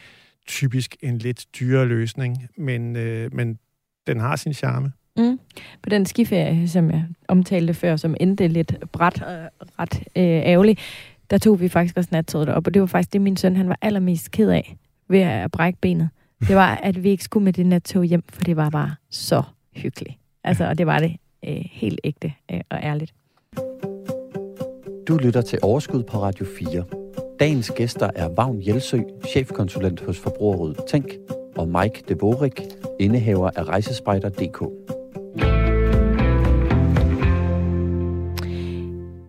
typisk 0.46 0.96
en 1.02 1.18
lidt 1.18 1.44
dyrere 1.60 1.86
løsning, 1.86 2.48
men, 2.56 2.96
øh, 2.96 3.34
men 3.34 3.58
den 4.06 4.20
har 4.20 4.36
sin 4.36 4.54
charme. 4.54 4.92
Mm. 5.16 5.40
På 5.82 5.88
den 5.88 6.06
skiferie, 6.06 6.68
som 6.68 6.90
jeg 6.90 7.04
omtalte 7.28 7.74
før, 7.74 7.96
som 7.96 8.16
endte 8.20 8.48
lidt 8.48 8.74
bræt 8.92 9.22
og 9.22 9.50
ret 9.78 9.98
øh, 10.16 10.22
ærgerlig, 10.24 10.76
der 11.30 11.38
tog 11.38 11.60
vi 11.60 11.68
faktisk 11.68 11.96
også 11.96 12.08
nattoget 12.12 12.48
op, 12.48 12.66
og 12.66 12.74
det 12.74 12.82
var 12.82 12.86
faktisk 12.86 13.12
det, 13.12 13.20
min 13.20 13.36
søn 13.36 13.56
han 13.56 13.68
var 13.68 13.78
allermest 13.82 14.30
ked 14.30 14.50
af 14.50 14.76
ved 15.08 15.20
at 15.20 15.50
brække 15.50 15.78
benet. 15.80 16.08
Det 16.40 16.56
var, 16.56 16.74
at 16.74 17.02
vi 17.02 17.10
ikke 17.10 17.24
skulle 17.24 17.44
med 17.44 17.52
det 17.52 17.66
nattog 17.66 18.04
hjem, 18.04 18.24
for 18.28 18.42
det 18.42 18.56
var 18.56 18.70
bare 18.70 18.94
så 19.10 19.42
hyggeligt. 19.76 20.16
Altså, 20.44 20.68
og 20.68 20.78
det 20.78 20.86
var 20.86 20.98
det 20.98 21.16
øh, 21.45 21.64
helt 21.70 22.01
ægte 22.05 22.32
øh, 22.53 22.61
og 22.70 22.78
ærligt. 22.82 23.14
Du 25.09 25.16
lytter 25.16 25.41
til 25.41 25.59
Overskud 25.62 26.03
på 26.03 26.18
Radio 26.22 26.47
4. 26.59 26.84
Dagens 27.41 27.70
gæster 27.70 28.11
er 28.14 28.28
Vagn 28.36 28.66
Jelsø, 28.66 29.01
chefkonsulent 29.28 30.01
hos 30.01 30.18
Forbrugerrådet 30.18 30.80
Tænk, 30.89 31.07
og 31.57 31.68
Mike 31.68 32.03
de 32.09 32.16
Borik, 32.16 32.61
indehaver 33.01 33.51
af 33.57 33.64
Rejsespejder.dk. 33.64 34.62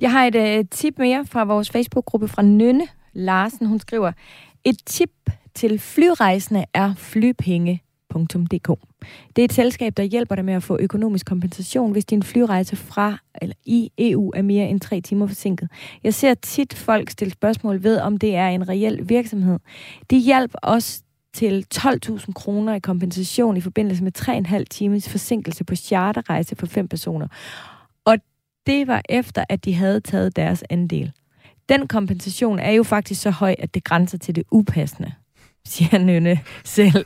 Jeg 0.02 0.12
har 0.12 0.26
et 0.26 0.60
uh, 0.60 0.66
tip 0.72 1.00
mere 1.00 1.26
fra 1.26 1.44
vores 1.44 1.70
Facebook-gruppe 1.70 2.28
fra 2.28 2.42
Nynne 2.42 2.88
Larsen. 3.14 3.68
Hun 3.68 3.80
skriver, 3.80 4.12
et 4.66 4.78
tip 4.86 5.12
til 5.54 5.80
flyrejsende 5.80 6.66
er 6.74 6.94
Dk. 8.14 8.68
Det 9.36 9.42
er 9.42 9.46
et 9.46 9.54
selskab, 9.54 9.98
der 9.98 10.04
hjælper 10.04 10.36
dig 10.36 10.46
med 10.46 10.54
at 10.54 10.64
få 10.64 10.78
økonomisk 10.80 11.26
kompensation, 11.26 11.92
hvis 11.92 12.06
din 12.06 12.24
flyrejse 12.24 12.76
fra 12.76 13.18
eller 13.42 13.56
i 13.66 13.92
EU 13.98 14.32
er 14.36 14.42
mere 14.42 14.68
end 14.68 14.80
tre 14.80 15.02
timer 15.02 15.28
forsinket. 15.28 15.70
Jeg 16.04 16.14
ser 16.14 16.34
tit 16.34 16.74
folk 16.74 17.10
stille 17.10 17.32
spørgsmål 17.32 17.84
ved, 17.84 18.00
om 18.00 18.18
det 18.18 18.36
er 18.36 18.48
en 18.48 18.70
reel 18.70 19.10
virksomhed. 19.10 19.60
De 20.10 20.18
hjælper 20.18 20.60
os 20.64 21.02
til 21.34 21.66
12.000 21.76 22.34
kroner 22.34 22.76
i 22.76 22.80
kompensation 22.80 23.58
i 23.58 23.62
forbindelse 23.62 24.04
med 24.04 24.12
3,5 24.60 24.64
times 24.70 25.10
forsinkelse 25.10 25.64
på 25.64 25.76
charterrejse 25.76 26.56
for 26.56 26.66
fem 26.66 26.88
personer. 26.88 27.28
Og 28.06 28.18
det 28.68 28.88
var 28.88 29.02
efter, 29.10 29.44
at 29.50 29.66
de 29.66 29.74
havde 29.74 30.00
taget 30.00 30.36
deres 30.36 30.64
andel. 30.70 31.12
Den 31.70 31.88
kompensation 31.88 32.60
er 32.60 32.72
jo 32.72 32.84
faktisk 32.84 33.22
så 33.22 33.30
høj, 33.30 33.56
at 33.60 33.74
det 33.74 33.84
grænser 33.84 34.18
til 34.18 34.36
det 34.36 34.44
upassende, 34.52 35.12
siger 35.66 35.98
Nynne 35.98 36.40
selv. 36.66 37.06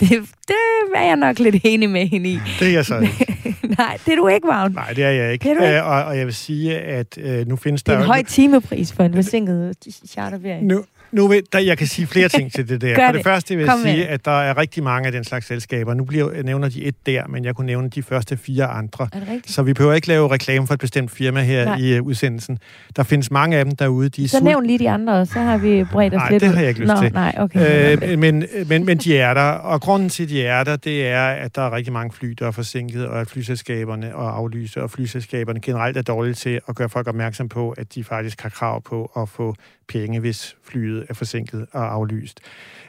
Det, 0.00 0.08
det 0.48 0.54
er 0.96 1.02
jeg 1.06 1.16
nok 1.16 1.38
lidt 1.38 1.56
enig 1.64 1.90
med 1.90 2.06
hende 2.06 2.30
i. 2.30 2.38
Det 2.60 2.68
er 2.68 2.72
jeg 2.72 2.84
så 2.84 2.98
ikke. 2.98 3.34
Nej, 3.78 3.98
det 4.06 4.12
er 4.12 4.16
du 4.16 4.28
ikke, 4.28 4.48
Vagn. 4.48 4.72
Nej, 4.72 4.92
det 4.92 5.04
er 5.04 5.10
jeg 5.10 5.32
ikke. 5.32 5.42
Det 5.42 5.50
er 5.50 5.54
du 5.54 5.62
ikke. 5.64 5.76
Øh, 5.78 5.86
og, 5.86 6.04
og 6.04 6.18
jeg 6.18 6.26
vil 6.26 6.34
sige, 6.34 6.78
at 6.78 7.18
øh, 7.18 7.48
nu 7.48 7.56
findes 7.56 7.82
Det 7.82 7.92
er 7.92 7.96
der... 7.96 8.02
en 8.02 8.06
høj 8.06 8.22
timepris 8.22 8.92
for 8.92 9.02
en 9.04 9.14
forsinket 9.14 9.76
charterferie. 10.08 10.62
Nu, 10.62 10.84
nu 11.14 11.26
ved, 11.28 11.42
der, 11.52 11.58
jeg 11.58 11.78
kan 11.78 11.86
sige 11.86 12.06
flere 12.06 12.28
ting 12.28 12.52
til 12.52 12.68
det 12.68 12.80
der. 12.80 12.94
For 12.98 13.02
det 13.02 13.14
det. 13.14 13.24
første 13.24 13.54
vil 13.56 13.62
jeg 13.64 13.70
Kom 13.70 13.78
med 13.80 13.86
sige, 13.92 14.02
det. 14.02 14.06
at 14.08 14.24
der 14.24 14.30
er 14.42 14.56
rigtig 14.58 14.82
mange 14.82 15.06
af 15.06 15.12
den 15.12 15.24
slags 15.24 15.46
selskaber. 15.46 15.94
Nu 15.94 16.04
bliver, 16.04 16.42
nævner 16.42 16.68
de 16.68 16.84
et 16.84 16.94
der, 17.06 17.26
men 17.26 17.44
jeg 17.44 17.54
kunne 17.54 17.66
nævne 17.66 17.88
de 17.88 18.02
første 18.02 18.36
fire 18.36 18.64
andre. 18.66 19.08
Det? 19.14 19.42
Så 19.50 19.62
vi 19.62 19.72
behøver 19.72 19.94
ikke 19.94 20.08
lave 20.08 20.28
reklame 20.30 20.66
for 20.66 20.74
et 20.74 20.80
bestemt 20.80 21.10
firma 21.10 21.42
her 21.42 21.64
Nej. 21.64 21.76
i 21.78 21.98
uh, 22.00 22.06
udsendelsen. 22.06 22.58
Der 22.96 23.02
findes 23.02 23.30
mange 23.30 23.56
af 23.56 23.64
dem 23.64 23.76
derude. 23.76 24.08
De 24.08 24.24
er 24.24 24.28
Så 24.28 24.36
sult- 24.38 24.44
nævn 24.44 24.66
lige 24.66 24.78
de 24.78 24.90
andre, 24.90 25.26
så 25.26 25.38
har 25.38 25.58
vi 25.58 25.84
bredt 25.84 26.14
os 26.14 26.18
Nej, 26.18 26.30
lidt 26.30 26.40
det 26.42 26.48
ud. 26.48 26.54
har 26.54 26.60
jeg 26.60 26.68
ikke 26.68 26.80
lyst 26.80 26.92
Nå, 26.94 27.00
til. 27.02 27.12
nej, 27.12 27.34
okay. 27.38 27.96
Øh, 28.12 28.18
men, 28.18 28.44
men, 28.66 28.84
men 28.84 28.98
de 28.98 29.18
er 29.18 29.34
der, 29.34 29.42
og 29.50 29.80
grunden 29.80 30.08
til, 30.08 30.22
at 30.22 30.28
de 30.28 30.42
er 30.46 30.64
der, 30.64 30.76
det 30.76 31.06
er, 31.08 31.26
at 31.26 31.56
der 31.56 31.62
er 31.62 31.72
rigtig 31.72 31.92
mange 31.92 32.12
fly, 32.12 32.28
der 32.38 32.46
er 32.46 32.50
forsinket, 32.50 33.06
og 33.06 33.20
at 33.20 33.28
flyselskaberne 33.30 34.14
og 34.16 34.36
aflyser, 34.36 34.80
og 34.80 34.90
flyselskaberne 34.90 35.60
generelt 35.60 35.96
er 35.96 36.02
dårlige 36.02 36.34
til 36.34 36.60
at 36.68 36.74
gøre 36.76 36.88
folk 36.88 37.08
opmærksom 37.08 37.48
på, 37.48 37.70
at 37.70 37.94
de 37.94 38.04
faktisk 38.04 38.42
har 38.42 38.48
krav 38.48 38.82
på 38.82 39.10
at 39.16 39.28
få 39.28 39.54
penge, 39.88 40.20
hvis 40.20 40.56
flyet 40.68 41.03
er 41.08 41.14
forsinket 41.14 41.66
og 41.72 41.92
aflyst. 41.92 42.40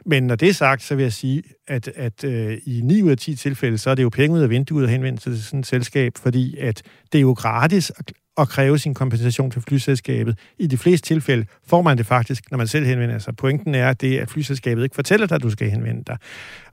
Men 0.06 0.24
når 0.24 0.36
det 0.36 0.50
er 0.50 0.54
sagt, 0.54 0.84
så 0.84 0.96
vil 0.96 1.04
jeg 1.04 1.14
sige, 1.14 1.44
at, 1.68 1.88
at 1.88 2.24
øh, 2.24 2.58
i 2.66 2.82
9 2.84 3.02
ud 3.02 3.12
af 3.12 3.18
10 3.18 3.36
tilfælde, 3.36 3.78
så 3.78 3.90
er 3.90 3.96
det 3.96 4.04
jo 4.04 4.10
penge 4.10 4.36
ud 4.36 4.42
af 4.42 4.50
vinduet 4.50 4.84
at 4.84 4.90
henvende 4.90 5.22
sig 5.22 5.34
til 5.34 5.44
sådan 5.44 5.60
et 5.60 5.66
selskab, 5.66 6.14
fordi 6.18 6.58
at 6.58 6.82
det 7.12 7.18
er 7.18 7.22
jo 7.22 7.34
gratis 7.34 7.92
at, 7.98 8.14
at 8.38 8.50
kræve 8.50 8.80
sin 8.80 8.94
kompensation 8.94 9.52
til 9.52 9.62
flyselskabet. 9.62 10.40
I 10.60 10.68
de 10.68 10.78
fleste 10.78 11.08
tilfælde 11.08 11.46
får 11.68 11.82
man 11.82 11.98
det 11.98 12.06
faktisk, 12.06 12.52
når 12.52 12.58
man 12.58 12.68
selv 12.68 12.86
henvender 12.86 13.20
sig. 13.20 13.36
Pointen 13.36 13.76
er, 13.76 13.94
det, 13.94 14.20
at 14.20 14.30
flyselskabet 14.30 14.84
ikke 14.84 14.96
fortæller 14.96 15.28
dig, 15.28 15.36
at 15.36 15.44
du 15.44 15.50
skal 15.50 15.70
henvende 15.70 16.04
dig. 16.08 16.18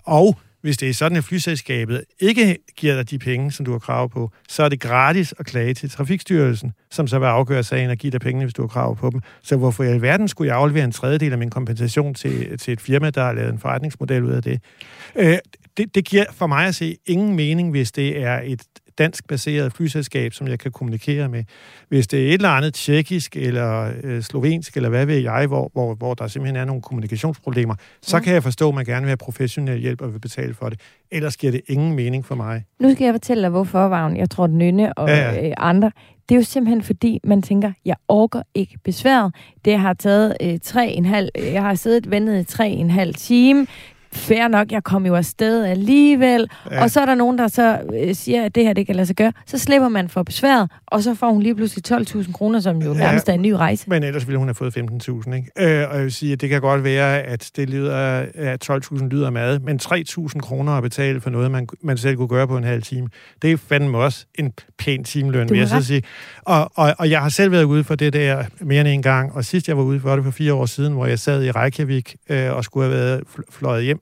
Og 0.05 0.38
hvis 0.62 0.76
det 0.76 0.88
er 0.88 0.94
sådan, 0.94 1.18
at 1.18 1.24
flyselskabet 1.24 2.04
ikke 2.20 2.58
giver 2.76 2.94
dig 2.94 3.10
de 3.10 3.18
penge, 3.18 3.52
som 3.52 3.66
du 3.66 3.72
har 3.72 3.78
krav 3.78 4.10
på, 4.10 4.30
så 4.48 4.62
er 4.62 4.68
det 4.68 4.80
gratis 4.80 5.34
at 5.38 5.46
klage 5.46 5.74
til 5.74 5.90
Trafikstyrelsen, 5.90 6.72
som 6.90 7.06
så 7.06 7.18
vil 7.18 7.26
afgøre 7.26 7.62
sagen 7.62 7.90
og 7.90 7.96
give 7.96 8.10
dig 8.10 8.20
pengene, 8.20 8.44
hvis 8.44 8.54
du 8.54 8.62
har 8.62 8.68
krav 8.68 8.96
på 8.96 9.10
dem. 9.10 9.20
Så 9.42 9.56
hvorfor 9.56 9.84
i 9.84 9.88
alverden 9.88 10.28
skulle 10.28 10.48
jeg 10.48 10.56
aflevere 10.56 10.84
en 10.84 10.92
tredjedel 10.92 11.32
af 11.32 11.38
min 11.38 11.50
kompensation 11.50 12.14
til, 12.14 12.58
til 12.58 12.72
et 12.72 12.80
firma, 12.80 13.10
der 13.10 13.24
har 13.24 13.32
lavet 13.32 13.52
en 13.52 13.58
forretningsmodel 13.58 14.24
ud 14.24 14.32
af 14.32 14.42
det? 14.42 14.60
Øh, 15.16 15.38
det, 15.76 15.94
det 15.94 16.04
giver 16.04 16.24
for 16.32 16.46
mig 16.46 16.66
at 16.66 16.74
se 16.74 16.96
ingen 17.06 17.36
mening, 17.36 17.70
hvis 17.70 17.92
det 17.92 18.22
er 18.22 18.40
et 18.44 18.62
dansk 18.99 19.28
baseret 19.28 19.72
flyselskab, 19.72 20.32
som 20.32 20.49
jeg 20.49 20.59
kan 20.59 20.70
kommunikere 20.72 21.28
med. 21.28 21.45
Hvis 21.88 22.07
det 22.07 22.20
er 22.22 22.26
et 22.28 22.32
eller 22.32 22.49
andet 22.49 22.74
tjekkisk 22.74 23.36
eller 23.36 23.93
øh, 24.03 24.22
slovensk, 24.22 24.76
eller 24.76 24.88
hvad 24.88 25.07
ved 25.07 25.16
jeg, 25.18 25.47
hvor, 25.47 25.70
hvor, 25.72 25.95
hvor 25.95 26.14
der 26.14 26.26
simpelthen 26.26 26.57
er 26.57 26.64
nogle 26.64 26.82
kommunikationsproblemer, 26.82 27.74
så 28.03 28.16
Mm. 28.18 28.22
kan 28.24 28.34
jeg 28.34 28.43
forstå, 28.43 28.68
at 28.68 28.74
man 28.74 28.84
gerne 28.84 29.01
vil 29.01 29.09
have 29.09 29.16
professionel 29.16 29.78
hjælp 29.80 30.01
og 30.01 30.12
vil 30.12 30.18
betale 30.18 30.55
for 30.55 30.68
det. 30.68 30.80
Ellers 31.11 31.36
giver 31.36 31.51
det 31.51 31.61
ingen 31.68 31.97
mening 31.97 32.24
for 32.26 32.34
mig. 32.34 32.64
Nu 32.80 32.93
skal 32.95 33.05
jeg 33.05 33.14
fortælle 33.14 33.43
dig, 33.43 33.51
hvorfor, 33.51 33.88
Vagn. 33.88 34.16
Jeg 34.16 34.30
tror, 34.30 34.47
Nynne 34.47 34.93
og 34.99 35.09
Ja, 35.09 35.32
ja. 35.32 35.47
Øh, 35.49 35.55
andre, 35.57 35.90
det 36.28 36.34
er 36.34 36.38
jo 36.38 36.45
simpelthen 36.45 36.82
fordi, 36.82 37.20
man 37.24 37.43
tænker, 37.43 37.72
jeg 37.84 37.97
orker 38.09 38.43
ikke 38.55 38.78
besværet. 38.84 39.34
Det 39.64 39.78
har 39.78 39.93
taget 39.95 40.36
øh, 40.43 40.59
tre 40.62 40.88
en 40.90 41.05
halv, 41.05 41.28
øh, 41.38 41.53
jeg 41.53 41.62
har 41.62 41.74
siddet 41.74 42.11
ventet 42.11 42.40
i 42.40 42.45
tre 42.45 42.68
en 42.68 42.90
halv 42.90 43.14
time. 43.14 43.66
Fair 44.14 44.48
nok, 44.48 44.72
jeg 44.72 44.84
kom 44.84 45.06
jo 45.06 45.14
afsted 45.14 45.64
alligevel. 45.64 46.48
Ja. 46.70 46.82
Og 46.82 46.90
så 46.90 47.00
er 47.00 47.06
der 47.06 47.14
nogen, 47.14 47.38
der 47.38 47.48
så 47.48 47.78
øh, 48.02 48.14
siger, 48.14 48.44
at 48.44 48.54
det 48.54 48.64
her 48.64 48.72
det 48.72 48.86
kan 48.86 48.96
lade 48.96 49.06
sig 49.06 49.16
gøre. 49.16 49.32
Så 49.46 49.58
slipper 49.58 49.88
man 49.88 50.08
for 50.08 50.22
besværet, 50.22 50.70
og 50.86 51.02
så 51.02 51.14
får 51.14 51.32
hun 51.32 51.42
lige 51.42 51.54
pludselig 51.54 51.92
12.000 51.92 52.32
kroner, 52.32 52.60
som 52.60 52.82
jo 52.82 52.92
Ja. 52.92 52.98
nærmest 52.98 53.28
er 53.28 53.32
en 53.32 53.42
ny 53.42 53.50
rejse. 53.52 53.90
Men 53.90 54.02
ellers 54.02 54.26
ville 54.26 54.38
hun 54.38 54.48
have 54.48 54.54
fået 54.54 54.76
15.000, 54.76 55.34
ikke? 55.34 55.50
Øh, 55.58 55.88
og 55.90 55.96
jeg 55.96 56.02
vil 56.04 56.12
sige, 56.12 56.32
at 56.32 56.40
det 56.40 56.48
kan 56.48 56.60
godt 56.60 56.84
være, 56.84 57.22
at 57.22 57.50
det 57.56 57.70
lyder, 57.70 57.96
at 58.34 58.70
12.000 58.70 59.08
lyder 59.08 59.30
mad, 59.30 59.58
men 59.58 59.80
3.000 59.82 60.40
kroner 60.40 60.72
at 60.72 60.82
betale 60.82 61.20
for 61.20 61.30
noget, 61.30 61.50
man, 61.50 61.68
man 61.82 61.96
selv 61.96 62.16
kunne 62.16 62.28
gøre 62.28 62.48
på 62.48 62.56
en 62.56 62.64
halv 62.64 62.82
time, 62.82 63.08
det 63.42 63.52
er 63.52 63.56
fandme 63.56 63.98
også 63.98 64.26
en 64.34 64.52
pæn 64.78 65.04
timeløn, 65.04 65.50
vil 65.50 65.58
jeg 65.58 65.68
så 65.68 65.82
sige. 65.82 66.02
Og, 66.42 66.70
og, 66.74 66.94
og 66.98 67.10
jeg 67.10 67.20
har 67.22 67.28
selv 67.28 67.52
været 67.52 67.64
ude 67.64 67.84
for 67.84 67.94
det 67.94 68.12
der 68.12 68.44
mere 68.60 68.80
end 68.80 68.88
en 68.88 69.02
gang, 69.02 69.32
og 69.32 69.44
sidst 69.44 69.68
jeg 69.68 69.76
var 69.76 69.82
ude 69.82 70.00
for 70.00 70.14
det 70.16 70.24
for 70.24 70.30
fire 70.30 70.54
år 70.54 70.66
siden, 70.66 70.92
hvor 70.92 71.06
jeg 71.06 71.18
sad 71.18 71.44
i 71.44 71.50
Reykjavik 71.50 72.16
øh, 72.28 72.52
og 72.56 72.64
skulle 72.64 72.86
have 72.90 72.98
været 72.98 73.20
fl- 73.20 73.42
fløjet 73.50 73.84
hjem 73.84 73.98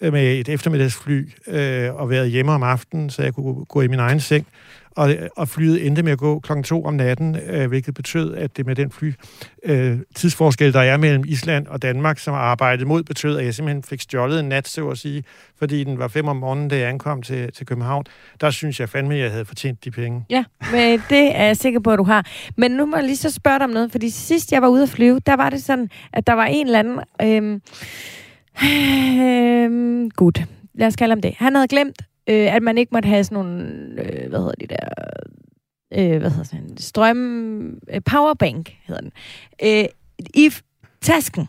Øh, 0.00 0.12
med 0.12 0.40
et 0.40 0.48
eftermiddagsfly 0.48 1.28
øh, 1.46 1.94
og 1.94 2.10
været 2.10 2.30
hjemme 2.30 2.52
om 2.52 2.62
aftenen, 2.62 3.10
så 3.10 3.22
jeg 3.22 3.34
kunne 3.34 3.64
gå 3.64 3.80
i 3.80 3.88
min 3.88 3.98
egen 3.98 4.20
seng. 4.20 4.46
Og, 4.90 5.14
og 5.36 5.48
flyet 5.48 5.86
endte 5.86 6.02
med 6.02 6.12
at 6.12 6.18
gå 6.18 6.40
klokken 6.40 6.64
2 6.64 6.84
om 6.84 6.94
natten, 6.94 7.36
øh, 7.36 7.68
hvilket 7.68 7.94
betød, 7.94 8.34
at 8.34 8.56
det 8.56 8.66
med 8.66 8.76
den 8.76 8.90
fly 8.90 9.12
øh, 9.64 9.98
tidsforskel, 10.14 10.72
der 10.72 10.80
er 10.80 10.96
mellem 10.96 11.24
Island 11.26 11.66
og 11.66 11.82
Danmark, 11.82 12.18
som 12.18 12.34
har 12.34 12.40
arbejdet 12.40 12.86
mod, 12.86 13.02
betød, 13.02 13.38
at 13.38 13.44
jeg 13.44 13.54
simpelthen 13.54 13.82
fik 13.82 14.00
stjålet 14.00 14.40
en 14.40 14.48
nat, 14.48 14.68
så 14.68 14.88
at 14.88 14.98
sige, 14.98 15.24
fordi 15.58 15.84
den 15.84 15.98
var 15.98 16.08
fem 16.08 16.28
om 16.28 16.36
morgenen, 16.36 16.68
da 16.68 16.78
jeg 16.78 16.88
ankom 16.88 17.22
til, 17.22 17.52
til 17.52 17.66
København. 17.66 18.04
Der 18.40 18.50
synes 18.50 18.80
jeg 18.80 18.88
fandme, 18.88 19.14
at 19.14 19.20
jeg 19.20 19.30
havde 19.30 19.44
fortjent 19.44 19.84
de 19.84 19.90
penge. 19.90 20.24
Ja, 20.30 20.44
men 20.72 21.02
det 21.10 21.36
er 21.36 21.44
jeg 21.44 21.56
sikker 21.56 21.80
på, 21.80 21.90
at 21.90 21.98
du 21.98 22.04
har. 22.04 22.26
Men 22.56 22.70
nu 22.70 22.86
må 22.86 22.96
jeg 22.96 23.04
lige 23.04 23.16
så 23.16 23.30
spørge 23.30 23.58
dig 23.58 23.64
om 23.64 23.70
noget, 23.70 23.92
fordi 23.92 24.10
sidst 24.10 24.52
jeg 24.52 24.62
var 24.62 24.68
ude 24.68 24.82
at 24.82 24.88
flyve, 24.88 25.20
der 25.26 25.36
var 25.36 25.50
det 25.50 25.62
sådan, 25.62 25.90
at 26.12 26.26
der 26.26 26.32
var 26.32 26.44
en 26.44 26.66
eller 26.66 26.78
anden... 26.78 27.00
Øh 27.22 27.60
øhm, 28.64 30.10
Godt. 30.10 30.42
lad 30.74 30.86
os 30.86 30.96
kalde 30.96 31.12
ham 31.12 31.20
det. 31.20 31.34
Han 31.34 31.54
havde 31.54 31.68
glemt, 31.68 32.02
øh, 32.28 32.54
at 32.54 32.62
man 32.62 32.78
ikke 32.78 32.90
måtte 32.92 33.06
have 33.08 33.24
sådan 33.24 33.44
nogle, 33.44 33.62
øh, 33.98 34.28
hvad 34.28 34.38
hedder 34.38 34.54
de 34.60 34.66
der, 34.66 34.88
øh, 35.94 36.18
hvad 36.20 36.30
hedder 36.30 36.44
sådan 36.44 36.64
en 36.64 36.78
strøm, 36.78 37.68
øh, 37.70 38.00
powerbank 38.04 38.76
hedder 38.86 39.00
den, 39.00 39.12
øh, 39.64 39.84
i 40.34 40.50
tasken. 41.00 41.48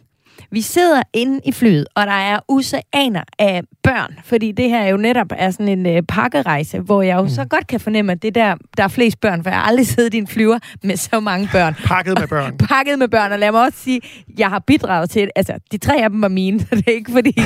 Vi 0.53 0.61
sidder 0.61 1.01
inde 1.13 1.39
i 1.45 1.51
flyet, 1.51 1.87
og 1.95 2.07
der 2.07 2.13
er 2.13 2.39
oceaner 2.47 3.23
af 3.39 3.61
børn, 3.83 4.15
fordi 4.23 4.51
det 4.51 4.69
her 4.69 4.85
jo 4.85 4.97
netop 4.97 5.27
er 5.31 5.51
sådan 5.51 5.67
en 5.67 5.85
øh, 5.85 6.03
pakkerejse, 6.03 6.79
hvor 6.79 7.01
jeg 7.01 7.15
jo 7.17 7.21
mm. 7.21 7.29
så 7.29 7.45
godt 7.45 7.67
kan 7.67 7.79
fornemme, 7.79 8.11
at 8.11 8.21
det 8.21 8.35
der, 8.35 8.55
der 8.77 8.83
er 8.83 8.87
flest 8.87 9.21
børn, 9.21 9.43
for 9.43 9.49
jeg 9.49 9.59
har 9.59 9.65
aldrig 9.65 9.87
siddet 9.87 10.13
i 10.13 10.17
en 10.17 10.27
flyver 10.27 10.59
med 10.83 10.97
så 10.97 11.19
mange 11.19 11.49
børn. 11.51 11.75
Pakket 11.85 12.19
med 12.19 12.27
børn. 12.27 12.57
Pakket 12.69 12.99
med 12.99 13.07
børn, 13.07 13.31
og 13.31 13.39
lad 13.39 13.51
mig 13.51 13.61
også 13.61 13.79
sige, 13.79 14.01
jeg 14.37 14.49
har 14.49 14.59
bidraget 14.59 15.09
til. 15.09 15.29
Altså, 15.35 15.53
de 15.71 15.77
tre 15.77 16.03
af 16.03 16.09
dem 16.09 16.21
var 16.21 16.27
mine, 16.27 16.59
så 16.69 16.75
det 16.75 16.87
er 16.87 16.91
ikke 16.91 17.11
fordi... 17.11 17.41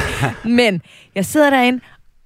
Men 0.45 0.81
jeg 1.15 1.25
sidder 1.25 1.49
derinde, 1.49 1.79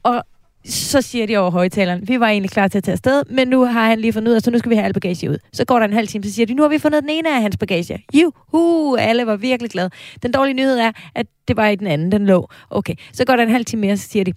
og 0.03 0.23
så 0.66 1.01
siger 1.01 1.28
de 1.28 1.38
over 1.38 1.51
højtaleren, 1.51 2.07
vi 2.07 2.20
var 2.20 2.28
egentlig 2.28 2.51
klar 2.51 2.68
til 2.68 2.78
at 2.78 2.84
tage 2.84 2.93
afsted, 2.93 3.24
men 3.30 3.47
nu 3.47 3.66
har 3.66 3.86
han 3.86 3.99
lige 3.99 4.14
fundet 4.14 4.30
ud 4.30 4.36
af, 4.36 4.41
så 4.41 4.51
nu 4.51 4.57
skal 4.57 4.70
vi 4.70 4.76
have 4.76 4.86
al 4.86 4.93
bagage 4.93 5.30
ud. 5.30 5.38
Så 5.53 5.66
går 5.66 5.80
der 5.80 5.86
en 5.86 5.93
halv 5.93 6.07
time, 6.07 6.24
så 6.24 6.34
siger 6.34 6.45
de, 6.45 6.53
nu 6.53 6.62
har 6.62 6.70
vi 6.70 6.78
fundet 6.78 7.01
den 7.03 7.10
ene 7.10 7.36
af 7.36 7.41
hans 7.41 7.57
bagage. 7.57 8.05
Juhu, 8.14 8.95
alle 8.95 9.26
var 9.26 9.36
virkelig 9.36 9.72
glade. 9.72 9.89
Den 10.24 10.32
dårlige 10.32 10.53
nyhed 10.53 10.78
er, 10.78 10.91
at 11.16 11.26
det 11.47 11.57
var 11.57 11.68
i 11.68 11.76
den 11.76 11.88
anden, 11.88 12.12
den 12.12 12.26
lå. 12.26 12.49
Okay, 12.70 12.93
så 13.14 13.26
går 13.26 13.36
der 13.36 13.43
en 13.43 13.49
halv 13.49 13.66
time 13.66 13.82
mere, 13.82 13.97
så 13.97 14.10
siger 14.10 14.24
de, 14.24 14.34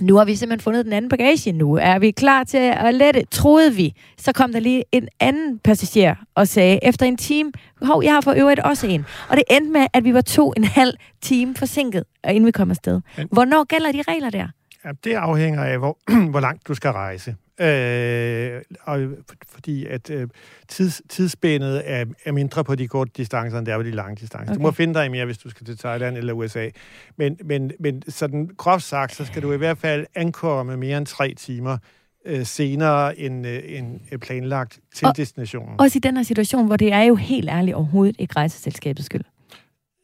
nu 0.00 0.16
har 0.16 0.24
vi 0.24 0.34
simpelthen 0.34 0.62
fundet 0.62 0.84
den 0.84 0.92
anden 0.92 1.08
bagage. 1.08 1.52
Nu 1.52 1.74
er 1.74 1.98
vi 1.98 2.10
klar 2.10 2.44
til 2.44 2.58
at 2.58 2.94
lette, 2.94 3.24
troede 3.30 3.74
vi. 3.74 3.94
Så 4.18 4.32
kom 4.32 4.52
der 4.52 4.60
lige 4.60 4.84
en 4.92 5.08
anden 5.20 5.58
passager 5.58 6.14
og 6.34 6.48
sagde, 6.48 6.78
efter 6.82 7.06
en 7.06 7.16
time, 7.16 7.52
hov, 7.82 8.04
jeg 8.04 8.12
har 8.12 8.20
for 8.20 8.34
øvrigt 8.36 8.60
også 8.60 8.86
en. 8.86 9.04
Og 9.28 9.36
det 9.36 9.44
endte 9.50 9.70
med, 9.70 9.86
at 9.92 10.04
vi 10.04 10.14
var 10.14 10.20
to 10.20 10.52
en 10.56 10.64
halv 10.64 10.94
time 11.22 11.54
forsinket, 11.54 12.04
inden 12.28 12.46
vi 12.46 12.50
kom 12.50 12.70
afsted. 12.70 13.00
Hvornår 13.32 13.64
gælder 13.64 13.92
de 13.92 14.02
regler 14.08 14.30
der? 14.30 14.46
Ja, 14.84 14.92
det 15.04 15.14
afhænger 15.14 15.64
af, 15.64 15.78
hvor, 15.78 15.98
hvor 16.30 16.40
langt 16.40 16.68
du 16.68 16.74
skal 16.74 16.90
rejse. 16.90 17.36
Øh, 17.60 18.62
og 18.82 19.08
fordi 19.48 19.86
at 19.86 20.10
øh, 20.10 20.28
tids, 20.68 21.02
tidsspændet 21.08 21.82
er, 21.84 22.04
er 22.24 22.32
mindre 22.32 22.64
på 22.64 22.74
de 22.74 22.88
korte 22.88 23.10
distancer, 23.16 23.58
end 23.58 23.66
det 23.66 23.72
er 23.72 23.78
på 23.78 23.82
de 23.82 23.90
lange 23.90 24.16
distancer. 24.16 24.52
Okay. 24.52 24.58
Du 24.58 24.62
må 24.62 24.70
finde 24.70 24.94
dig 24.94 25.10
mere, 25.10 25.24
hvis 25.24 25.38
du 25.38 25.50
skal 25.50 25.66
til 25.66 25.78
Thailand 25.78 26.16
eller 26.16 26.32
USA. 26.32 26.68
Men, 27.16 27.38
men, 27.44 27.72
men 27.80 28.02
sådan 28.08 28.50
groft 28.56 28.84
sagt, 28.84 29.14
så 29.14 29.24
skal 29.24 29.42
du 29.42 29.52
i 29.52 29.56
hvert 29.56 29.78
fald 29.78 30.06
ankomme 30.14 30.76
mere 30.76 30.98
end 30.98 31.06
tre 31.06 31.34
timer 31.34 31.78
øh, 32.24 32.46
senere 32.46 33.18
end, 33.18 33.46
øh, 33.46 33.62
end 33.66 34.00
planlagt 34.20 34.80
til 34.94 35.06
og, 35.06 35.16
destinationen. 35.16 35.80
Også 35.80 35.98
i 35.98 36.00
den 36.00 36.16
her 36.16 36.24
situation, 36.24 36.66
hvor 36.66 36.76
det 36.76 36.92
er 36.92 37.02
jo 37.02 37.14
helt 37.14 37.48
ærligt 37.48 37.74
overhovedet 37.74 38.16
ikke 38.18 38.36
rejseselskabets 38.36 39.06
skyld. 39.06 39.24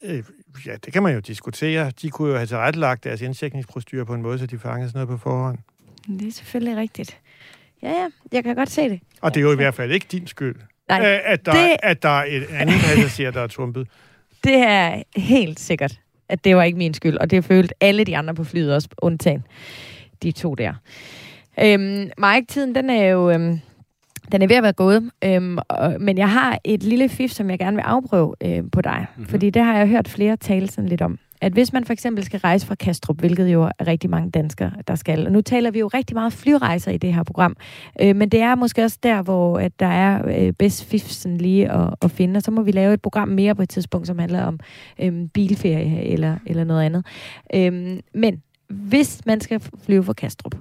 Øh, 0.05 0.24
ja, 0.67 0.77
det 0.85 0.93
kan 0.93 1.03
man 1.03 1.15
jo 1.15 1.21
diskutere. 1.21 1.93
De 2.03 2.11
kunne 2.11 2.31
jo 2.31 2.37
have 2.37 2.47
tilrettelagt 2.47 3.05
deres 3.05 3.21
indsætningsprocedur 3.21 4.05
på 4.05 4.15
en 4.15 4.23
måde, 4.23 4.39
så 4.39 4.47
de 4.47 4.59
fangede 4.59 4.89
sådan 4.89 5.07
noget 5.07 5.21
på 5.21 5.23
forhånd. 5.23 5.59
Det 6.19 6.29
er 6.29 6.33
selvfølgelig 6.33 6.77
rigtigt. 6.77 7.19
Ja, 7.83 7.91
ja, 7.91 8.09
jeg 8.33 8.45
kan 8.45 8.57
godt 8.57 8.71
se 8.71 8.89
det. 8.89 9.01
Og 9.21 9.35
det 9.35 9.41
er 9.41 9.45
jo 9.45 9.53
i 9.53 9.57
hvert 9.57 9.75
fald 9.75 9.93
ikke 9.93 10.07
din 10.13 10.27
skyld, 10.27 10.57
Nej, 10.89 11.23
at, 11.25 11.47
der, 11.47 11.53
det... 11.53 11.77
at 11.83 12.03
der 12.03 12.09
er 12.09 12.25
et 12.29 12.47
andet 12.51 12.75
passager, 12.75 13.31
der 13.31 13.41
er 13.41 13.47
trumpet. 13.47 13.89
Det 14.45 14.57
er 14.57 15.03
helt 15.17 15.61
sikkert, 15.61 16.01
at 16.29 16.45
det 16.45 16.57
var 16.57 16.63
ikke 16.63 16.79
min 16.79 16.95
skyld, 16.95 17.17
og 17.17 17.31
det 17.31 17.45
følte 17.45 17.75
alle 17.81 18.05
de 18.05 18.17
andre 18.17 18.35
på 18.35 18.45
flyet 18.45 18.75
også, 18.75 18.89
undtagen 18.99 19.47
de 20.23 20.33
to 20.33 20.55
der. 20.55 20.75
Øhm, 21.63 22.11
Mike, 22.19 22.47
tiden 22.49 22.75
den 22.75 22.91
er 22.91 23.05
jo 23.05 23.31
øhm, 23.31 23.61
den 24.33 24.43
er 24.43 24.47
ved 24.47 24.57
at 24.57 24.62
være 24.62 24.72
gået, 24.72 25.11
øhm, 25.24 25.59
og, 25.68 25.97
men 26.01 26.18
jeg 26.18 26.31
har 26.31 26.59
et 26.64 26.83
lille 26.83 27.09
fif, 27.09 27.31
som 27.31 27.51
jeg 27.51 27.59
gerne 27.59 27.76
vil 27.76 27.83
afprøve 27.83 28.35
øhm, 28.45 28.70
på 28.70 28.81
dig, 28.81 29.07
mm-hmm. 29.09 29.31
fordi 29.31 29.51
det 29.51 29.64
har 29.64 29.78
jeg 29.78 29.89
hørt 29.89 30.09
flere 30.09 30.37
tale 30.37 30.70
sådan 30.70 30.89
lidt 30.89 31.03
om 31.03 31.18
at 31.41 31.53
hvis 31.53 31.72
man 31.72 31.85
for 31.85 31.93
eksempel 31.93 32.24
skal 32.24 32.41
rejse 32.41 32.66
fra 32.66 32.74
Kastrup, 32.74 33.18
hvilket 33.18 33.53
jo 33.53 33.62
er 33.62 33.87
rigtig 33.87 34.11
mange 34.11 34.31
danskere, 34.31 34.72
der 34.89 34.95
skal, 34.95 35.26
og 35.26 35.33
nu 35.33 35.41
taler 35.41 35.70
vi 35.70 35.78
jo 35.78 35.87
rigtig 35.87 36.14
meget 36.14 36.33
flyrejser 36.33 36.91
i 36.91 36.99
det 36.99 37.14
her 37.14 37.22
program, 37.22 37.57
øh, 38.01 38.16
men 38.16 38.28
det 38.28 38.41
er 38.41 38.55
måske 38.55 38.85
også 38.85 38.99
der, 39.03 39.22
hvor 39.22 39.59
at 39.59 39.81
der 39.81 39.87
er 39.87 40.45
øh, 40.47 40.53
bedst 40.53 40.85
fifsen 40.85 41.39
lige 41.39 41.72
at, 41.72 41.95
at 42.03 42.11
finde, 42.11 42.37
og 42.37 42.43
så 42.43 42.51
må 42.51 42.62
vi 42.62 42.70
lave 42.70 42.95
et 42.95 43.03
program 43.03 43.28
mere 43.28 43.55
på 43.55 43.62
et 43.62 43.68
tidspunkt, 43.68 44.07
som 44.07 44.18
handler 44.18 44.43
om 44.43 44.59
øh, 44.99 45.28
bilferie 45.35 46.05
eller, 46.05 46.37
eller 46.47 46.64
noget 46.64 46.83
andet. 46.83 47.07
Øh, 47.55 47.99
men 48.14 48.43
hvis 48.68 49.26
man 49.26 49.41
skal 49.41 49.61
flyve 49.85 50.05
fra 50.05 50.12
Kastrup, 50.12 50.55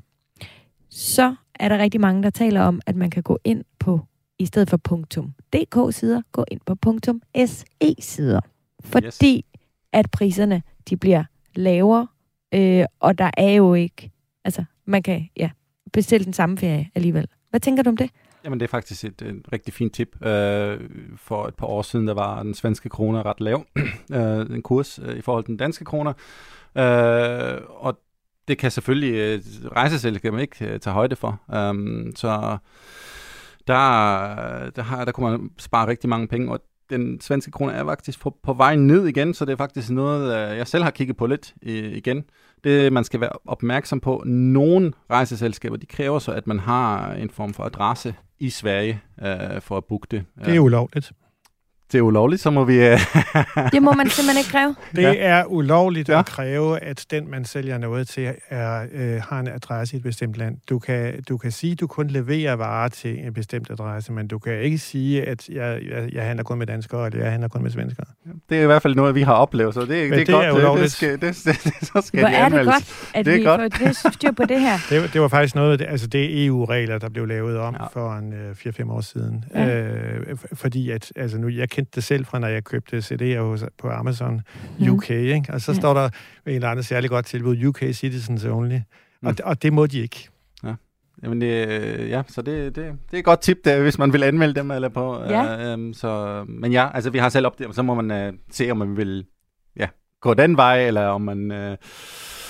så 0.90 1.36
er 1.60 1.70
der 1.70 1.78
rigtig 1.78 2.02
mange, 2.02 2.24
der 2.24 2.30
taler 2.30 2.62
om, 2.62 2.82
at 2.86 2.96
man 2.96 3.10
kan 3.10 3.24
gå 3.24 3.40
ind 3.44 3.64
på, 3.80 4.02
i 4.40 4.46
stedet 4.46 4.70
for 4.70 4.78
punktum 4.78 5.34
.dk-sider, 5.54 6.22
gå 6.32 6.46
ind 6.52 6.60
på 6.66 6.76
punktum 6.76 7.22
.se-sider. 7.36 8.40
Fordi 8.84 9.36
yes 9.36 9.60
at 9.94 10.12
priserne 10.12 10.64
de 10.90 10.98
bliver 10.98 11.24
lavere, 11.56 12.08
øh, 12.54 12.86
og 13.00 13.18
der 13.18 13.32
er 13.38 13.52
jo 13.52 13.74
ikke, 13.74 14.12
altså 14.46 14.64
man 14.86 15.04
kan 15.04 15.30
ja, 15.38 15.50
bestille 15.94 16.26
den 16.26 16.34
samme 16.34 16.58
ferie 16.58 16.90
alligevel. 16.96 17.28
Hvad 17.50 17.60
tænker 17.60 17.84
du 17.84 17.90
om 17.90 17.98
det? 17.98 18.10
Jamen 18.44 18.60
det 18.60 18.66
er 18.66 18.70
faktisk 18.70 19.04
et, 19.04 19.22
et 19.22 19.46
rigtig 19.54 19.74
fint 19.74 19.94
tip. 19.94 20.26
Øh, 20.26 20.90
for 21.16 21.48
et 21.48 21.56
par 21.56 21.68
år 21.68 21.82
siden, 21.82 22.08
der 22.08 22.14
var 22.14 22.44
den 22.44 22.54
svenske 22.54 22.90
krone 22.90 23.22
ret 23.22 23.42
lav, 23.42 23.66
øh, 24.14 24.56
en 24.56 24.62
kurs 24.62 25.00
øh, 25.00 25.18
i 25.18 25.22
forhold 25.22 25.44
til 25.44 25.48
den 25.48 25.58
danske 25.58 25.86
kroner. 25.86 26.14
Øh, 26.78 27.62
og 27.70 28.00
det 28.50 28.58
kan 28.58 28.72
selvfølgelig 28.72 29.14
øh, 29.14 29.42
rejseselskabet 29.76 30.42
ikke 30.42 30.66
øh, 30.66 30.80
tage 30.80 30.94
højde 30.94 31.16
for. 31.16 31.42
Um, 31.70 32.12
så 32.16 32.58
der, 33.68 34.70
der, 34.70 34.82
har, 34.82 35.06
der 35.06 35.12
kunne 35.12 35.32
man 35.32 35.50
spare 35.58 35.88
rigtig 35.88 36.10
mange 36.10 36.28
penge, 36.28 36.52
og 36.52 36.60
den 36.90 37.22
svenske 37.22 37.52
krone 37.52 37.74
er 37.74 37.86
faktisk 37.86 38.20
på, 38.20 38.36
på 38.44 38.54
vej 38.54 38.76
ned 38.76 39.08
igen, 39.08 39.34
så 39.34 39.46
det 39.46 39.52
er 39.52 39.58
faktisk 39.58 39.90
noget, 39.90 40.52
øh, 40.52 40.58
jeg 40.58 40.68
selv 40.68 40.84
har 40.84 40.92
kigget 40.92 41.18
på 41.18 41.26
lidt 41.26 41.54
igen. 41.62 42.24
Det, 42.64 42.94
man 42.94 43.04
skal 43.04 43.22
være 43.22 43.32
opmærksom 43.46 44.00
på, 44.00 44.24
nogle 44.26 44.94
rejseselskaber, 45.12 45.78
de 45.78 45.86
kræver 45.86 46.20
så, 46.20 46.32
at 46.32 46.48
man 46.48 46.60
har 46.60 47.14
en 47.14 47.30
form 47.30 47.54
for 47.54 47.64
adresse 47.64 48.16
i 48.40 48.50
Sverige 48.50 49.02
øh, 49.22 49.62
for 49.62 49.78
at 49.78 49.86
booke 49.86 50.08
det. 50.12 50.26
Det 50.46 50.56
er 50.56 50.60
ulovligt 50.60 51.12
det 51.92 51.98
er 51.98 52.02
ulovligt, 52.02 52.42
så 52.42 52.50
må 52.50 52.64
vi... 52.64 52.80
Uh... 52.80 53.00
det 53.74 53.84
må 53.84 53.92
man 53.92 54.10
simpelthen 54.10 54.38
ikke 54.38 54.50
kræve? 54.50 54.76
Det 54.96 55.02
ja. 55.02 55.14
er 55.18 55.46
ulovligt 55.46 56.10
ja. 56.10 56.20
at 56.20 56.26
kræve, 56.26 56.80
at 56.80 57.06
den, 57.12 57.32
man 57.32 57.46
sælger 57.46 57.78
noget 57.78 58.08
til, 58.08 58.32
er, 58.50 58.86
øh, 58.92 59.22
har 59.30 59.40
en 59.40 59.48
adresse 59.48 59.96
i 59.96 59.98
et 59.98 60.04
bestemt 60.04 60.36
land. 60.36 60.58
Du 60.70 60.80
kan, 60.80 61.24
du 61.30 61.38
kan 61.38 61.52
sige, 61.52 61.72
at 61.72 61.80
du 61.80 61.88
kun 61.88 62.08
leverer 62.08 62.54
varer 62.54 62.88
til 62.88 63.26
en 63.26 63.34
bestemt 63.34 63.70
adresse, 63.70 64.12
men 64.12 64.28
du 64.28 64.40
kan 64.40 64.60
ikke 64.62 64.78
sige, 64.78 65.24
at 65.24 65.50
jeg, 65.50 65.82
jeg, 65.90 66.14
jeg 66.14 66.24
handler 66.24 66.44
kun 66.44 66.58
med 66.58 66.68
danskere, 66.68 67.06
eller 67.06 67.20
jeg 67.20 67.32
handler 67.32 67.48
kun 67.50 67.64
med 67.64 67.72
svenskere. 67.72 68.06
Det 68.50 68.58
er 68.58 68.64
i 68.64 68.66
hvert 68.66 68.82
fald 68.82 68.96
noget, 68.96 69.16
vi 69.16 69.22
har 69.22 69.34
oplevet, 69.34 69.74
så 69.74 69.82
det, 69.82 69.90
det, 69.90 70.12
det 70.12 70.30
er 70.30 70.34
godt. 70.34 70.46
Er 70.46 70.52
ulovligt. 70.52 70.84
Det, 70.84 70.92
skal, 70.92 71.12
det, 71.12 71.22
det, 71.22 71.64
det, 71.64 71.88
så 71.88 72.02
skal 72.06 72.20
Hvor 72.20 72.30
er 72.30 72.50
det 72.50 72.66
godt, 72.66 73.10
at 73.14 73.26
det 73.26 73.40
vi 73.40 73.44
godt. 73.44 73.74
får 74.02 74.12
styr 74.12 74.32
på 74.32 74.46
det 74.46 74.60
her. 74.62 74.78
Det, 74.90 75.14
det 75.14 75.22
var 75.22 75.28
faktisk 75.28 75.56
noget, 75.56 75.82
altså 75.82 76.08
det 76.08 76.24
er 76.24 76.48
EU-regler, 76.48 76.98
der 76.98 77.10
blev 77.10 77.28
lavet 77.28 77.58
om 77.58 77.76
ja. 77.80 77.86
for 77.86 78.14
en 78.14 78.34
øh, 78.34 78.52
4-5 78.52 78.92
år 78.92 79.02
siden. 79.02 79.46
Ja. 79.54 79.84
Øh, 79.84 80.38
fordi 80.54 80.90
at, 80.90 81.12
altså 81.16 81.38
nu, 81.38 81.48
jeg 81.48 81.70
kendte 81.80 81.96
det 81.96 82.04
selv 82.04 82.26
fra, 82.26 82.40
når 82.40 82.48
jeg 82.48 82.64
købte 82.64 82.98
CD'er 82.98 83.40
hos, 83.40 83.64
på 83.78 83.90
Amazon 83.90 84.42
mm. 84.80 84.90
UK, 84.90 85.10
ikke? 85.10 85.54
og 85.54 85.62
så 85.62 85.74
står 85.74 85.94
der 85.94 86.06
en 86.06 86.12
eller 86.46 86.70
anden 86.70 86.84
særlig 86.84 87.10
godt 87.10 87.26
tilbud, 87.26 87.66
UK 87.66 87.80
Citizens 87.80 88.46
Only, 88.46 88.80
mm. 89.22 89.28
og, 89.28 89.36
og 89.44 89.64
det 89.64 89.74
må 89.74 89.88
de 89.88 90.00
ikke. 90.00 90.30
Ja. 90.64 90.74
Jamen, 91.24 91.42
det, 91.42 91.50
ja, 92.10 92.22
så 92.28 92.42
det, 92.42 92.76
det, 92.76 92.76
det 92.76 93.14
er 93.14 93.18
et 93.18 93.26
godt 93.26 93.42
tip, 93.42 93.58
der, 93.66 93.82
hvis 93.82 93.98
man 93.98 94.14
vil 94.14 94.24
anmelde 94.24 94.54
dem. 94.54 94.72
Eller 94.72 94.90
på, 94.90 95.24
ja. 95.24 95.76
øh, 95.76 95.96
så, 95.96 96.44
men 96.48 96.72
ja, 96.72 96.90
altså 96.94 97.10
vi 97.10 97.18
har 97.18 97.30
selv 97.30 97.46
opdaget, 97.46 97.76
så 97.76 97.82
må 97.82 98.02
man 98.02 98.12
øh, 98.12 98.34
se, 98.52 98.72
om 98.72 98.78
man 98.78 98.98
vil 98.98 99.26
ja, 99.76 99.88
gå 100.22 100.34
den 100.34 100.58
vej, 100.58 100.88
eller 100.88 101.06
om 101.06 101.22
man 101.22 101.52
øh, 101.52 101.78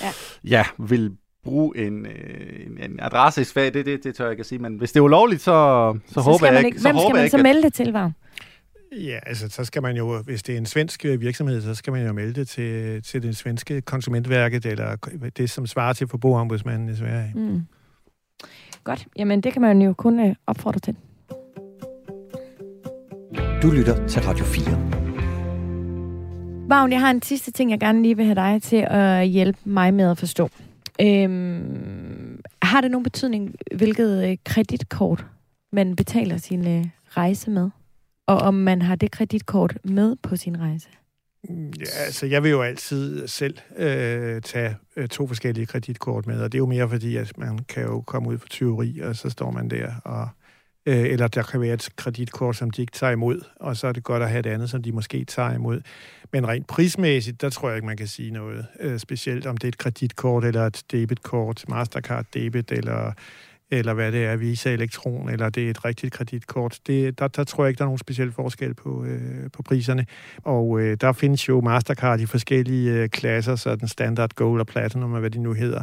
ja. 0.02 0.10
Ja, 0.44 0.64
vil 0.78 1.16
bruge 1.44 1.78
en, 1.78 2.06
øh, 2.06 2.66
en, 2.66 2.90
en 2.90 3.00
adresse 3.00 3.40
i 3.40 3.44
Sverige, 3.44 3.70
det, 3.70 3.86
det, 3.86 4.04
det 4.04 4.14
tør 4.14 4.24
jeg 4.24 4.32
ikke 4.32 4.40
at 4.40 4.46
sige, 4.46 4.58
men 4.58 4.76
hvis 4.76 4.92
det 4.92 5.00
er 5.00 5.04
ulovligt, 5.04 5.40
så, 5.40 5.50
så, 6.06 6.14
så 6.14 6.20
håber 6.20 6.46
jeg 6.46 6.64
ikke... 6.64 6.80
Hvem 6.80 6.96
så 6.96 7.02
skal 7.02 7.14
man 7.14 7.30
så 7.30 7.38
melde 7.38 7.62
det 7.62 7.74
til, 7.74 7.92
Vagn? 7.92 8.14
Ja, 8.92 9.18
altså 9.26 9.48
så 9.48 9.64
skal 9.64 9.82
man 9.82 9.96
jo, 9.96 10.22
hvis 10.22 10.42
det 10.42 10.52
er 10.52 10.58
en 10.58 10.66
svensk 10.66 11.04
øh, 11.04 11.20
virksomhed, 11.20 11.62
så 11.62 11.74
skal 11.74 11.92
man 11.92 12.06
jo 12.06 12.12
melde 12.12 12.32
det 12.32 12.48
til, 12.48 13.02
til 13.02 13.22
det 13.22 13.36
svenske 13.36 13.80
konsumentværket, 13.80 14.66
eller 14.66 14.96
det, 15.36 15.50
som 15.50 15.66
svarer 15.66 15.92
til 15.92 16.06
forbrugerombudsmanden 16.08 16.88
i 16.88 16.96
Sverige. 16.96 17.32
Mm. 17.34 17.62
Godt. 18.84 19.06
Jamen, 19.16 19.40
det 19.40 19.52
kan 19.52 19.62
man 19.62 19.82
jo 19.82 19.92
kun 19.92 20.20
øh, 20.20 20.34
opfordre 20.46 20.80
til. 20.80 20.96
Du 23.62 23.70
lytter 23.70 24.06
til 24.06 24.22
Radio 24.22 24.44
4. 24.44 24.90
Vagn, 26.68 26.92
jeg 26.92 27.00
har 27.00 27.10
en 27.10 27.22
sidste 27.22 27.50
ting, 27.50 27.70
jeg 27.70 27.80
gerne 27.80 28.02
lige 28.02 28.16
vil 28.16 28.24
have 28.24 28.34
dig 28.34 28.62
til 28.62 28.86
at 28.90 29.28
hjælpe 29.28 29.58
mig 29.64 29.94
med 29.94 30.10
at 30.10 30.18
forstå. 30.18 30.50
Øhm, 31.00 32.40
har 32.62 32.80
det 32.80 32.90
nogen 32.90 33.02
betydning, 33.04 33.54
hvilket 33.76 34.30
øh, 34.30 34.36
kreditkort 34.44 35.26
man 35.72 35.96
betaler 35.96 36.36
sin 36.36 36.90
rejse 37.16 37.50
med? 37.50 37.70
Og 38.30 38.38
om 38.38 38.54
man 38.54 38.82
har 38.82 38.94
det 38.94 39.10
kreditkort 39.10 39.78
med 39.84 40.16
på 40.22 40.36
sin 40.36 40.60
rejse? 40.60 40.88
Ja, 41.48 42.04
altså 42.06 42.26
jeg 42.26 42.42
vil 42.42 42.50
jo 42.50 42.62
altid 42.62 43.28
selv 43.28 43.58
øh, 43.76 44.42
tage 44.42 44.76
øh, 44.96 45.08
to 45.08 45.26
forskellige 45.26 45.66
kreditkort 45.66 46.26
med, 46.26 46.40
og 46.40 46.52
det 46.52 46.58
er 46.58 46.60
jo 46.60 46.66
mere 46.66 46.88
fordi, 46.88 47.16
at 47.16 47.38
man 47.38 47.58
kan 47.58 47.82
jo 47.82 48.00
komme 48.00 48.28
ud 48.28 48.38
for 48.38 48.48
tyveri, 48.48 49.00
og 49.00 49.16
så 49.16 49.30
står 49.30 49.50
man 49.50 49.68
der, 49.68 49.92
og, 50.04 50.28
øh, 50.86 51.00
eller 51.00 51.28
der 51.28 51.42
kan 51.42 51.60
være 51.60 51.74
et 51.74 51.88
kreditkort, 51.96 52.56
som 52.56 52.70
de 52.70 52.80
ikke 52.80 52.92
tager 52.92 53.12
imod, 53.12 53.40
og 53.56 53.76
så 53.76 53.86
er 53.86 53.92
det 53.92 54.04
godt 54.04 54.22
at 54.22 54.30
have 54.30 54.42
det 54.42 54.50
andet, 54.50 54.70
som 54.70 54.82
de 54.82 54.92
måske 54.92 55.24
tager 55.24 55.52
imod. 55.52 55.80
Men 56.32 56.48
rent 56.48 56.66
prismæssigt, 56.66 57.40
der 57.40 57.50
tror 57.50 57.68
jeg 57.68 57.76
ikke, 57.76 57.86
man 57.86 57.96
kan 57.96 58.06
sige 58.06 58.30
noget 58.30 58.66
øh, 58.80 58.98
specielt, 58.98 59.46
om 59.46 59.56
det 59.56 59.64
er 59.64 59.68
et 59.68 59.78
kreditkort 59.78 60.44
eller 60.44 60.66
et 60.66 60.82
debitkort, 60.92 61.64
Mastercard 61.68 62.26
debit 62.34 62.72
eller 62.72 63.12
eller 63.70 63.94
hvad 63.94 64.12
det 64.12 64.24
er, 64.24 64.36
Visa 64.36 64.72
Elektron, 64.72 65.28
eller 65.28 65.50
det 65.50 65.66
er 65.66 65.70
et 65.70 65.84
rigtigt 65.84 66.12
kreditkort. 66.12 66.78
Det, 66.86 67.18
der, 67.18 67.28
der 67.28 67.44
tror 67.44 67.64
jeg 67.64 67.68
ikke, 67.68 67.78
der 67.78 67.84
er 67.84 67.88
nogen 67.88 67.98
speciel 67.98 68.32
forskel 68.32 68.74
på, 68.74 69.04
øh, 69.04 69.50
på 69.52 69.62
priserne. 69.62 70.06
Og 70.42 70.80
øh, 70.80 70.96
der 71.00 71.12
findes 71.12 71.48
jo 71.48 71.60
Mastercard 71.60 72.20
i 72.20 72.26
forskellige 72.26 72.92
øh, 72.92 73.08
klasser, 73.08 73.56
så 73.56 73.76
den 73.76 73.88
standard, 73.88 74.30
gold 74.34 74.60
og 74.60 74.66
platinum, 74.66 75.12
og 75.12 75.20
hvad 75.20 75.30
de 75.30 75.38
nu 75.42 75.52
hedder. 75.52 75.82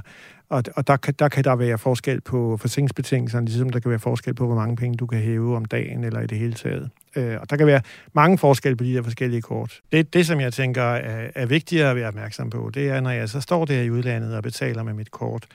Og, 0.50 0.64
og 0.76 0.88
der, 0.88 0.98
kan, 0.98 1.14
der 1.20 1.30
kan 1.30 1.44
der 1.44 1.56
være 1.56 1.78
forskel 1.78 2.22
på 2.22 2.58
forsikringsbetingelserne, 2.58 3.46
ligesom 3.46 3.70
der 3.70 3.80
kan 3.80 3.92
være 3.92 4.00
forskel 4.00 4.34
på, 4.34 4.46
hvor 4.46 4.56
mange 4.56 4.76
penge 4.76 4.98
du 4.98 5.06
kan 5.06 5.20
hæve 5.20 5.56
om 5.56 5.66
dagen, 5.66 6.04
eller 6.04 6.20
i 6.20 6.28
det 6.28 6.38
hele 6.38 6.54
taget. 6.54 6.90
Øh, 7.16 7.38
og 7.42 7.50
der 7.50 7.58
kan 7.58 7.68
være 7.68 7.82
mange 8.14 8.38
forskelle 8.38 8.76
på 8.76 8.84
de 8.84 8.94
der 8.94 9.02
forskellige 9.04 9.42
kort. 9.42 9.80
Det, 9.92 10.14
det 10.14 10.26
som 10.26 10.40
jeg 10.40 10.54
tænker 10.54 10.84
er, 10.84 11.30
er 11.36 11.46
vigtigere 11.46 11.90
at 11.90 11.96
være 11.96 12.08
opmærksom 12.08 12.50
på, 12.50 12.72
det 12.74 12.90
er, 12.90 13.02
når 13.02 13.10
jeg 13.10 13.30
så 13.30 13.42
står 13.42 13.66
der 13.66 13.82
i 13.82 13.90
udlandet 13.90 14.36
og 14.36 14.44
betaler 14.44 14.84
med 14.84 14.94
mit 14.94 15.12
kort, 15.12 15.48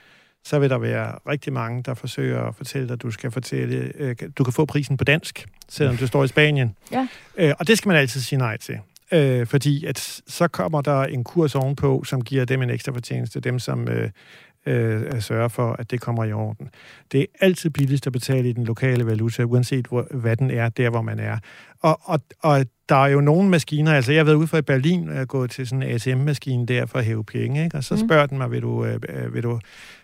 så 0.45 0.59
vil 0.59 0.69
der 0.69 0.77
være 0.77 1.11
rigtig 1.29 1.53
mange, 1.53 1.83
der 1.83 1.93
forsøger 1.93 2.43
at 2.43 2.55
fortælle 2.55 2.87
dig, 2.87 2.93
at 2.93 3.01
du 3.01 3.11
skal 3.11 3.31
fortælle, 3.31 3.91
øh, 3.95 4.15
du 4.37 4.43
kan 4.43 4.53
få 4.53 4.65
prisen 4.65 4.97
på 4.97 5.03
dansk, 5.03 5.45
selvom 5.69 5.97
du 5.97 6.07
står 6.07 6.23
i 6.23 6.27
Spanien. 6.27 6.75
Ja. 6.91 7.07
Øh, 7.37 7.53
og 7.59 7.67
det 7.67 7.77
skal 7.77 7.89
man 7.89 7.97
altid 7.97 8.21
sige 8.21 8.39
nej 8.39 8.57
til. 8.57 8.79
Øh, 9.11 9.47
fordi 9.47 9.85
at 9.85 10.21
så 10.27 10.47
kommer 10.47 10.81
der 10.81 11.03
en 11.03 11.23
kurs 11.23 11.55
ovenpå, 11.55 12.03
som 12.03 12.21
giver 12.21 12.45
dem 12.45 12.61
en 12.61 12.69
ekstra 12.69 12.91
fortjeneste, 12.91 13.39
dem 13.39 13.59
som 13.59 13.87
øh, 13.87 14.09
øh, 14.65 15.21
sørge 15.21 15.49
for, 15.49 15.75
at 15.79 15.91
det 15.91 16.01
kommer 16.01 16.23
i 16.23 16.33
orden. 16.33 16.69
Det 17.11 17.21
er 17.21 17.25
altid 17.41 17.69
billigst 17.69 18.07
at 18.07 18.13
betale 18.13 18.49
i 18.49 18.53
den 18.53 18.63
lokale 18.63 19.05
valuta, 19.05 19.43
uanset 19.43 19.87
hvor, 19.87 20.07
hvad 20.11 20.35
den 20.37 20.51
er, 20.51 20.69
der 20.69 20.89
hvor 20.89 21.01
man 21.01 21.19
er. 21.19 21.37
Og, 21.81 21.99
og, 22.03 22.19
og 22.39 22.65
der 22.89 22.95
er 22.95 23.07
jo 23.07 23.21
nogle 23.21 23.49
maskiner, 23.49 23.93
altså 23.93 24.11
jeg 24.11 24.19
har 24.19 24.25
været 24.25 24.35
ude 24.35 24.47
for 24.47 24.57
i 24.57 24.61
Berlin 24.61 25.09
og 25.09 25.27
gået 25.27 25.51
til 25.51 25.67
sådan 25.67 25.83
en 25.83 25.89
ATM-maskine 25.89 26.65
der 26.65 26.85
for 26.85 26.99
at 26.99 27.05
hæve 27.05 27.23
penge, 27.23 27.63
ikke? 27.63 27.77
og 27.77 27.83
så 27.83 27.93
mm. 27.93 28.07
spørger 28.07 28.25
den 28.25 28.37
mig, 28.37 28.51
vil 28.51 28.61
du, 28.61 28.85
øh, 28.85 28.99
øh, 29.09 29.33
vil 29.33 29.43
du 29.43 29.59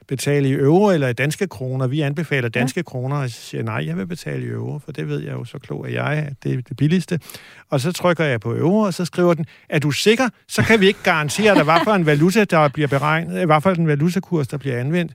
betale 0.09 0.49
i 0.49 0.53
euro 0.53 0.91
eller 0.91 1.07
i 1.07 1.13
danske 1.13 1.47
kroner? 1.47 1.87
Vi 1.87 2.01
anbefaler 2.01 2.49
danske 2.49 2.77
ja. 2.77 2.83
kroner, 2.83 3.15
og 3.15 3.21
jeg 3.21 3.31
siger, 3.31 3.63
nej, 3.63 3.85
jeg 3.85 3.97
vil 3.97 4.07
betale 4.07 4.45
i 4.45 4.49
euro, 4.49 4.79
for 4.79 4.91
det 4.91 5.07
ved 5.07 5.19
jeg 5.19 5.33
jo 5.33 5.45
så 5.45 5.59
klog 5.59 5.87
at 5.87 5.93
jeg, 5.93 6.25
at 6.27 6.33
det 6.43 6.53
er 6.53 6.61
det 6.61 6.77
billigste. 6.77 7.19
Og 7.69 7.81
så 7.81 7.91
trykker 7.91 8.23
jeg 8.23 8.39
på 8.39 8.55
euro, 8.55 8.79
og 8.79 8.93
så 8.93 9.05
skriver 9.05 9.33
den, 9.33 9.45
er 9.69 9.79
du 9.79 9.91
sikker? 9.91 10.29
Så 10.47 10.63
kan 10.63 10.81
vi 10.81 10.87
ikke 10.87 11.03
garantere 11.03 11.55
dig, 11.55 11.63
hvad 11.63 11.79
for 11.83 11.93
en 11.93 12.05
valuta, 12.05 12.43
der 12.43 12.67
bliver 12.67 12.87
beregnet, 12.87 13.45
hvad 13.45 13.61
for 13.61 13.69
en 13.69 13.87
valutakurs, 13.87 14.47
der 14.47 14.57
bliver 14.57 14.79
anvendt. 14.79 15.13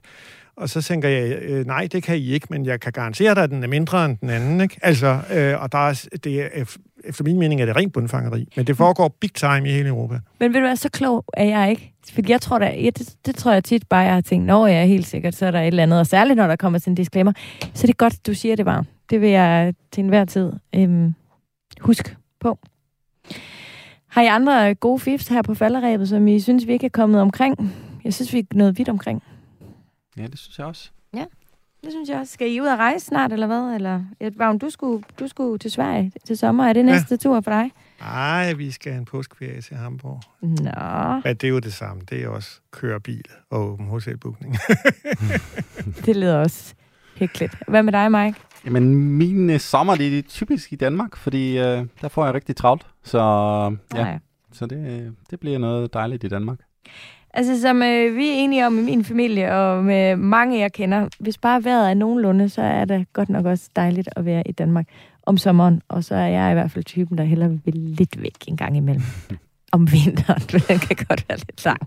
Og 0.57 0.69
så 0.69 0.81
tænker 0.81 1.09
jeg, 1.09 1.37
øh, 1.41 1.65
nej, 1.65 1.87
det 1.91 2.03
kan 2.03 2.17
I 2.17 2.31
ikke, 2.31 2.47
men 2.49 2.65
jeg 2.65 2.79
kan 2.79 2.91
garantere 2.91 3.35
dig, 3.35 3.43
at 3.43 3.49
den 3.49 3.63
er 3.63 3.67
mindre 3.67 4.05
end 4.05 4.17
den 4.17 4.29
anden. 4.29 4.61
Ikke? 4.61 4.79
Altså, 4.81 5.19
øh, 5.33 5.61
og 5.61 5.71
der 5.71 5.77
er, 5.77 6.05
det 6.23 6.41
er, 6.41 6.77
efter 7.05 7.23
min 7.23 7.39
mening 7.39 7.61
er 7.61 7.65
det 7.65 7.75
rent 7.75 7.93
bundfangeri. 7.93 8.47
Men 8.55 8.67
det 8.67 8.77
foregår 8.77 9.17
big 9.19 9.33
time 9.33 9.69
i 9.69 9.71
hele 9.71 9.89
Europa. 9.89 10.19
Men 10.39 10.53
vil 10.53 10.61
du 10.61 10.65
være 10.65 10.77
så 10.77 10.89
klog, 10.89 11.25
er 11.33 11.43
jeg 11.43 11.69
ikke? 11.69 11.93
Fordi 12.13 12.31
jeg 12.31 12.41
tror, 12.41 12.59
der, 12.59 12.69
ja, 12.69 12.89
det, 12.89 13.15
det, 13.25 13.35
tror 13.35 13.51
jeg 13.51 13.63
tit 13.63 13.87
bare, 13.87 13.99
jeg 13.99 14.13
har 14.13 14.21
tænkt, 14.21 14.45
når 14.45 14.67
jeg 14.67 14.81
er 14.81 14.85
helt 14.85 15.07
sikkert, 15.07 15.35
så 15.35 15.45
er 15.45 15.51
der 15.51 15.61
et 15.61 15.67
eller 15.67 15.83
andet. 15.83 15.99
Og 15.99 16.07
særligt, 16.07 16.37
når 16.37 16.47
der 16.47 16.55
kommer 16.55 16.79
sådan 16.79 16.91
en 16.91 16.95
disclaimer. 16.95 17.33
Så 17.73 17.87
det 17.87 17.89
er 17.89 17.97
godt, 17.97 18.27
du 18.27 18.33
siger 18.33 18.55
det 18.55 18.65
bare. 18.65 18.83
Det 19.09 19.21
vil 19.21 19.29
jeg 19.29 19.73
til 19.91 20.03
enhver 20.03 20.25
tid 20.25 20.53
øhm, 20.75 21.13
husk 21.81 22.17
på. 22.39 22.59
Har 24.07 24.21
I 24.21 24.27
andre 24.27 24.75
gode 24.75 24.99
fifs 24.99 25.27
her 25.27 25.41
på 25.41 25.53
falderæbet, 25.53 26.09
som 26.09 26.27
I 26.27 26.39
synes, 26.39 26.67
vi 26.67 26.73
ikke 26.73 26.85
er 26.85 26.89
kommet 26.89 27.21
omkring? 27.21 27.75
Jeg 28.03 28.13
synes, 28.13 28.33
vi 28.33 28.39
er 28.39 28.43
nået 28.53 28.77
vidt 28.77 28.89
omkring. 28.89 29.23
Ja, 30.17 30.27
det 30.27 30.39
synes 30.39 30.59
jeg 30.59 30.67
også. 30.67 30.91
Det 31.85 31.93
synes 31.93 32.09
jeg 32.09 32.19
også. 32.19 32.33
Skal 32.33 32.51
I 32.51 32.61
ud 32.61 32.67
og 32.67 32.77
rejse 32.77 33.05
snart, 33.05 33.33
eller 33.33 33.47
hvad? 33.47 33.75
Eller, 33.75 34.01
Vagn, 34.37 34.57
du 34.57 34.69
skulle, 34.69 35.03
du 35.19 35.27
skulle 35.27 35.59
til 35.59 35.71
Sverige 35.71 36.11
til 36.27 36.37
sommer. 36.37 36.65
Er 36.65 36.73
det 36.73 36.85
næste 36.85 37.07
ja. 37.11 37.15
tur 37.15 37.41
for 37.41 37.51
dig? 37.51 37.71
Nej, 37.99 38.53
vi 38.53 38.71
skal 38.71 38.91
have 38.91 38.99
en 38.99 39.05
påskeferie 39.05 39.61
til 39.61 39.75
Hamburg. 39.75 40.21
Nå. 40.41 41.21
Ja, 41.25 41.33
det 41.33 41.43
er 41.43 41.49
jo 41.49 41.59
det 41.59 41.73
samme. 41.73 42.01
Det 42.09 42.23
er 42.23 42.27
også 42.27 42.49
køre 42.71 42.99
bil 42.99 43.25
og 43.49 43.59
åben 43.59 43.87
hotelbookning. 43.87 44.57
det 46.05 46.15
lyder 46.15 46.37
også 46.37 46.73
hyggeligt. 47.15 47.55
Hvad 47.67 47.83
med 47.83 47.93
dig, 47.93 48.11
Mike? 48.11 48.39
Jamen, 48.65 48.95
min 48.95 49.49
uh, 49.49 49.57
sommer, 49.57 49.95
det 49.95 50.17
er 50.17 50.21
typisk 50.21 50.73
i 50.73 50.75
Danmark, 50.75 51.15
fordi 51.15 51.57
uh, 51.57 51.87
der 52.01 52.07
får 52.07 52.25
jeg 52.25 52.33
rigtig 52.33 52.55
travlt. 52.55 52.85
Så 53.03 53.19
ja, 53.95 54.03
Nej. 54.03 54.19
så 54.51 54.65
det, 54.65 55.13
det 55.29 55.39
bliver 55.39 55.57
noget 55.57 55.93
dejligt 55.93 56.23
i 56.23 56.27
Danmark. 56.27 56.59
Altså, 57.37 57.61
som 57.61 57.83
øh, 57.83 58.15
vi 58.15 58.27
er 58.27 58.33
enige 58.33 58.67
om 58.67 58.79
i 58.79 58.81
min 58.81 59.03
familie, 59.03 59.53
og 59.53 59.83
med 59.83 60.15
mange, 60.15 60.59
jeg 60.59 60.73
kender, 60.73 61.07
hvis 61.19 61.37
bare 61.37 61.63
vejret 61.63 61.89
er 61.89 61.93
nogenlunde, 61.93 62.49
så 62.49 62.61
er 62.61 62.85
det 62.85 63.13
godt 63.13 63.29
nok 63.29 63.45
også 63.45 63.69
dejligt 63.75 64.09
at 64.15 64.25
være 64.25 64.47
i 64.47 64.51
Danmark 64.51 64.87
om 65.23 65.37
sommeren. 65.37 65.81
Og 65.87 66.03
så 66.03 66.15
er 66.15 66.27
jeg 66.27 66.51
i 66.51 66.53
hvert 66.53 66.71
fald 66.71 66.83
typen, 66.83 67.17
der 67.17 67.23
heller 67.23 67.47
vil 67.47 67.75
lidt 67.75 68.21
væk 68.21 68.47
en 68.47 68.57
gang 68.57 68.77
imellem. 68.77 69.03
om 69.75 69.91
vinteren. 69.91 70.41
Den 70.67 70.79
kan 70.79 70.95
godt 71.07 71.25
være 71.29 71.37
lidt 71.37 71.65
lang. 71.65 71.81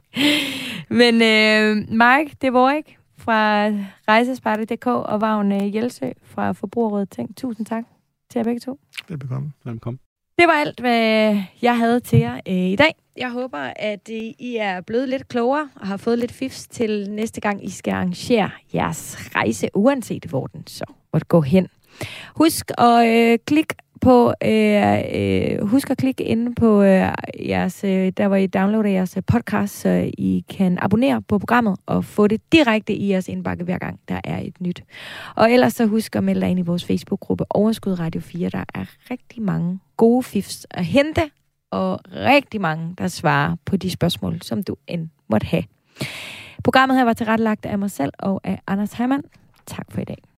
Men 0.91 1.15
øh, 1.15 1.77
Mike, 1.77 2.37
det 2.43 2.53
var 2.53 2.73
ikke 2.73 2.99
fra 3.17 3.69
Rejsesparte.dk 4.09 4.87
og 4.87 5.21
Vagn 5.21 5.53
øh, 5.53 5.75
Jelsø 5.75 6.11
fra 6.25 6.53
Forbrugerrådet 6.53 7.11
Tænk. 7.11 7.37
Tusind 7.37 7.67
tak 7.67 7.85
til 8.31 8.39
jer 8.39 8.45
begge 8.45 8.61
to. 8.61 8.81
Velbekomme. 9.09 9.53
Velbekomme. 9.65 9.99
Det 10.39 10.47
var 10.47 10.53
alt, 10.53 10.81
hvad 10.81 11.37
jeg 11.63 11.79
havde 11.79 12.01
til 12.01 12.19
jer 12.19 12.41
øh, 12.49 12.55
i 12.55 12.77
dag. 12.77 12.95
Jeg 13.17 13.31
håber, 13.31 13.59
at 13.77 14.11
øh, 14.13 14.23
I 14.39 14.57
er 14.61 14.81
blevet 14.81 15.09
lidt 15.09 15.29
klogere 15.29 15.69
og 15.77 15.87
har 15.87 15.97
fået 15.97 16.19
lidt 16.19 16.33
fifs 16.33 16.67
til 16.69 17.11
næste 17.11 17.41
gang, 17.41 17.65
I 17.65 17.71
skal 17.71 17.93
arrangere 17.93 18.51
jeres 18.75 19.19
rejse, 19.35 19.69
uanset 19.75 20.25
hvor 20.25 20.47
den 20.47 20.67
så 20.67 20.85
måtte 21.13 21.27
gå 21.27 21.41
hen. 21.41 21.69
Husk 22.37 22.71
at 22.79 23.07
øh, 23.09 23.39
klikke 23.47 23.75
på, 24.01 24.33
øh, 24.45 24.99
øh, 25.15 25.67
husk 25.67 25.91
at 25.91 25.97
klikke 25.97 26.25
inde 26.25 26.55
på 26.55 26.83
øh, 26.83 27.13
jeres, 27.49 27.85
øh, 27.85 28.13
der 28.17 28.29
hvor 28.29 28.37
I 28.37 28.47
downloader 28.47 28.89
jeres 28.89 29.17
øh, 29.17 29.23
podcast, 29.27 29.81
så 29.81 30.11
I 30.19 30.45
kan 30.49 30.79
abonnere 30.83 31.23
på 31.23 31.39
programmet 31.39 31.77
og 31.87 32.05
få 32.05 32.27
det 32.27 32.41
direkte 32.53 32.93
i 32.93 33.11
jeres 33.11 33.29
indbakke 33.29 33.65
hver 33.65 33.79
gang, 33.79 34.01
der 34.09 34.21
er 34.25 34.39
et 34.39 34.61
nyt. 34.61 34.83
Og 35.35 35.53
ellers 35.53 35.75
så 35.75 35.87
husk 35.87 36.17
at 36.17 36.25
melde 36.25 36.41
dig 36.41 36.51
ind 36.51 36.59
i 36.59 36.63
vores 36.63 36.85
Facebook-gruppe 36.85 37.45
Overskud 37.51 37.99
Radio 37.99 38.21
4. 38.21 38.49
Der 38.49 38.65
er 38.75 38.85
rigtig 39.11 39.43
mange 39.43 39.79
gode 39.97 40.23
fifs 40.23 40.67
at 40.71 40.85
hente, 40.85 41.31
og 41.71 42.01
rigtig 42.15 42.61
mange, 42.61 42.95
der 42.99 43.09
svarer 43.09 43.57
på 43.65 43.77
de 43.77 43.91
spørgsmål, 43.91 44.43
som 44.43 44.63
du 44.63 44.77
end 44.87 45.09
måtte 45.29 45.47
have. 45.47 45.65
Programmet 46.65 46.97
her 46.97 47.05
var 47.05 47.13
tilrettelagt 47.13 47.67
af 47.67 47.79
mig 47.79 47.91
selv 47.91 48.13
og 48.19 48.41
af 48.45 48.61
Anders 48.67 48.93
Heimann. 48.93 49.23
Tak 49.67 49.87
for 49.93 50.01
i 50.01 50.05
dag. 50.05 50.29